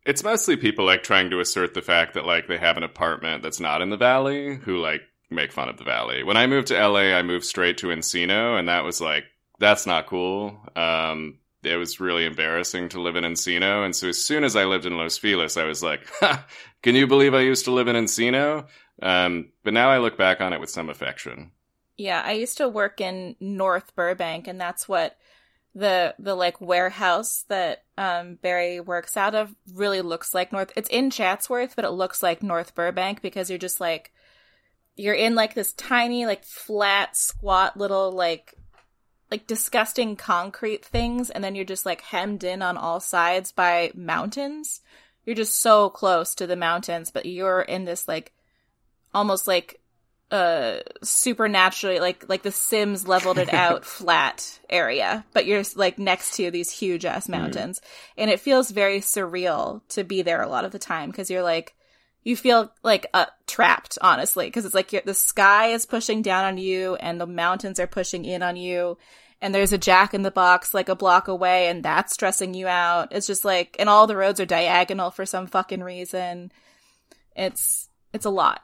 it's 0.06 0.24
mostly 0.24 0.56
people 0.56 0.84
like 0.86 1.02
trying 1.02 1.30
to 1.30 1.40
assert 1.40 1.74
the 1.74 1.82
fact 1.82 2.14
that 2.14 2.24
like 2.24 2.46
they 2.48 2.56
have 2.58 2.76
an 2.76 2.82
apartment 2.82 3.42
that's 3.42 3.60
not 3.60 3.82
in 3.82 3.90
the 3.90 3.96
valley 3.96 4.56
who 4.56 4.78
like 4.78 5.02
make 5.30 5.52
fun 5.52 5.68
of 5.68 5.76
the 5.76 5.84
valley. 5.84 6.22
When 6.22 6.36
I 6.36 6.46
moved 6.46 6.68
to 6.68 6.88
LA, 6.88 7.14
I 7.14 7.22
moved 7.22 7.44
straight 7.44 7.78
to 7.78 7.88
Encino 7.88 8.58
and 8.58 8.68
that 8.68 8.84
was 8.84 9.00
like 9.00 9.24
that's 9.58 9.86
not 9.86 10.06
cool. 10.06 10.58
Um 10.76 11.38
it 11.62 11.76
was 11.76 12.00
really 12.00 12.24
embarrassing 12.24 12.88
to 12.88 13.00
live 13.00 13.16
in 13.16 13.24
Encino 13.24 13.84
and 13.84 13.94
so 13.94 14.08
as 14.08 14.24
soon 14.24 14.44
as 14.44 14.56
I 14.56 14.64
lived 14.64 14.86
in 14.86 14.96
Los 14.96 15.18
Feliz, 15.18 15.56
I 15.56 15.64
was 15.64 15.82
like, 15.82 16.00
"Can 16.82 16.94
you 16.94 17.06
believe 17.06 17.34
I 17.34 17.40
used 17.40 17.66
to 17.66 17.72
live 17.72 17.88
in 17.88 17.96
Encino?" 17.96 18.66
Um 19.02 19.52
but 19.62 19.74
now 19.74 19.90
I 19.90 19.98
look 19.98 20.16
back 20.16 20.40
on 20.40 20.52
it 20.52 20.60
with 20.60 20.70
some 20.70 20.90
affection. 20.90 21.52
Yeah, 21.96 22.22
I 22.24 22.32
used 22.32 22.56
to 22.56 22.68
work 22.68 23.00
in 23.00 23.36
North 23.40 23.94
Burbank, 23.94 24.48
and 24.48 24.58
that's 24.58 24.88
what 24.88 25.18
the 25.74 26.14
the 26.18 26.34
like 26.34 26.60
warehouse 26.60 27.44
that 27.48 27.84
um 27.98 28.36
Barry 28.36 28.80
works 28.80 29.16
out 29.16 29.34
of 29.34 29.54
really 29.74 30.00
looks 30.00 30.34
like 30.34 30.50
North. 30.50 30.72
It's 30.76 30.88
in 30.88 31.10
Chatsworth, 31.10 31.76
but 31.76 31.84
it 31.84 31.90
looks 31.90 32.22
like 32.22 32.42
North 32.42 32.74
Burbank 32.74 33.20
because 33.22 33.50
you're 33.50 33.58
just 33.58 33.80
like 33.80 34.12
you're 34.96 35.14
in 35.14 35.34
like 35.34 35.54
this 35.54 35.72
tiny, 35.72 36.26
like 36.26 36.44
flat, 36.44 37.16
squat 37.16 37.76
little 37.76 38.12
like 38.12 38.54
like 39.30 39.46
disgusting 39.46 40.16
concrete 40.16 40.84
things, 40.84 41.30
and 41.30 41.42
then 41.42 41.54
you're 41.54 41.64
just 41.64 41.86
like 41.86 42.00
hemmed 42.00 42.44
in 42.44 42.62
on 42.62 42.76
all 42.76 43.00
sides 43.00 43.52
by 43.52 43.92
mountains. 43.94 44.80
You're 45.24 45.36
just 45.36 45.60
so 45.60 45.90
close 45.90 46.34
to 46.36 46.46
the 46.46 46.56
mountains, 46.56 47.10
but 47.10 47.26
you're 47.26 47.62
in 47.62 47.84
this 47.84 48.08
like 48.08 48.32
almost 49.14 49.46
like 49.46 49.80
uh 50.30 50.78
supernaturally 51.02 51.98
like 51.98 52.28
like 52.28 52.42
the 52.42 52.52
sims 52.52 53.08
leveled 53.08 53.38
it 53.38 53.52
out 53.54 53.84
flat 53.84 54.60
area 54.68 55.24
but 55.32 55.44
you're 55.44 55.64
like 55.74 55.98
next 55.98 56.36
to 56.36 56.52
these 56.52 56.70
huge 56.70 57.04
ass 57.04 57.28
mountains 57.28 57.80
and 58.16 58.30
it 58.30 58.38
feels 58.38 58.70
very 58.70 59.00
surreal 59.00 59.80
to 59.88 60.04
be 60.04 60.22
there 60.22 60.40
a 60.40 60.48
lot 60.48 60.64
of 60.64 60.70
the 60.70 60.78
time 60.78 61.10
because 61.10 61.30
you're 61.30 61.42
like 61.42 61.74
you 62.22 62.36
feel 62.36 62.70
like 62.82 63.06
uh, 63.14 63.26
trapped 63.46 63.98
honestly 64.02 64.46
because 64.46 64.64
it's 64.64 64.74
like 64.74 64.90
the 65.04 65.14
sky 65.14 65.68
is 65.68 65.86
pushing 65.86 66.22
down 66.22 66.44
on 66.44 66.58
you 66.58 66.96
and 66.96 67.20
the 67.20 67.26
mountains 67.26 67.80
are 67.80 67.86
pushing 67.86 68.24
in 68.24 68.42
on 68.42 68.56
you 68.56 68.98
and 69.42 69.54
there's 69.54 69.72
a 69.72 69.78
jack 69.78 70.12
in 70.12 70.22
the 70.22 70.30
box 70.30 70.74
like 70.74 70.88
a 70.88 70.96
block 70.96 71.28
away 71.28 71.68
and 71.68 71.82
that's 71.82 72.12
stressing 72.12 72.54
you 72.54 72.66
out 72.66 73.08
it's 73.10 73.26
just 73.26 73.44
like 73.44 73.76
and 73.78 73.88
all 73.88 74.06
the 74.06 74.16
roads 74.16 74.40
are 74.40 74.46
diagonal 74.46 75.10
for 75.10 75.24
some 75.24 75.46
fucking 75.46 75.82
reason 75.82 76.52
it's 77.34 77.88
it's 78.12 78.26
a 78.26 78.30
lot 78.30 78.60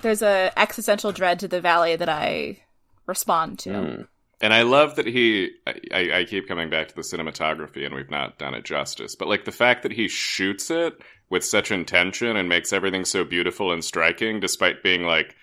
there's 0.00 0.22
a 0.22 0.52
existential 0.56 1.12
dread 1.12 1.40
to 1.40 1.48
the 1.48 1.60
valley 1.60 1.96
that 1.96 2.08
I 2.08 2.58
respond 3.06 3.58
to. 3.60 3.70
Mm. 3.70 4.08
And 4.40 4.52
I 4.52 4.62
love 4.62 4.96
that 4.96 5.06
he. 5.06 5.50
I, 5.92 6.10
I 6.18 6.24
keep 6.24 6.48
coming 6.48 6.68
back 6.68 6.88
to 6.88 6.94
the 6.96 7.02
cinematography, 7.02 7.86
and 7.86 7.94
we've 7.94 8.10
not 8.10 8.38
done 8.38 8.54
it 8.54 8.64
justice. 8.64 9.14
But 9.14 9.28
like 9.28 9.44
the 9.44 9.52
fact 9.52 9.84
that 9.84 9.92
he 9.92 10.08
shoots 10.08 10.68
it 10.68 10.94
with 11.32 11.42
such 11.42 11.72
intention 11.72 12.36
and 12.36 12.46
makes 12.46 12.74
everything 12.74 13.06
so 13.06 13.24
beautiful 13.24 13.72
and 13.72 13.82
striking, 13.82 14.38
despite 14.38 14.82
being 14.82 15.02
like 15.02 15.34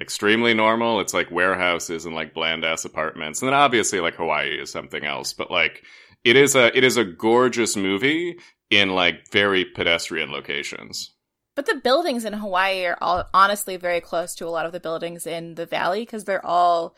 extremely 0.00 0.54
normal. 0.54 0.98
It's 0.98 1.12
like 1.12 1.30
warehouses 1.30 2.06
and 2.06 2.14
like 2.14 2.32
bland 2.32 2.64
ass 2.64 2.86
apartments, 2.86 3.42
and 3.42 3.48
then 3.48 3.54
obviously 3.54 4.00
like 4.00 4.14
Hawaii 4.14 4.58
is 4.58 4.72
something 4.72 5.04
else. 5.04 5.34
But 5.34 5.50
like 5.50 5.84
it 6.24 6.36
is 6.36 6.56
a 6.56 6.76
it 6.76 6.84
is 6.84 6.96
a 6.96 7.04
gorgeous 7.04 7.76
movie 7.76 8.38
in 8.70 8.94
like 8.94 9.30
very 9.30 9.66
pedestrian 9.66 10.30
locations. 10.30 11.12
But 11.54 11.66
the 11.66 11.80
buildings 11.84 12.24
in 12.24 12.32
Hawaii 12.32 12.86
are 12.86 12.98
all 13.02 13.24
honestly 13.34 13.76
very 13.76 14.00
close 14.00 14.34
to 14.36 14.46
a 14.46 14.50
lot 14.50 14.64
of 14.64 14.72
the 14.72 14.80
buildings 14.80 15.26
in 15.26 15.54
the 15.54 15.66
valley 15.66 16.00
because 16.00 16.24
they're 16.24 16.44
all 16.44 16.96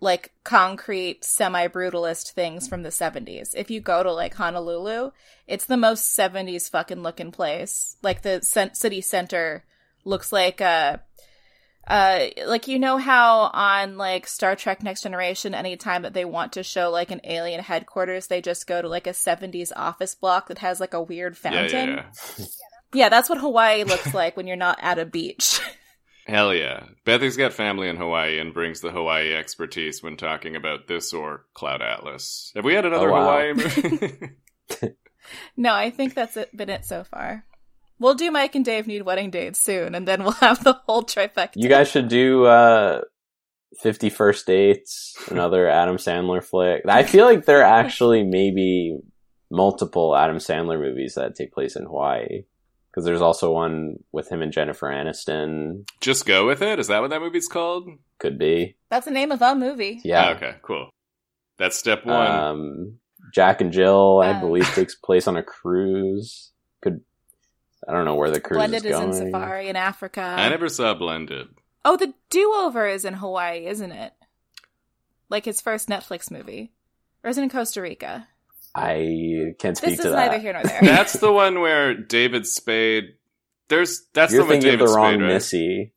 like 0.00 0.32
concrete 0.44 1.24
semi-brutalist 1.24 2.32
things 2.32 2.68
from 2.68 2.82
the 2.82 2.88
70s. 2.90 3.54
If 3.56 3.70
you 3.70 3.80
go 3.80 4.02
to 4.02 4.12
like 4.12 4.34
Honolulu, 4.34 5.10
it's 5.46 5.64
the 5.64 5.76
most 5.76 6.16
70s 6.16 6.70
fucking 6.70 7.02
looking 7.02 7.32
place. 7.32 7.96
Like 8.02 8.22
the 8.22 8.42
c- 8.42 8.70
city 8.72 9.00
center 9.00 9.64
looks 10.04 10.32
like 10.32 10.60
a 10.60 11.02
uh 11.86 12.26
like 12.46 12.68
you 12.68 12.78
know 12.78 12.98
how 12.98 13.50
on 13.54 13.96
like 13.96 14.26
Star 14.26 14.54
Trek 14.54 14.82
Next 14.82 15.02
Generation 15.02 15.54
anytime 15.54 16.02
that 16.02 16.12
they 16.12 16.24
want 16.24 16.52
to 16.52 16.62
show 16.62 16.90
like 16.90 17.10
an 17.10 17.22
alien 17.24 17.62
headquarters 17.62 18.26
they 18.26 18.42
just 18.42 18.66
go 18.66 18.82
to 18.82 18.88
like 18.88 19.06
a 19.06 19.10
70s 19.10 19.72
office 19.74 20.14
block 20.14 20.48
that 20.48 20.58
has 20.58 20.80
like 20.80 20.92
a 20.92 21.02
weird 21.02 21.36
fountain. 21.36 21.88
Yeah, 21.88 22.04
yeah, 22.04 22.04
yeah. 22.36 22.46
yeah 22.92 23.08
that's 23.08 23.30
what 23.30 23.38
Hawaii 23.38 23.84
looks 23.84 24.12
like 24.12 24.36
when 24.36 24.46
you're 24.46 24.56
not 24.56 24.78
at 24.82 24.98
a 24.98 25.06
beach. 25.06 25.60
Hell 26.28 26.54
yeah. 26.54 26.84
Bethy's 27.06 27.38
got 27.38 27.54
family 27.54 27.88
in 27.88 27.96
Hawaii 27.96 28.38
and 28.38 28.52
brings 28.52 28.80
the 28.80 28.90
Hawaii 28.90 29.32
expertise 29.34 30.02
when 30.02 30.16
talking 30.18 30.56
about 30.56 30.86
this 30.86 31.14
or 31.14 31.46
Cloud 31.54 31.80
Atlas. 31.80 32.52
Have 32.54 32.64
we 32.66 32.74
had 32.74 32.84
another 32.84 33.10
Oh, 33.10 33.12
wow. 33.14 33.22
Hawaii 33.22 33.52
movie? 34.80 34.94
No, 35.58 35.74
I 35.74 35.90
think 35.90 36.14
that's 36.14 36.36
it, 36.38 36.56
been 36.56 36.70
it 36.70 36.86
so 36.86 37.04
far. 37.04 37.44
We'll 37.98 38.14
do 38.14 38.30
Mike 38.30 38.54
and 38.54 38.64
Dave 38.64 38.86
need 38.86 39.02
wedding 39.02 39.30
dates 39.30 39.60
soon, 39.60 39.94
and 39.94 40.08
then 40.08 40.22
we'll 40.22 40.32
have 40.40 40.64
the 40.64 40.74
whole 40.86 41.02
trifecta. 41.02 41.52
You 41.56 41.68
guys 41.68 41.90
should 41.90 42.08
do 42.08 42.46
uh, 42.46 43.02
50 43.82 44.08
First 44.08 44.46
Dates, 44.46 45.14
another 45.30 45.68
Adam 45.68 45.96
Sandler 45.96 46.42
flick. 46.42 46.82
I 46.88 47.02
feel 47.02 47.26
like 47.26 47.44
there 47.44 47.60
are 47.60 47.80
actually 47.80 48.22
maybe 48.24 48.98
multiple 49.50 50.16
Adam 50.16 50.38
Sandler 50.38 50.80
movies 50.80 51.14
that 51.16 51.34
take 51.34 51.52
place 51.52 51.76
in 51.76 51.84
Hawaii. 51.84 52.44
Because 52.98 53.06
there's 53.06 53.22
also 53.22 53.52
one 53.52 53.98
with 54.10 54.28
him 54.28 54.42
and 54.42 54.52
Jennifer 54.52 54.88
Aniston. 54.88 55.88
Just 56.00 56.26
go 56.26 56.44
with 56.48 56.62
it? 56.62 56.80
Is 56.80 56.88
that 56.88 57.00
what 57.00 57.10
that 57.10 57.20
movie's 57.20 57.46
called? 57.46 57.88
Could 58.18 58.40
be. 58.40 58.74
That's 58.90 59.04
the 59.04 59.12
name 59.12 59.30
of 59.30 59.40
a 59.40 59.54
movie. 59.54 60.00
Yeah. 60.02 60.30
Oh, 60.30 60.32
okay, 60.32 60.56
cool. 60.62 60.90
That's 61.58 61.78
step 61.78 62.04
one. 62.04 62.26
Um, 62.28 62.98
Jack 63.32 63.60
and 63.60 63.72
Jill, 63.72 64.20
I 64.20 64.30
Um. 64.32 64.40
believe, 64.40 64.66
takes 64.74 64.94
place 65.04 65.28
on 65.28 65.36
a 65.36 65.44
cruise. 65.44 66.50
Could 66.82 67.02
I 67.88 67.92
don't 67.92 68.04
know 68.04 68.16
where 68.16 68.32
the 68.32 68.40
cruise 68.40 68.56
Blended 68.58 68.84
is 68.84 68.86
is 68.86 68.90
going. 68.98 69.08
in 69.10 69.12
Safari 69.32 69.68
in 69.68 69.76
Africa. 69.76 70.20
I 70.20 70.48
never 70.48 70.68
saw 70.68 70.92
Blended. 70.94 71.46
Oh, 71.84 71.96
the 71.96 72.14
Do 72.30 72.52
Over 72.56 72.88
is 72.88 73.04
in 73.04 73.14
Hawaii, 73.14 73.64
isn't 73.66 73.92
it? 73.92 74.12
Like 75.28 75.44
his 75.44 75.60
first 75.60 75.88
Netflix 75.88 76.32
movie, 76.32 76.72
or 77.22 77.30
is 77.30 77.38
it 77.38 77.42
in 77.44 77.48
Costa 77.48 77.80
Rica? 77.80 78.26
I 78.78 79.54
can't 79.58 79.76
speak 79.76 79.90
This 79.90 80.00
to 80.00 80.08
is 80.08 80.12
that. 80.14 80.26
neither 80.30 80.38
here 80.38 80.52
nor 80.52 80.62
there. 80.64 80.80
That's 80.82 81.14
the 81.14 81.32
one 81.32 81.60
where 81.60 81.94
David 81.94 82.46
Spade. 82.46 83.14
There's 83.68 84.06
that's 84.14 84.32
You're 84.32 84.42
the 84.42 84.46
one 84.48 84.56
with 84.56 84.64
David 84.64 84.88
the 84.88 84.92
wrong 84.92 85.12
Spade, 85.14 85.20
right? 85.22 85.28
Missy. 85.34 85.92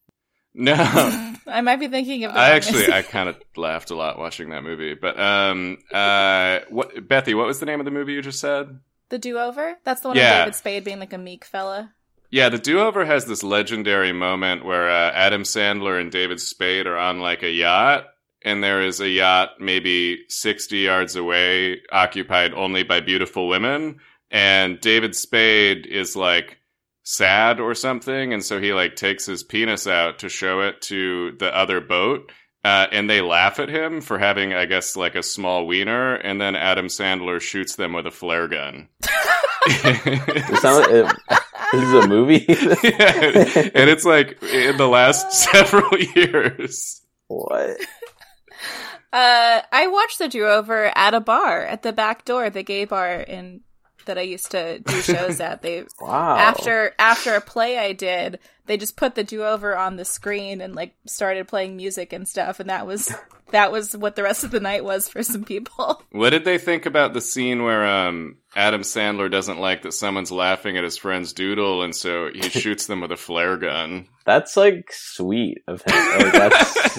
No, 0.54 0.74
I 1.48 1.62
might 1.62 1.78
be 1.80 1.88
thinking 1.88 2.26
of. 2.26 2.34
The 2.34 2.40
I 2.40 2.48
wrong 2.50 2.56
actually 2.58 2.80
Missy. 2.80 2.94
I 2.94 3.02
kind 3.04 3.30
of 3.30 3.38
laughed 3.56 3.92
a 3.92 3.96
lot 3.96 4.20
watching 4.20 4.50
that 4.50 4.64
movie. 4.64 4.96
But 4.96 5.18
um, 5.20 5.78
uh, 5.94 6.60
what 6.70 6.94
Bethy? 7.08 7.36
What 7.36 7.48
was 7.48 7.60
the 7.62 7.66
name 7.66 7.80
of 7.80 7.86
the 7.86 7.92
movie 7.92 8.14
you 8.14 8.22
just 8.22 8.40
said? 8.40 8.80
the 9.10 9.18
Do 9.20 9.38
Over. 9.40 9.76
That's 9.84 10.02
the 10.02 10.10
one 10.10 10.18
Yeah. 10.18 10.32
of 10.32 10.38
David 10.46 10.56
Spade 10.56 10.84
being 10.86 11.00
like 11.00 11.14
a 11.14 11.18
meek 11.18 11.44
fella. 11.46 11.94
Yeah, 12.30 12.48
the 12.48 12.58
Do 12.58 12.80
Over 12.80 13.04
has 13.06 13.26
this 13.26 13.44
legendary 13.44 14.14
moment 14.14 14.64
where 14.64 14.90
uh, 14.90 15.12
Adam 15.12 15.44
Sandler 15.44 16.00
and 16.00 16.10
David 16.12 16.40
Spade 16.40 16.88
are 16.88 16.98
on 16.98 17.20
like 17.20 17.44
a 17.44 17.50
yacht, 17.50 18.06
and 18.44 18.64
there 18.64 18.82
is 18.82 19.00
a 19.00 19.10
yacht 19.10 19.60
maybe 19.60 20.24
60 20.30 20.78
yards 20.78 21.16
away, 21.16 21.82
occupied 21.92 22.54
only 22.54 22.84
by 22.84 23.00
beautiful 23.00 23.48
women. 23.48 24.00
And 24.30 24.80
David 24.80 25.16
Spade 25.16 25.86
is 25.86 26.16
like 26.16 26.60
sad 27.04 27.60
or 27.60 27.76
something, 27.76 28.34
and 28.34 28.44
so 28.44 28.62
he 28.62 28.74
like 28.74 28.96
takes 28.96 29.26
his 29.26 29.44
penis 29.44 29.88
out 29.88 30.20
to 30.20 30.30
show 30.30 30.62
it 30.62 30.82
to 30.84 31.34
the 31.40 31.56
other 31.56 31.82
boat. 31.82 32.32
Uh, 32.64 32.86
and 32.92 33.10
they 33.10 33.22
laugh 33.22 33.60
at 33.60 33.70
him 33.70 34.02
for 34.02 34.20
having, 34.20 34.54
I 34.54 34.66
guess, 34.66 34.96
like 34.96 35.16
a 35.16 35.24
small 35.24 35.66
wiener, 35.66 36.14
and 36.14 36.40
then 36.40 36.56
Adam 36.56 36.88
Sandler 36.88 37.42
shoots 37.42 37.76
them 37.76 37.92
with 37.94 38.06
a 38.06 38.12
flare 38.12 38.48
gun. 38.48 38.88
It 39.64 41.12
this 41.72 41.84
is 41.84 41.94
a 41.94 42.08
movie. 42.08 42.46
yeah, 42.84 43.70
and 43.74 43.90
it's 43.90 44.04
like 44.04 44.42
in 44.44 44.78
the 44.78 44.88
last 44.88 45.32
several 45.52 45.98
years. 46.16 47.02
what? 47.28 47.78
Uh, 49.14 49.62
I 49.72 49.88
watched 49.88 50.20
the 50.20 50.30
Do 50.30 50.48
Over 50.48 50.92
at 50.96 51.14
a 51.14 51.20
bar 51.20 51.64
at 51.64 51.84
the 51.84 51.92
back 51.92 52.24
door, 52.24 52.50
the 52.50 52.64
gay 52.64 52.86
bar 52.86 53.16
in 53.20 53.62
that 54.06 54.18
I 54.18 54.22
used 54.22 54.52
to 54.52 54.80
do 54.80 55.02
shows 55.02 55.40
at. 55.40 55.62
They 55.62 55.86
Wow. 56.02 56.38
after 56.38 56.94
after 57.00 57.36
a 57.36 57.42
play 57.42 57.78
I 57.78 57.94
did, 57.94 58.40
they 58.66 58.78
just 58.78 58.96
put 58.98 59.16
the 59.16 59.24
Do 59.24 59.44
Over 59.44 59.76
on 59.78 59.96
the 59.98 60.06
screen 60.06 60.62
and 60.62 60.76
like 60.76 60.96
started 61.06 61.48
playing 61.48 61.76
music 61.78 62.14
and 62.14 62.28
stuff, 62.28 62.60
and 62.60 62.70
that 62.70 62.86
was 62.88 63.14
that 63.52 63.72
was 63.72 63.96
what 63.98 64.16
the 64.16 64.24
rest 64.24 64.44
of 64.44 64.52
the 64.52 64.60
night 64.60 64.84
was 64.84 65.10
for 65.10 65.24
some 65.24 65.44
people. 65.44 66.02
What 66.12 66.32
did 66.32 66.44
they 66.44 66.58
think 66.58 66.86
about 66.86 67.14
the 67.14 67.22
scene 67.22 67.64
where 67.64 67.86
um, 67.86 68.38
Adam 68.56 68.82
Sandler 68.82 69.32
doesn't 69.32 69.60
like 69.62 69.82
that 69.84 69.94
someone's 69.94 70.32
laughing 70.32 70.76
at 70.78 70.84
his 70.84 70.98
friend's 70.98 71.32
doodle, 71.34 71.84
and 71.84 71.96
so 71.96 72.30
he 72.34 72.42
shoots 72.50 72.86
them 72.88 73.00
with 73.02 73.12
a 73.14 73.18
flare 73.18 73.56
gun? 73.56 74.08
That's 74.26 74.58
like 74.58 74.90
sweet 74.92 75.60
of 75.68 75.82
him. 75.82 75.96
Like, 75.96 76.34
that's 76.34 76.98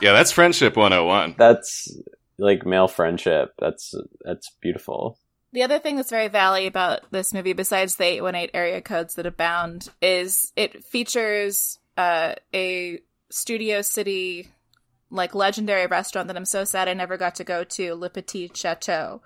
Yeah, 0.00 0.12
that's 0.12 0.32
friendship 0.32 0.76
101. 0.76 1.36
that's 1.38 1.88
like 2.38 2.66
male 2.66 2.88
friendship. 2.88 3.52
That's 3.58 3.94
that's 4.24 4.50
beautiful. 4.60 5.18
The 5.54 5.62
other 5.62 5.78
thing 5.78 5.94
that's 5.96 6.10
very 6.10 6.26
valley 6.28 6.66
about 6.66 7.10
this 7.12 7.32
movie, 7.32 7.52
besides 7.52 7.94
the 7.94 8.04
818 8.04 8.50
area 8.54 8.80
codes 8.80 9.14
that 9.14 9.24
abound, 9.24 9.88
is 10.02 10.52
it 10.56 10.82
features 10.84 11.78
uh, 11.96 12.34
a 12.52 12.98
Studio 13.30 13.80
City, 13.80 14.48
like 15.10 15.32
legendary 15.32 15.86
restaurant 15.86 16.26
that 16.26 16.36
I'm 16.36 16.44
so 16.44 16.64
sad 16.64 16.88
I 16.88 16.94
never 16.94 17.16
got 17.16 17.36
to 17.36 17.44
go 17.44 17.62
to, 17.62 17.94
Le 17.94 18.10
Petit 18.10 18.50
Chateau. 18.52 19.22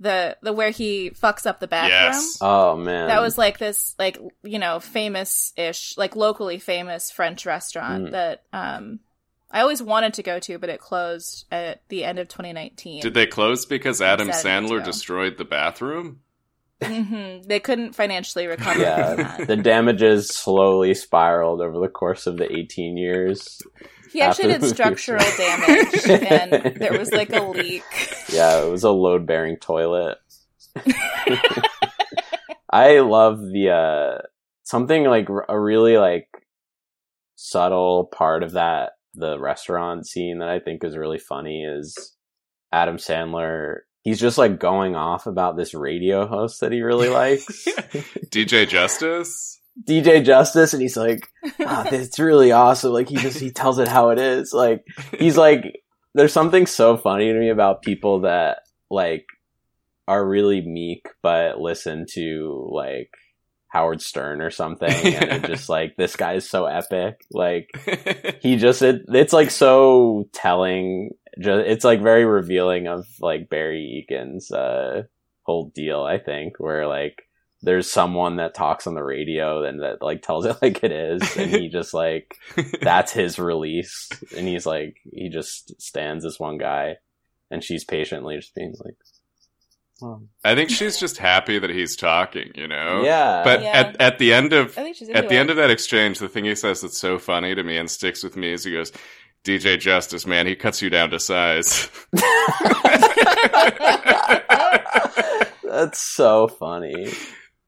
The 0.00 0.38
the 0.42 0.54
where 0.54 0.70
he 0.70 1.10
fucks 1.10 1.44
up 1.46 1.60
the 1.60 1.68
bathroom. 1.68 1.92
Yes. 2.12 2.38
Oh 2.40 2.74
man, 2.76 3.08
That 3.08 3.20
was 3.20 3.36
like 3.38 3.58
this, 3.58 3.94
like 3.98 4.18
you 4.42 4.58
know, 4.58 4.80
famous 4.80 5.52
ish, 5.56 5.96
like 5.98 6.16
locally 6.16 6.58
famous 6.58 7.10
French 7.10 7.44
restaurant 7.46 8.06
Mm. 8.06 8.10
that 8.12 8.42
um 8.54 9.00
I 9.52 9.60
always 9.60 9.82
wanted 9.82 10.14
to 10.14 10.22
go 10.22 10.38
to, 10.38 10.58
but 10.58 10.70
it 10.70 10.80
closed 10.80 11.44
at 11.52 11.82
the 11.88 12.04
end 12.04 12.18
of 12.18 12.28
2019. 12.28 13.02
Did 13.02 13.12
they 13.12 13.26
close 13.26 13.66
because 13.66 14.00
Adam 14.00 14.32
Sad 14.32 14.64
Sandler 14.64 14.78
to 14.78 14.84
destroyed 14.84 15.36
the 15.36 15.44
bathroom? 15.44 16.20
Mm-hmm. 16.80 17.46
They 17.46 17.60
couldn't 17.60 17.94
financially 17.94 18.46
recover 18.46 18.72
from 18.72 18.82
yeah. 18.82 19.14
that. 19.14 19.46
the 19.46 19.56
damages 19.56 20.28
slowly 20.28 20.94
spiraled 20.94 21.60
over 21.60 21.78
the 21.78 21.88
course 21.88 22.26
of 22.26 22.38
the 22.38 22.50
18 22.50 22.96
years. 22.96 23.60
He 24.10 24.20
actually 24.20 24.54
did 24.54 24.64
structural 24.64 25.24
damage, 25.36 26.06
and 26.06 26.76
there 26.76 26.98
was 26.98 27.12
like 27.12 27.32
a 27.32 27.42
leak. 27.42 27.84
Yeah, 28.28 28.64
it 28.64 28.70
was 28.70 28.84
a 28.84 28.90
load 28.90 29.26
bearing 29.26 29.56
toilet. 29.56 30.18
I 32.70 33.00
love 33.00 33.38
the 33.40 33.70
uh 33.70 34.22
something 34.62 35.04
like 35.04 35.28
a 35.48 35.58
really 35.58 35.98
like 35.98 36.28
subtle 37.36 38.06
part 38.06 38.42
of 38.42 38.52
that 38.52 38.92
the 39.14 39.38
restaurant 39.38 40.06
scene 40.06 40.38
that 40.38 40.48
I 40.48 40.58
think 40.58 40.84
is 40.84 40.96
really 40.96 41.18
funny 41.18 41.64
is 41.64 42.16
Adam 42.72 42.96
Sandler 42.96 43.80
he's 44.02 44.20
just 44.20 44.38
like 44.38 44.58
going 44.58 44.94
off 44.94 45.26
about 45.26 45.56
this 45.56 45.74
radio 45.74 46.26
host 46.26 46.60
that 46.60 46.72
he 46.72 46.82
really 46.82 47.08
likes. 47.08 47.46
DJ 48.30 48.68
Justice? 48.68 49.60
DJ 49.84 50.24
Justice 50.24 50.74
and 50.74 50.82
he's 50.82 50.96
like, 50.96 51.28
ah, 51.60 51.88
it's 51.92 52.18
really 52.18 52.52
awesome. 52.52 52.92
Like 52.92 53.08
he 53.08 53.16
just 53.16 53.38
he 53.38 53.50
tells 53.50 53.78
it 53.78 53.88
how 53.88 54.10
it 54.10 54.18
is. 54.18 54.52
Like 54.52 54.84
he's 55.18 55.36
like 55.36 55.80
there's 56.14 56.32
something 56.32 56.66
so 56.66 56.96
funny 56.96 57.32
to 57.32 57.38
me 57.38 57.48
about 57.48 57.82
people 57.82 58.20
that 58.22 58.60
like 58.90 59.26
are 60.08 60.26
really 60.26 60.60
meek 60.60 61.06
but 61.22 61.58
listen 61.58 62.04
to 62.10 62.68
like 62.70 63.10
Howard 63.72 64.02
Stern 64.02 64.42
or 64.42 64.50
something 64.50 64.90
and 64.90 65.46
just 65.46 65.68
like 65.70 65.96
this 65.96 66.14
guy 66.14 66.34
is 66.34 66.48
so 66.48 66.66
epic. 66.66 67.24
Like 67.32 67.70
he 68.42 68.56
just 68.56 68.82
it, 68.82 69.02
it's 69.08 69.32
like 69.32 69.50
so 69.50 70.28
telling 70.32 71.12
just 71.40 71.66
it's 71.66 71.84
like 71.84 72.02
very 72.02 72.26
revealing 72.26 72.86
of 72.86 73.06
like 73.20 73.48
Barry 73.48 74.04
Egan's 74.04 74.52
uh 74.52 75.04
whole 75.44 75.72
deal, 75.74 76.02
I 76.02 76.18
think, 76.18 76.60
where 76.60 76.86
like 76.86 77.22
there's 77.62 77.90
someone 77.90 78.36
that 78.36 78.54
talks 78.54 78.86
on 78.86 78.94
the 78.94 79.02
radio 79.02 79.64
and 79.64 79.80
that 79.80 80.02
like 80.02 80.20
tells 80.20 80.44
it 80.44 80.56
like 80.62 80.84
it 80.84 80.92
is, 80.92 81.36
and 81.38 81.50
he 81.50 81.70
just 81.70 81.94
like 81.94 82.36
that's 82.82 83.12
his 83.12 83.38
release, 83.38 84.10
and 84.36 84.46
he's 84.46 84.66
like 84.66 84.98
he 85.10 85.30
just 85.30 85.80
stands 85.80 86.26
as 86.26 86.38
one 86.38 86.58
guy, 86.58 86.96
and 87.50 87.64
she's 87.64 87.84
patiently 87.84 88.36
just 88.36 88.54
being 88.54 88.74
like, 88.84 88.96
oh. 90.02 90.22
I 90.44 90.54
think 90.54 90.70
she's 90.70 90.98
just 90.98 91.18
happy 91.18 91.58
that 91.58 91.70
he's 91.70 91.96
talking, 91.96 92.52
you 92.54 92.68
know. 92.68 93.02
yeah, 93.04 93.42
But 93.44 93.62
Yeah. 93.62 93.72
at 93.72 94.00
at 94.00 94.18
the 94.18 94.32
end 94.32 94.52
of 94.52 94.70
I 94.78 94.82
think 94.82 94.96
she's 94.96 95.08
at 95.10 95.28
the 95.28 95.34
it. 95.34 95.38
end 95.38 95.50
of 95.50 95.56
that 95.56 95.70
exchange, 95.70 96.18
the 96.20 96.28
thing 96.28 96.44
he 96.44 96.54
says 96.54 96.80
that's 96.80 96.98
so 96.98 97.18
funny 97.18 97.54
to 97.54 97.62
me 97.62 97.76
and 97.76 97.90
sticks 97.90 98.22
with 98.22 98.36
me 98.36 98.52
is 98.52 98.64
he 98.64 98.72
goes, 98.72 98.92
"DJ 99.44 99.78
Justice, 99.78 100.26
man, 100.26 100.46
he 100.46 100.54
cuts 100.56 100.80
you 100.80 100.88
down 100.90 101.10
to 101.10 101.18
size." 101.20 101.90
that's 105.64 106.00
so 106.00 106.48
funny. 106.48 107.08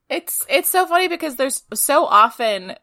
It's 0.09 0.45
it's 0.49 0.71
so 0.71 0.87
funny 0.87 1.09
because 1.09 1.37
there's 1.37 1.63
so 1.73 2.05
often 2.07 2.75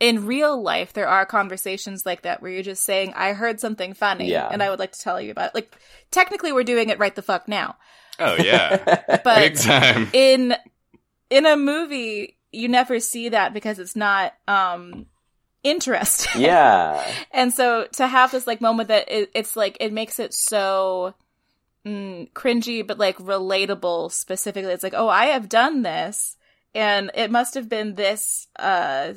in 0.00 0.26
real 0.26 0.62
life 0.62 0.92
there 0.92 1.08
are 1.08 1.26
conversations 1.26 2.04
like 2.06 2.22
that 2.22 2.40
where 2.40 2.52
you're 2.52 2.62
just 2.62 2.84
saying 2.84 3.12
I 3.16 3.32
heard 3.32 3.58
something 3.58 3.94
funny 3.94 4.30
Yeah. 4.30 4.48
and 4.50 4.62
I 4.62 4.70
would 4.70 4.78
like 4.78 4.92
to 4.92 5.00
tell 5.00 5.20
you 5.20 5.30
about 5.32 5.48
it. 5.48 5.54
Like 5.56 5.74
technically 6.10 6.52
we're 6.52 6.62
doing 6.62 6.90
it 6.90 6.98
right 7.00 7.14
the 7.14 7.22
fuck 7.22 7.48
now. 7.48 7.76
Oh 8.18 8.36
yeah, 8.36 8.78
big 9.34 9.54
But 9.54 9.56
time. 9.56 10.08
in 10.12 10.54
in 11.30 11.46
a 11.46 11.56
movie 11.56 12.36
you 12.52 12.68
never 12.68 13.00
see 13.00 13.30
that 13.30 13.52
because 13.54 13.78
it's 13.78 13.96
not 13.96 14.34
um 14.48 15.06
interesting. 15.62 16.42
yeah, 16.42 17.04
And 17.32 17.52
so 17.52 17.86
to 17.94 18.06
have 18.06 18.30
this 18.32 18.46
like 18.46 18.60
moment 18.60 18.88
that 18.88 19.10
it, 19.10 19.30
it's 19.34 19.56
like 19.56 19.76
it 19.80 19.92
makes 19.92 20.18
it 20.18 20.34
so 20.34 21.14
mm, 21.86 22.30
cringy, 22.32 22.86
but 22.86 22.98
like 22.98 23.18
relatable 23.18 24.12
specifically. 24.12 24.72
It's 24.72 24.84
like, 24.84 24.94
oh, 24.96 25.08
I 25.08 25.26
have 25.26 25.48
done 25.48 25.82
this, 25.82 26.36
and 26.74 27.10
it 27.14 27.30
must 27.30 27.54
have 27.54 27.68
been 27.68 27.94
this 27.96 28.48
uh 28.58 29.14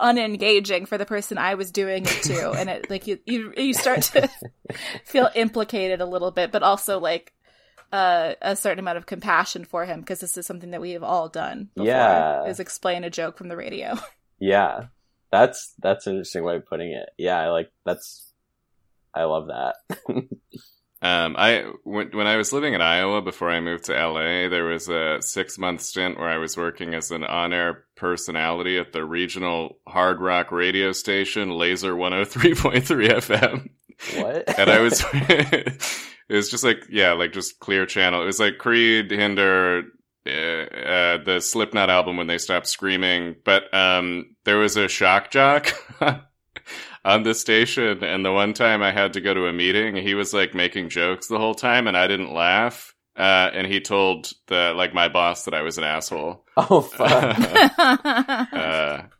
unengaging 0.00 0.86
for 0.88 0.96
the 0.98 1.06
person 1.06 1.38
I 1.38 1.54
was 1.54 1.70
doing 1.70 2.04
it 2.06 2.22
to, 2.24 2.52
and 2.52 2.70
it 2.70 2.90
like 2.90 3.06
you 3.06 3.18
you 3.26 3.52
you 3.56 3.74
start 3.74 4.02
to 4.02 4.28
feel 5.04 5.28
implicated 5.34 6.00
a 6.00 6.06
little 6.06 6.30
bit, 6.30 6.52
but 6.52 6.62
also 6.62 6.98
like. 6.98 7.33
Uh, 7.94 8.34
a 8.42 8.56
certain 8.56 8.80
amount 8.80 8.98
of 8.98 9.06
compassion 9.06 9.64
for 9.64 9.84
him 9.84 10.00
because 10.00 10.18
this 10.20 10.36
is 10.36 10.44
something 10.46 10.72
that 10.72 10.80
we 10.80 10.90
have 10.92 11.04
all 11.04 11.28
done 11.28 11.68
before 11.74 11.86
Yeah. 11.86 12.44
is 12.46 12.58
explain 12.58 13.04
a 13.04 13.10
joke 13.10 13.38
from 13.38 13.48
the 13.48 13.56
radio 13.56 13.96
yeah. 14.40 14.86
That's 15.30 15.74
that's 15.78 16.06
an 16.06 16.14
interesting 16.14 16.44
way 16.44 16.56
of 16.56 16.66
putting 16.66 16.90
it. 16.92 17.08
Yeah, 17.18 17.38
I 17.40 17.50
like 17.50 17.70
that's. 17.84 18.32
I 19.14 19.24
love 19.24 19.48
that. 19.48 19.76
Um, 21.02 21.34
I 21.36 21.64
when, 21.82 22.08
when 22.12 22.26
I 22.26 22.36
was 22.38 22.50
living 22.54 22.72
in 22.72 22.80
Iowa 22.80 23.20
before 23.20 23.50
I 23.50 23.60
moved 23.60 23.84
to 23.86 23.92
LA, 23.92 24.48
there 24.48 24.64
was 24.64 24.88
a 24.88 25.18
six 25.20 25.58
month 25.58 25.82
stint 25.82 26.18
where 26.18 26.30
I 26.30 26.38
was 26.38 26.56
working 26.56 26.94
as 26.94 27.10
an 27.10 27.24
on 27.24 27.52
air 27.52 27.84
personality 27.94 28.78
at 28.78 28.94
the 28.94 29.04
regional 29.04 29.76
hard 29.86 30.18
rock 30.20 30.50
radio 30.50 30.92
station 30.92 31.50
Lazer 31.50 31.94
103.3 31.94 33.10
FM. 33.10 33.68
What? 34.16 34.58
and 34.58 34.70
I 34.70 34.80
was 34.80 35.04
it 35.12 36.34
was 36.34 36.50
just 36.50 36.64
like 36.64 36.84
yeah, 36.90 37.12
like 37.12 37.32
just 37.32 37.58
clear 37.60 37.86
channel. 37.86 38.22
It 38.22 38.26
was 38.26 38.40
like 38.40 38.58
Creed, 38.58 39.10
Hinder, 39.10 39.82
uh, 40.26 40.30
uh, 40.30 41.24
the 41.24 41.40
Slipknot 41.40 41.90
album 41.90 42.16
when 42.16 42.26
they 42.26 42.38
stopped 42.38 42.66
screaming. 42.66 43.36
But 43.44 43.72
um, 43.74 44.36
there 44.44 44.58
was 44.58 44.76
a 44.76 44.88
shock 44.88 45.30
jock 45.30 45.72
on 47.04 47.22
the 47.22 47.34
station, 47.34 48.02
and 48.02 48.24
the 48.24 48.32
one 48.32 48.54
time 48.54 48.82
I 48.82 48.92
had 48.92 49.12
to 49.14 49.20
go 49.20 49.34
to 49.34 49.46
a 49.46 49.52
meeting, 49.52 49.96
he 49.96 50.14
was 50.14 50.32
like 50.32 50.54
making 50.54 50.88
jokes 50.88 51.28
the 51.28 51.38
whole 51.38 51.54
time, 51.54 51.86
and 51.86 51.96
I 51.96 52.06
didn't 52.06 52.32
laugh. 52.32 52.94
Uh, 53.16 53.48
and 53.52 53.66
he 53.66 53.80
told 53.80 54.32
the 54.48 54.72
like 54.74 54.92
my 54.92 55.08
boss 55.08 55.44
that 55.44 55.54
I 55.54 55.62
was 55.62 55.78
an 55.78 55.84
asshole. 55.84 56.44
oh 56.56 56.80
fuck! 56.80 57.38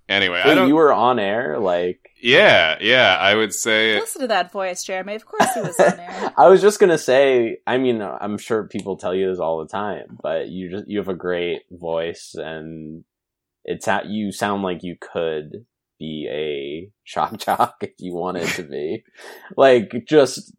Anyway, 0.08 0.42
I 0.44 0.54
don't. 0.54 0.68
you 0.68 0.74
were 0.74 0.92
on 0.92 1.18
air, 1.18 1.58
like. 1.58 2.10
yeah, 2.22 2.76
yeah, 2.80 3.16
I 3.20 3.34
would 3.34 3.54
say 3.54 3.98
Listen 3.98 4.22
to 4.22 4.28
that 4.28 4.52
voice, 4.52 4.84
Jeremy. 4.84 5.14
Of 5.14 5.26
course 5.26 5.52
he 5.54 5.60
was 5.60 5.78
on 5.78 5.96
there. 5.96 6.32
I 6.38 6.48
was 6.48 6.60
just 6.60 6.80
gonna 6.80 6.98
say. 6.98 7.58
I 7.66 7.78
mean, 7.78 8.02
I'm 8.02 8.38
sure 8.38 8.68
people 8.68 8.96
tell 8.96 9.14
you 9.14 9.30
this 9.30 9.38
all 9.38 9.60
the 9.60 9.68
time, 9.68 10.18
but 10.22 10.48
you 10.48 10.70
just 10.70 10.88
you 10.88 10.98
have 10.98 11.08
a 11.08 11.14
great 11.14 11.62
voice, 11.70 12.34
and 12.36 13.04
it's 13.64 13.88
at 13.88 14.06
you 14.06 14.32
sound 14.32 14.62
like 14.62 14.82
you 14.82 14.96
could 15.00 15.66
be 15.98 16.28
a 16.30 16.90
shock 17.04 17.36
jock 17.38 17.76
if 17.80 17.92
you 17.98 18.14
wanted 18.14 18.48
to 18.48 18.62
be, 18.62 19.04
like 19.56 20.04
just 20.06 20.52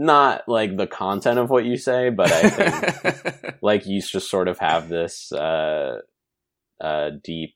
not 0.00 0.48
like 0.48 0.76
the 0.78 0.86
content 0.86 1.38
of 1.38 1.50
what 1.50 1.66
you 1.66 1.76
say, 1.76 2.08
but 2.08 2.32
I 2.32 2.48
think 2.48 3.56
like 3.62 3.86
you 3.86 4.00
just 4.00 4.30
sort 4.30 4.48
of 4.48 4.58
have 4.58 4.88
this 4.88 5.30
uh 5.30 5.98
uh 6.80 7.10
deep 7.22 7.54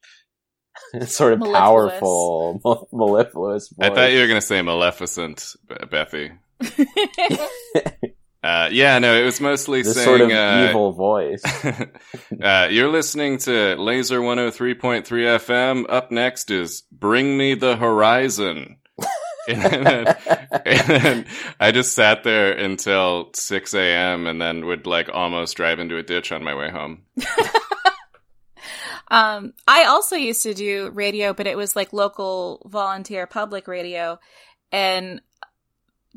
sort 1.06 1.32
of 1.34 1.38
Mellifluous. 1.40 1.58
powerful 1.58 2.60
mel- 2.64 2.88
mellifluous 2.92 3.68
voice. 3.68 3.90
I 3.90 3.94
thought 3.94 4.12
you 4.12 4.20
were 4.20 4.26
going 4.26 4.40
to 4.40 4.46
say 4.46 4.62
Maleficent, 4.62 5.54
Be- 5.68 5.74
Bethy. 5.86 6.38
Uh, 8.44 8.68
yeah, 8.70 8.98
no, 8.98 9.14
it 9.18 9.24
was 9.24 9.40
mostly 9.40 9.80
this 9.80 9.94
saying 9.94 10.04
sort 10.04 10.20
of 10.20 10.30
uh, 10.30 10.66
evil 10.68 10.92
voice. 10.92 11.42
uh, 12.42 12.68
you're 12.70 12.90
listening 12.90 13.38
to 13.38 13.50
Lazer 13.50 14.20
103.3 14.20 15.02
FM. 15.02 15.86
Up 15.88 16.10
next 16.10 16.50
is 16.50 16.82
Bring 16.92 17.38
Me 17.38 17.54
the 17.54 17.74
Horizon. 17.74 18.76
and, 19.48 19.62
then, 19.86 20.16
and 20.66 20.88
then 20.88 21.26
I 21.58 21.72
just 21.72 21.94
sat 21.94 22.22
there 22.22 22.52
until 22.52 23.30
6 23.32 23.72
a.m. 23.72 24.26
and 24.26 24.42
then 24.42 24.66
would 24.66 24.86
like 24.86 25.08
almost 25.10 25.56
drive 25.56 25.78
into 25.78 25.96
a 25.96 26.02
ditch 26.02 26.30
on 26.30 26.44
my 26.44 26.54
way 26.54 26.68
home. 26.68 27.00
Um, 29.08 29.54
I 29.66 29.84
also 29.84 30.16
used 30.16 30.42
to 30.44 30.54
do 30.54 30.90
radio, 30.90 31.32
but 31.32 31.46
it 31.46 31.56
was 31.56 31.76
like 31.76 31.92
local 31.92 32.62
volunteer 32.66 33.26
public 33.26 33.68
radio. 33.68 34.18
And 34.72 35.20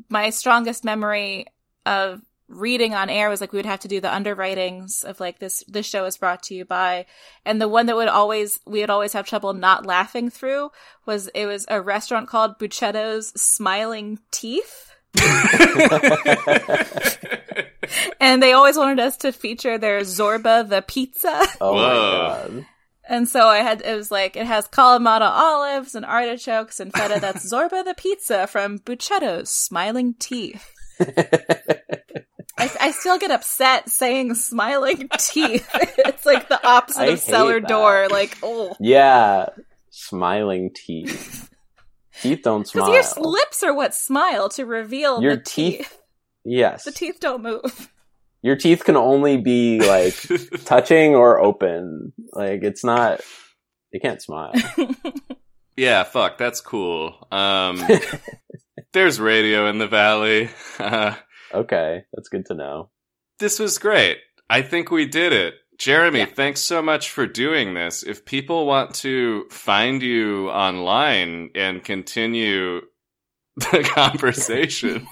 my 0.08 0.30
strongest 0.30 0.84
memory 0.84 1.46
of 1.86 2.20
reading 2.48 2.94
on 2.94 3.10
air 3.10 3.28
was 3.28 3.40
like 3.42 3.52
we 3.52 3.58
would 3.58 3.66
have 3.66 3.80
to 3.80 3.88
do 3.88 4.00
the 4.00 4.12
underwritings 4.12 5.04
of 5.04 5.20
like 5.20 5.38
this 5.38 5.62
this 5.68 5.84
show 5.84 6.06
is 6.06 6.16
brought 6.16 6.42
to 6.42 6.54
you 6.54 6.64
by 6.64 7.04
and 7.44 7.60
the 7.60 7.68
one 7.68 7.84
that 7.86 7.96
would 7.96 8.08
always 8.08 8.58
we 8.66 8.80
would 8.80 8.88
always 8.88 9.12
have 9.12 9.26
trouble 9.26 9.52
not 9.52 9.84
laughing 9.84 10.30
through 10.30 10.70
was 11.04 11.28
it 11.34 11.44
was 11.44 11.66
a 11.68 11.78
restaurant 11.80 12.26
called 12.26 12.58
Buccetto's 12.58 13.38
Smiling 13.40 14.18
Teeth 14.30 14.94
and 18.20 18.42
they 18.42 18.52
always 18.52 18.78
wanted 18.78 19.00
us 19.00 19.18
to 19.18 19.30
feature 19.30 19.76
their 19.76 20.00
Zorba 20.00 20.66
the 20.66 20.80
pizza 20.80 21.46
oh 21.60 21.74
Whoa. 21.74 21.82
my 21.82 21.94
god. 21.94 22.66
And 23.08 23.28
so 23.28 23.46
I 23.46 23.58
had 23.58 23.82
it 23.84 23.96
was 23.96 24.10
like 24.12 24.36
it 24.36 24.46
has 24.46 24.68
Kalamata 24.68 25.22
olives 25.28 25.94
and 25.96 26.04
artichokes 26.04 26.78
and 26.78 26.92
feta 26.92 27.18
that's 27.20 27.50
Zorba 27.52 27.84
the 27.84 27.94
pizza 27.96 28.46
from 28.46 28.78
Buccetto's 28.78 29.50
Smiling 29.50 30.14
Teeth 30.18 30.64
I, 32.58 32.70
I 32.80 32.90
still 32.90 33.18
get 33.18 33.30
upset 33.30 33.88
saying 33.88 34.34
smiling 34.34 35.08
teeth. 35.18 35.68
it's 35.74 36.26
like 36.26 36.48
the 36.48 36.64
opposite 36.66 37.00
I 37.02 37.06
of 37.06 37.20
cellar 37.20 37.60
that. 37.60 37.68
door. 37.68 38.08
Like, 38.10 38.36
oh. 38.42 38.74
yeah, 38.80 39.46
smiling 39.90 40.70
teeth. 40.74 41.50
Teeth 42.20 42.40
don't 42.42 42.70
Because 42.70 43.10
smile. 43.12 43.22
your 43.24 43.30
lips 43.30 43.62
are 43.62 43.72
what 43.74 43.94
smile 43.94 44.48
to 44.50 44.66
reveal 44.66 45.22
Your 45.22 45.36
the 45.36 45.42
teeth. 45.42 45.78
teeth- 45.78 45.98
yes, 46.44 46.82
The 46.84 46.90
teeth 46.90 47.20
don't 47.20 47.42
move. 47.44 47.88
Your 48.42 48.56
teeth 48.56 48.84
can 48.84 48.96
only 48.96 49.36
be 49.36 49.80
like 49.80 50.14
touching 50.64 51.14
or 51.14 51.40
open. 51.40 52.12
Like 52.32 52.62
it's 52.62 52.84
not. 52.84 53.20
They 53.92 53.98
can't 53.98 54.20
smile. 54.22 54.52
yeah, 55.76 56.04
fuck, 56.04 56.36
that's 56.38 56.60
cool. 56.60 57.26
Um, 57.32 57.82
there's 58.92 59.18
radio 59.20 59.68
in 59.68 59.78
the 59.78 59.86
valley. 59.88 60.50
Uh, 60.78 61.14
okay, 61.54 62.02
that's 62.12 62.28
good 62.28 62.46
to 62.46 62.54
know. 62.54 62.90
This 63.38 63.58
was 63.58 63.78
great. 63.78 64.18
I 64.50 64.62
think 64.62 64.90
we 64.90 65.06
did 65.06 65.32
it. 65.32 65.54
Jeremy, 65.78 66.18
Yeah. 66.20 66.26
thanks 66.26 66.60
so 66.60 66.82
much 66.82 67.10
for 67.10 67.26
doing 67.26 67.74
this. 67.74 68.02
If 68.02 68.24
people 68.24 68.66
want 68.66 68.94
to 68.96 69.44
find 69.50 70.02
you 70.02 70.50
online 70.50 71.50
and 71.54 71.82
continue 71.84 72.80
the 73.56 73.88
conversation, 73.94 75.06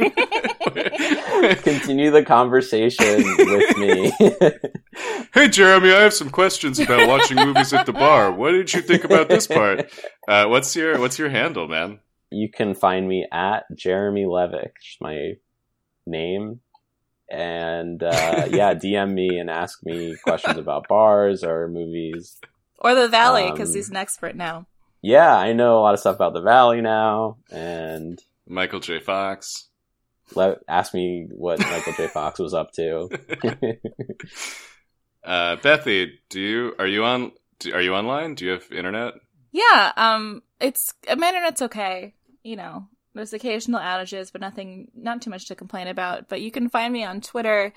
Continue 1.62 2.10
the 2.10 2.24
conversation 2.24 3.22
with 3.38 3.76
me. 3.78 4.12
hey 5.34 5.48
Jeremy, 5.48 5.92
I 5.92 6.00
have 6.00 6.14
some 6.14 6.30
questions 6.30 6.78
about 6.78 7.08
watching 7.08 7.36
movies 7.36 7.72
at 7.72 7.86
the 7.86 7.92
bar. 7.92 8.32
What 8.32 8.52
did 8.52 8.72
you 8.72 8.80
think 8.82 9.04
about 9.04 9.28
this 9.28 9.46
part? 9.46 9.90
Uh, 10.28 10.46
what's 10.46 10.74
your 10.76 10.98
what's 10.98 11.18
your 11.18 11.28
handle, 11.30 11.68
man? 11.68 12.00
you 12.30 12.50
can 12.50 12.74
find 12.74 13.06
me 13.08 13.24
at 13.32 13.62
Jeremy 13.76 14.24
Levick, 14.24 14.72
just 14.82 15.00
my 15.00 15.34
name. 16.06 16.58
And 17.30 18.02
uh, 18.02 18.46
yeah, 18.50 18.74
DM 18.82 19.12
me 19.14 19.38
and 19.38 19.48
ask 19.48 19.78
me 19.84 20.16
questions 20.24 20.58
about 20.58 20.88
bars 20.88 21.44
or 21.44 21.68
movies. 21.68 22.36
or 22.78 22.94
the 22.94 23.08
valley, 23.08 23.50
because 23.50 23.70
Um, 23.70 23.76
he's 23.76 23.90
an 23.90 23.96
expert 23.96 24.34
now. 24.36 24.66
Yeah, 25.02 25.34
I 25.36 25.52
know 25.52 25.78
a 25.78 25.82
lot 25.82 25.94
of 25.94 26.00
stuff 26.00 26.16
about 26.16 26.34
the 26.34 26.40
Valley 26.40 26.80
now, 26.80 27.36
and 27.52 28.20
Michael 28.48 28.80
J. 28.80 28.98
Fox. 28.98 29.68
Let 30.35 30.59
ask 30.69 30.93
me 30.93 31.28
what 31.31 31.61
Michael 31.61 31.93
J. 31.93 32.09
Fox 32.09 32.39
was 32.39 32.55
up 32.55 32.73
to. 32.73 33.09
Uh, 35.27 35.57
Bethy, 35.57 36.12
do 36.28 36.40
you 36.40 36.74
are 36.78 36.86
you 36.86 37.05
on? 37.05 37.32
Do, 37.59 37.74
are 37.74 37.81
you 37.81 37.94
online? 37.94 38.36
Do 38.36 38.44
you 38.44 38.53
have 38.53 38.70
internet? 38.70 39.15
Yeah, 39.51 39.93
um, 39.97 40.43
it's 40.61 40.94
my 41.05 41.28
internet's 41.28 41.62
okay. 41.62 42.15
You 42.44 42.55
know, 42.55 42.86
there's 43.12 43.32
occasional 43.32 43.81
outages, 43.81 44.31
but 44.31 44.40
nothing, 44.40 44.89
not 44.94 45.20
too 45.20 45.31
much 45.31 45.48
to 45.48 45.57
complain 45.57 45.89
about. 45.89 46.28
But 46.28 46.43
you 46.43 46.53
can 46.53 46.69
find 46.69 46.93
me 46.93 47.03
on 47.03 47.20
Twitter 47.20 47.73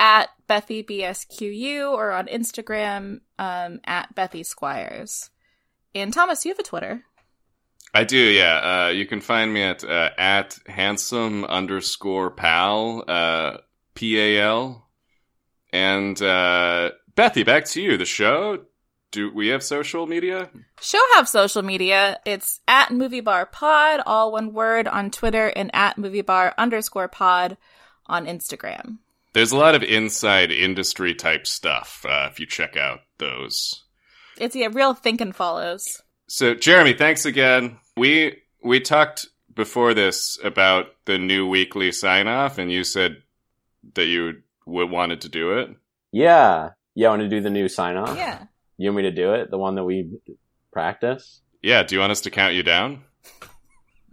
at 0.00 0.30
Bethy 0.48 0.86
BSQU 0.86 1.92
or 1.92 2.12
on 2.12 2.28
Instagram 2.28 3.20
um, 3.38 3.80
at 3.84 4.14
Bethy 4.14 4.44
Squires. 4.44 5.28
And 5.94 6.14
Thomas, 6.14 6.46
you 6.46 6.52
have 6.52 6.58
a 6.58 6.62
Twitter. 6.62 7.04
I 7.96 8.04
do, 8.04 8.18
yeah. 8.18 8.86
Uh, 8.86 8.88
you 8.90 9.06
can 9.06 9.20
find 9.20 9.52
me 9.52 9.62
at 9.62 9.82
uh, 9.82 10.10
at 10.18 10.58
handsome 10.66 11.44
underscore 11.44 12.30
pal, 12.30 13.04
uh, 13.08 13.56
P 13.94 14.20
A 14.20 14.42
L. 14.42 14.88
And 15.72 16.20
uh, 16.20 16.90
Bethy, 17.14 17.44
back 17.44 17.64
to 17.66 17.80
you. 17.80 17.96
The 17.96 18.04
show. 18.04 18.64
Do 19.12 19.32
we 19.32 19.48
have 19.48 19.62
social 19.62 20.06
media? 20.06 20.50
Show 20.80 21.00
have 21.14 21.26
social 21.26 21.62
media. 21.62 22.20
It's 22.26 22.60
at 22.68 22.90
Movie 22.90 23.22
Bar 23.22 23.46
Pod, 23.46 24.00
all 24.04 24.32
one 24.32 24.52
word 24.52 24.86
on 24.88 25.10
Twitter, 25.10 25.46
and 25.56 25.70
at 25.72 25.96
Movie 25.96 26.20
Bar 26.20 26.52
underscore 26.58 27.08
Pod 27.08 27.56
on 28.06 28.26
Instagram. 28.26 28.98
There's 29.32 29.52
a 29.52 29.56
lot 29.56 29.74
of 29.74 29.82
inside 29.82 30.50
industry 30.50 31.14
type 31.14 31.46
stuff 31.46 32.04
uh, 32.06 32.28
if 32.30 32.40
you 32.40 32.46
check 32.46 32.76
out 32.76 33.00
those. 33.18 33.84
It's 34.38 34.56
a 34.56 34.68
real 34.68 34.92
think 34.92 35.22
and 35.22 35.34
follows. 35.34 36.02
So, 36.28 36.54
Jeremy, 36.54 36.92
thanks 36.92 37.24
again. 37.24 37.78
We 37.96 38.42
we 38.62 38.80
talked 38.80 39.26
before 39.54 39.94
this 39.94 40.38
about 40.42 40.86
the 41.04 41.18
new 41.18 41.48
weekly 41.48 41.92
sign 41.92 42.28
off, 42.28 42.58
and 42.58 42.70
you 42.70 42.84
said 42.84 43.22
that 43.94 44.06
you 44.06 44.42
would 44.66 44.90
wanted 44.90 45.22
to 45.22 45.28
do 45.28 45.58
it. 45.58 45.70
Yeah. 46.12 46.70
Yeah, 46.94 47.08
I 47.08 47.10
want 47.10 47.22
to 47.22 47.28
do 47.28 47.40
the 47.40 47.50
new 47.50 47.68
sign 47.68 47.96
off. 47.96 48.16
Yeah. 48.16 48.44
You 48.78 48.90
want 48.90 48.96
me 48.96 49.02
to 49.04 49.10
do 49.12 49.34
it? 49.34 49.50
The 49.50 49.58
one 49.58 49.74
that 49.76 49.84
we 49.84 50.18
practice? 50.72 51.40
Yeah. 51.62 51.82
Do 51.82 51.94
you 51.94 52.00
want 52.00 52.12
us 52.12 52.22
to 52.22 52.30
count 52.30 52.54
you 52.54 52.62
down, 52.62 53.04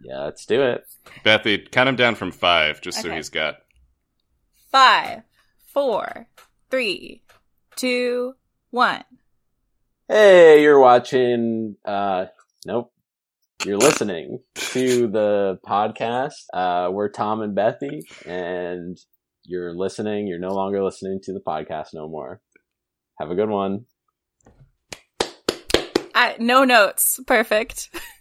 Yeah, 0.03 0.19
let's 0.19 0.45
do 0.45 0.61
it. 0.61 0.85
Bethy? 1.23 1.69
Count 1.71 1.89
him 1.89 1.95
down 1.95 2.15
from 2.15 2.31
five, 2.31 2.81
just 2.81 3.01
so 3.01 3.09
he's 3.09 3.29
got. 3.29 3.55
Five, 4.69 5.23
four, 5.73 6.27
three, 6.69 7.23
two, 7.75 8.35
one. 8.71 9.03
Hey, 10.15 10.61
you're 10.61 10.79
watching 10.79 11.75
uh 11.83 12.25
nope. 12.67 12.93
You're 13.65 13.79
listening 13.79 14.41
to 14.53 15.07
the 15.07 15.57
podcast. 15.67 16.35
Uh 16.53 16.91
we're 16.91 17.09
Tom 17.09 17.41
and 17.41 17.57
Bethy 17.57 18.01
and 18.23 18.95
you're 19.43 19.73
listening, 19.73 20.27
you're 20.27 20.37
no 20.37 20.53
longer 20.53 20.83
listening 20.83 21.19
to 21.23 21.33
the 21.33 21.39
podcast 21.39 21.95
no 21.95 22.07
more. 22.07 22.41
Have 23.19 23.31
a 23.31 23.35
good 23.35 23.49
one. 23.49 23.85
I, 26.13 26.35
no 26.37 26.63
notes. 26.63 27.19
Perfect. 27.25 27.89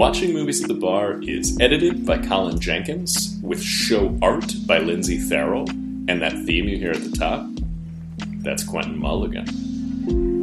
Watching 0.00 0.32
Movies 0.32 0.62
at 0.62 0.68
the 0.68 0.74
Bar 0.74 1.20
is 1.24 1.60
edited 1.60 2.06
by 2.06 2.16
Colin 2.16 2.58
Jenkins, 2.58 3.36
with 3.42 3.62
show 3.62 4.18
art 4.22 4.50
by 4.66 4.78
Lindsay 4.78 5.18
Farrell, 5.18 5.68
and 6.08 6.22
that 6.22 6.32
theme 6.46 6.68
you 6.68 6.78
hear 6.78 6.92
at 6.92 7.02
the 7.02 7.10
top, 7.10 7.46
that's 8.42 8.64
Quentin 8.64 8.98
Mulligan. 8.98 10.39